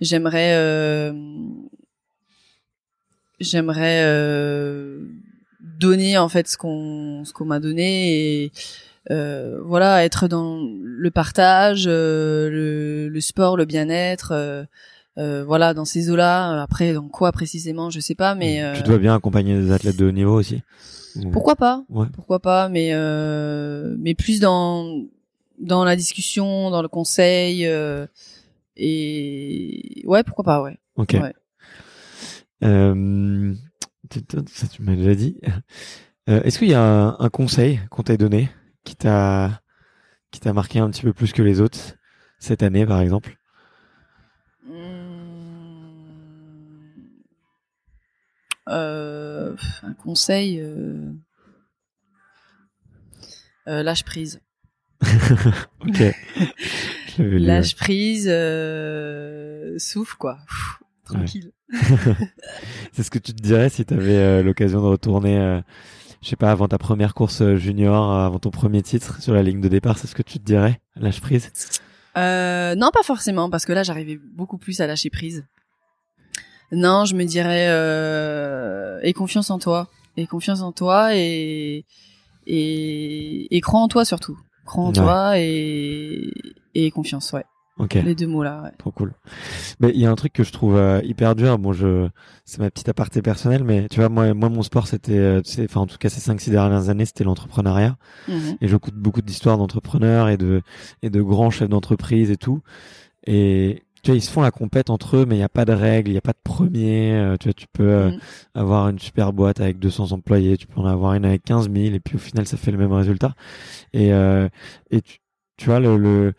[0.00, 1.12] j'aimerais euh...
[3.42, 5.00] j'aimerais euh...
[5.60, 8.52] donner en fait ce qu'on ce qu'on m'a donné et
[9.10, 14.66] euh, voilà, être dans le partage, euh, le, le, sport, le bien-être.
[15.16, 16.62] Voilà, dans ces eaux-là.
[16.62, 20.06] Après, dans quoi précisément, je sais pas, mais tu dois bien accompagner des athlètes de
[20.06, 20.62] haut niveau aussi.
[21.32, 21.84] Pourquoi pas?
[21.90, 22.06] Ouais.
[22.12, 22.68] Pourquoi pas?
[22.68, 22.92] Mais
[23.98, 25.02] mais plus dans
[25.58, 27.68] dans la discussion, dans le conseil
[28.76, 30.78] et ouais, pourquoi pas, ouais.
[30.96, 31.16] Ok.
[31.20, 31.34] Ouais.
[32.62, 35.38] Ça tu m'as déjà dit.
[36.26, 38.50] Est-ce qu'il y a un, un conseil qu'on t'a donné
[38.84, 39.60] qui t'a
[40.30, 41.96] qui t'a marqué un petit peu plus que les autres
[42.38, 43.36] cette année, par exemple?
[48.68, 51.12] Euh, Un conseil, euh...
[53.68, 54.40] Euh, lâche prise.
[55.80, 56.02] ok.
[57.18, 60.38] lâche prise, euh, souffle quoi,
[61.04, 61.52] tranquille.
[62.92, 65.62] C'est ce que tu te dirais si tu avais euh, l'occasion de retourner
[66.22, 69.34] je sais pas, avant ta première course euh, junior, euh, avant ton premier titre sur
[69.34, 71.50] la ligne de départ, c'est ce que tu te dirais, lâche prise?
[72.16, 75.44] Euh, Non, pas forcément, parce que là, j'arrivais beaucoup plus à lâcher prise.
[76.70, 81.84] Non, je me dirais, euh, aie confiance en toi, aie confiance en toi et
[82.46, 86.32] et, et crois en toi surtout, crois en toi et
[86.74, 87.44] et confiance, ouais.
[87.78, 88.62] Les deux mots là.
[88.62, 88.70] Ouais.
[88.78, 89.14] Trop cool.
[89.80, 91.58] Mais il y a un truc que je trouve euh, hyper dur.
[91.58, 92.08] Bon, je,
[92.44, 95.80] c'est ma petite aparté personnelle, mais tu vois, moi, moi, mon sport, c'était, euh, enfin,
[95.80, 97.96] en tout cas, ces cinq, six dernières années, c'était l'entrepreneuriat.
[98.28, 98.56] Mhm.
[98.60, 100.62] Et j'écoute beaucoup d'histoires d'entrepreneurs et de,
[101.02, 102.60] et de grands chefs d'entreprise et tout.
[103.26, 105.64] Et, tu vois, ils se font la compète entre eux, mais il n'y a pas
[105.64, 107.14] de règles, il n'y a pas de premier.
[107.14, 108.18] Euh, tu vois, tu peux mhm.
[108.54, 111.94] avoir une super boîte avec 200 employés, tu peux en avoir une avec 15 000,
[111.94, 113.34] et puis au final, ça fait le même résultat.
[113.94, 115.18] Et, et tu,
[115.56, 116.34] tu vois, le, le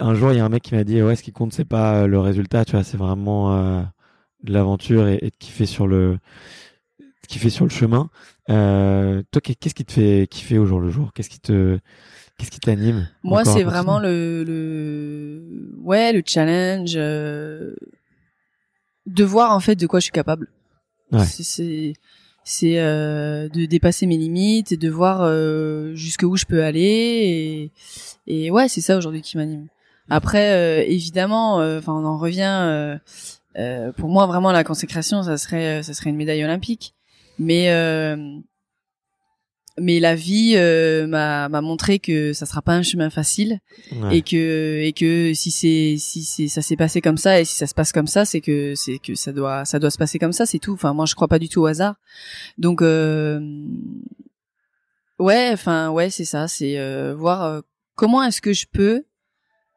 [0.00, 1.64] un jour, il y a un mec qui m'a dit ouais, ce qui compte c'est
[1.64, 3.82] pas euh, le résultat, tu vois, c'est vraiment euh,
[4.42, 6.18] de l'aventure et, et, de kiffer sur le
[7.28, 8.10] kiffer sur le chemin.
[8.50, 11.12] Euh, toi, qu'est-ce qui te fait kiffer au jour le jour?
[11.12, 11.78] Qu'est-ce qui te
[12.38, 17.74] qu'est-ce qui t'anime Moi, c'est vraiment le, le ouais le challenge euh,
[19.06, 20.48] de voir en fait de quoi je suis capable.
[21.12, 21.24] Ouais.
[21.24, 21.94] C'est
[22.48, 27.70] c'est euh, de dépasser mes limites et de voir euh, jusqu'où je peux aller
[28.26, 29.66] et, et ouais c'est ça aujourd'hui qui m'anime.
[30.08, 32.96] Après euh, évidemment euh, enfin on en revient
[33.58, 36.94] euh, pour moi vraiment la consécration ça serait ça serait une médaille olympique.
[37.38, 37.68] Mais
[39.80, 43.60] mais la vie euh, m'a m'a montré que ça sera pas un chemin facile
[44.10, 47.54] et que et que si c'est si c'est ça s'est passé comme ça et si
[47.54, 50.18] ça se passe comme ça c'est que c'est que ça doit ça doit se passer
[50.18, 50.72] comme ça c'est tout.
[50.72, 51.96] Enfin moi je crois pas du tout au hasard.
[52.58, 53.40] Donc euh,
[55.18, 56.48] ouais enfin ouais c'est ça.
[56.48, 57.62] C'est euh, voir
[57.98, 59.04] comment est-ce que je peux,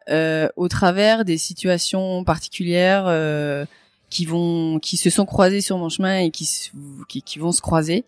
[0.10, 3.66] euh, au travers des situations particulières euh,
[4.10, 6.48] qui vont, qui se sont croisées sur mon chemin et qui,
[7.10, 8.06] qui, qui vont se croiser,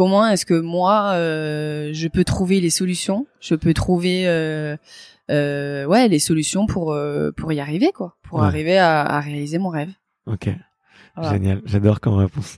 [0.00, 4.74] comment est-ce que moi euh, je peux trouver les solutions, je peux trouver euh,
[5.30, 6.96] euh, ouais les solutions pour
[7.36, 8.46] pour y arriver quoi, pour Ouais.
[8.46, 9.90] arriver à, à réaliser mon rêve.
[10.24, 10.48] Ok,
[11.16, 11.32] Voilà.
[11.32, 12.56] génial, j'adore comme réponse.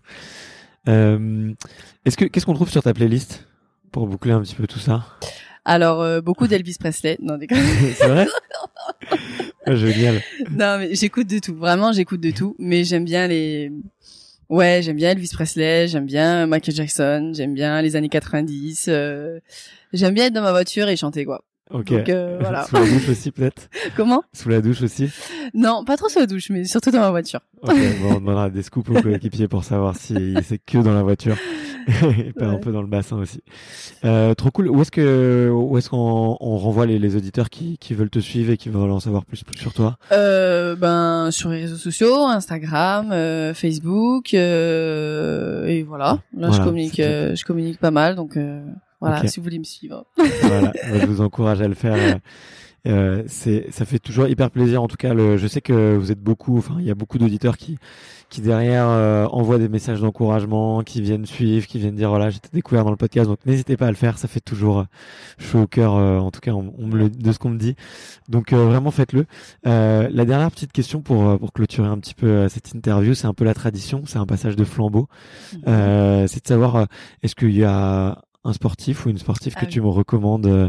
[0.86, 3.48] Est-ce que qu'est-ce qu'on trouve sur ta playlist
[3.90, 5.05] pour boucler un petit peu tout ça?
[5.64, 7.48] Alors beaucoup d'Elvis Presley, non des
[7.97, 8.27] C'est vrai?
[9.66, 10.20] Ah, Génial.
[10.51, 13.70] non mais j'écoute de tout, vraiment j'écoute de tout, mais j'aime bien les
[14.52, 19.40] ouais j'aime bien Elvis Presley, j'aime bien Michael Jackson, j'aime bien les années 90, euh,
[19.92, 21.42] j'aime bien être dans ma voiture et chanter quoi.
[21.70, 21.86] Ok.
[21.86, 22.64] Donc euh, voilà.
[22.66, 23.68] Sous la douche aussi peut-être?
[23.96, 24.22] Comment?
[24.34, 25.10] Sous la douche aussi?
[25.54, 27.40] Non, pas trop sous la douche, mais surtout dans ma voiture.
[27.62, 31.02] Ok, bon, on donnera des scoops aux coéquipiers pour savoir si c'est que dans la
[31.02, 31.36] voiture
[31.88, 33.40] et pas un peu dans le bassin aussi.
[34.04, 34.68] Euh, trop cool.
[34.68, 38.18] Où est-ce que où est-ce qu'on on renvoie les, les auditeurs qui, qui veulent te
[38.18, 39.96] suivre et qui veulent en savoir plus, plus sur toi?
[40.12, 46.04] Euh, ben sur les réseaux sociaux, Instagram, euh, Facebook, euh, et voilà.
[46.36, 48.62] Là, Voilà, je communique, euh, je communique pas mal, donc euh,
[49.00, 49.26] voilà.
[49.26, 50.04] Si vous voulez me suivre.
[50.42, 52.18] voilà, je vous encourage à le faire.
[52.86, 54.82] Euh, c'est, ça fait toujours hyper plaisir.
[54.82, 56.59] En tout cas, le, je sais que vous êtes beaucoup.
[56.59, 57.78] Enfin, il y a beaucoup d'auditeurs qui,
[58.28, 62.48] qui derrière euh, envoient des messages d'encouragement, qui viennent suivre, qui viennent dire voilà, été
[62.52, 63.28] découvert dans le podcast.
[63.28, 64.18] Donc, n'hésitez pas à le faire.
[64.18, 64.84] Ça fait toujours euh,
[65.38, 65.94] chaud au cœur.
[65.96, 67.76] euh, en tout cas, on, on me le, de ce qu'on me dit.
[68.28, 69.26] Donc, euh, vraiment, faites-le.
[69.66, 73.34] Euh, la dernière petite question pour pour clôturer un petit peu cette interview, c'est un
[73.34, 74.02] peu la tradition.
[74.06, 75.09] C'est un passage de flambeau.
[75.68, 76.86] Euh, c'est de savoir
[77.22, 79.73] est-ce qu'il y a un sportif ou une sportive Ah que oui.
[79.73, 80.69] tu me recommandes euh,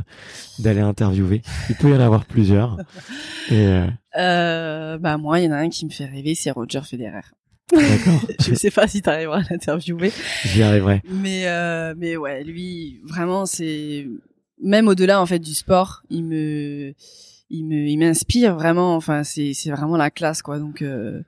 [0.60, 1.42] d'aller interviewer.
[1.70, 2.78] Il peut y en avoir plusieurs.
[3.52, 3.88] Et
[4.18, 7.22] euh, bah moi, il y en a un qui me fait rêver, c'est Roger Federer.
[7.72, 10.12] d'accord, je sais pas si tu arriveras à l'interviewer,
[10.46, 11.02] j'y arriverai.
[11.10, 14.08] mais euh, mais ouais, lui, vraiment, c'est
[14.62, 16.94] même au-delà en fait du sport, il me
[17.50, 18.96] il me il m'inspire vraiment.
[18.96, 20.60] Enfin, c'est c'est vraiment la classe quoi.
[20.60, 21.22] Donc euh,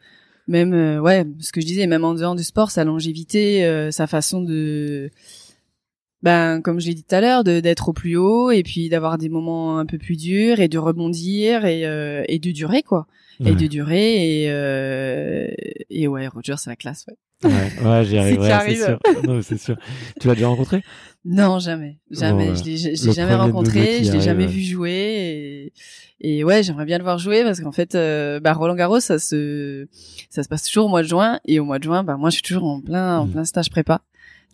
[0.47, 4.05] même ouais, ce que je disais, même en dehors du sport, sa longévité, euh, sa
[4.05, 5.09] façon de
[6.25, 8.89] ben comme je l'ai dit tout à l'heure, de d'être au plus haut et puis
[8.89, 12.81] d'avoir des moments un peu plus durs et de rebondir et euh, et de durer
[12.83, 13.07] quoi.
[13.39, 15.47] Ouais, et de durer et euh,
[15.89, 17.15] et ouais Roger c'est la classe ouais.
[17.43, 17.51] Ouais,
[17.85, 18.99] ouais, j'y tu c'est sûr.
[19.27, 19.75] Non, c'est sûr.
[20.19, 20.81] Tu l'as déjà rencontré?
[21.25, 21.97] Non jamais.
[22.09, 22.47] Jamais.
[22.49, 24.55] Bon, je l'ai jamais rencontré je l'ai jamais arrive.
[24.55, 24.93] vu jouer
[26.21, 29.01] et et ouais j'aimerais bien le voir jouer parce qu'en fait euh, bah Roland Garros
[29.01, 29.85] ça se
[30.29, 32.29] ça se passe toujours au mois de juin et au mois de juin bah moi
[32.29, 33.31] je suis toujours en plein en Mm.
[33.31, 34.01] plein stage prépa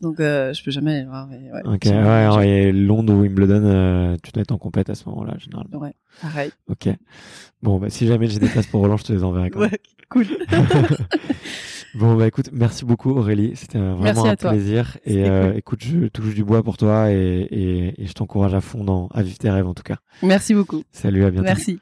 [0.01, 3.21] donc euh, je peux jamais aller le voir mais ouais, Ok, ouais, et Londres ou
[3.21, 5.77] Wimbledon, euh, tu dois être en compète à ce moment-là, généralement.
[5.79, 6.89] ouais pareil Ok.
[7.61, 9.69] Bon, bah, si jamais j'ai des places pour Roland, je te les enverrai quand même.
[9.71, 9.79] ouais
[10.09, 10.25] cool
[11.93, 14.51] Bon bah écoute, merci beaucoup Aurélie, c'était Merci vraiment un toi.
[14.51, 15.57] plaisir et euh, cool.
[15.57, 17.15] écoute, je touche du bois pour toi et,
[17.51, 19.97] et, et je t'encourage à fond dans, à vivre tes rêves en tout cas.
[20.23, 21.45] merci beaucoup Salut, à bientôt.
[21.47, 21.81] merci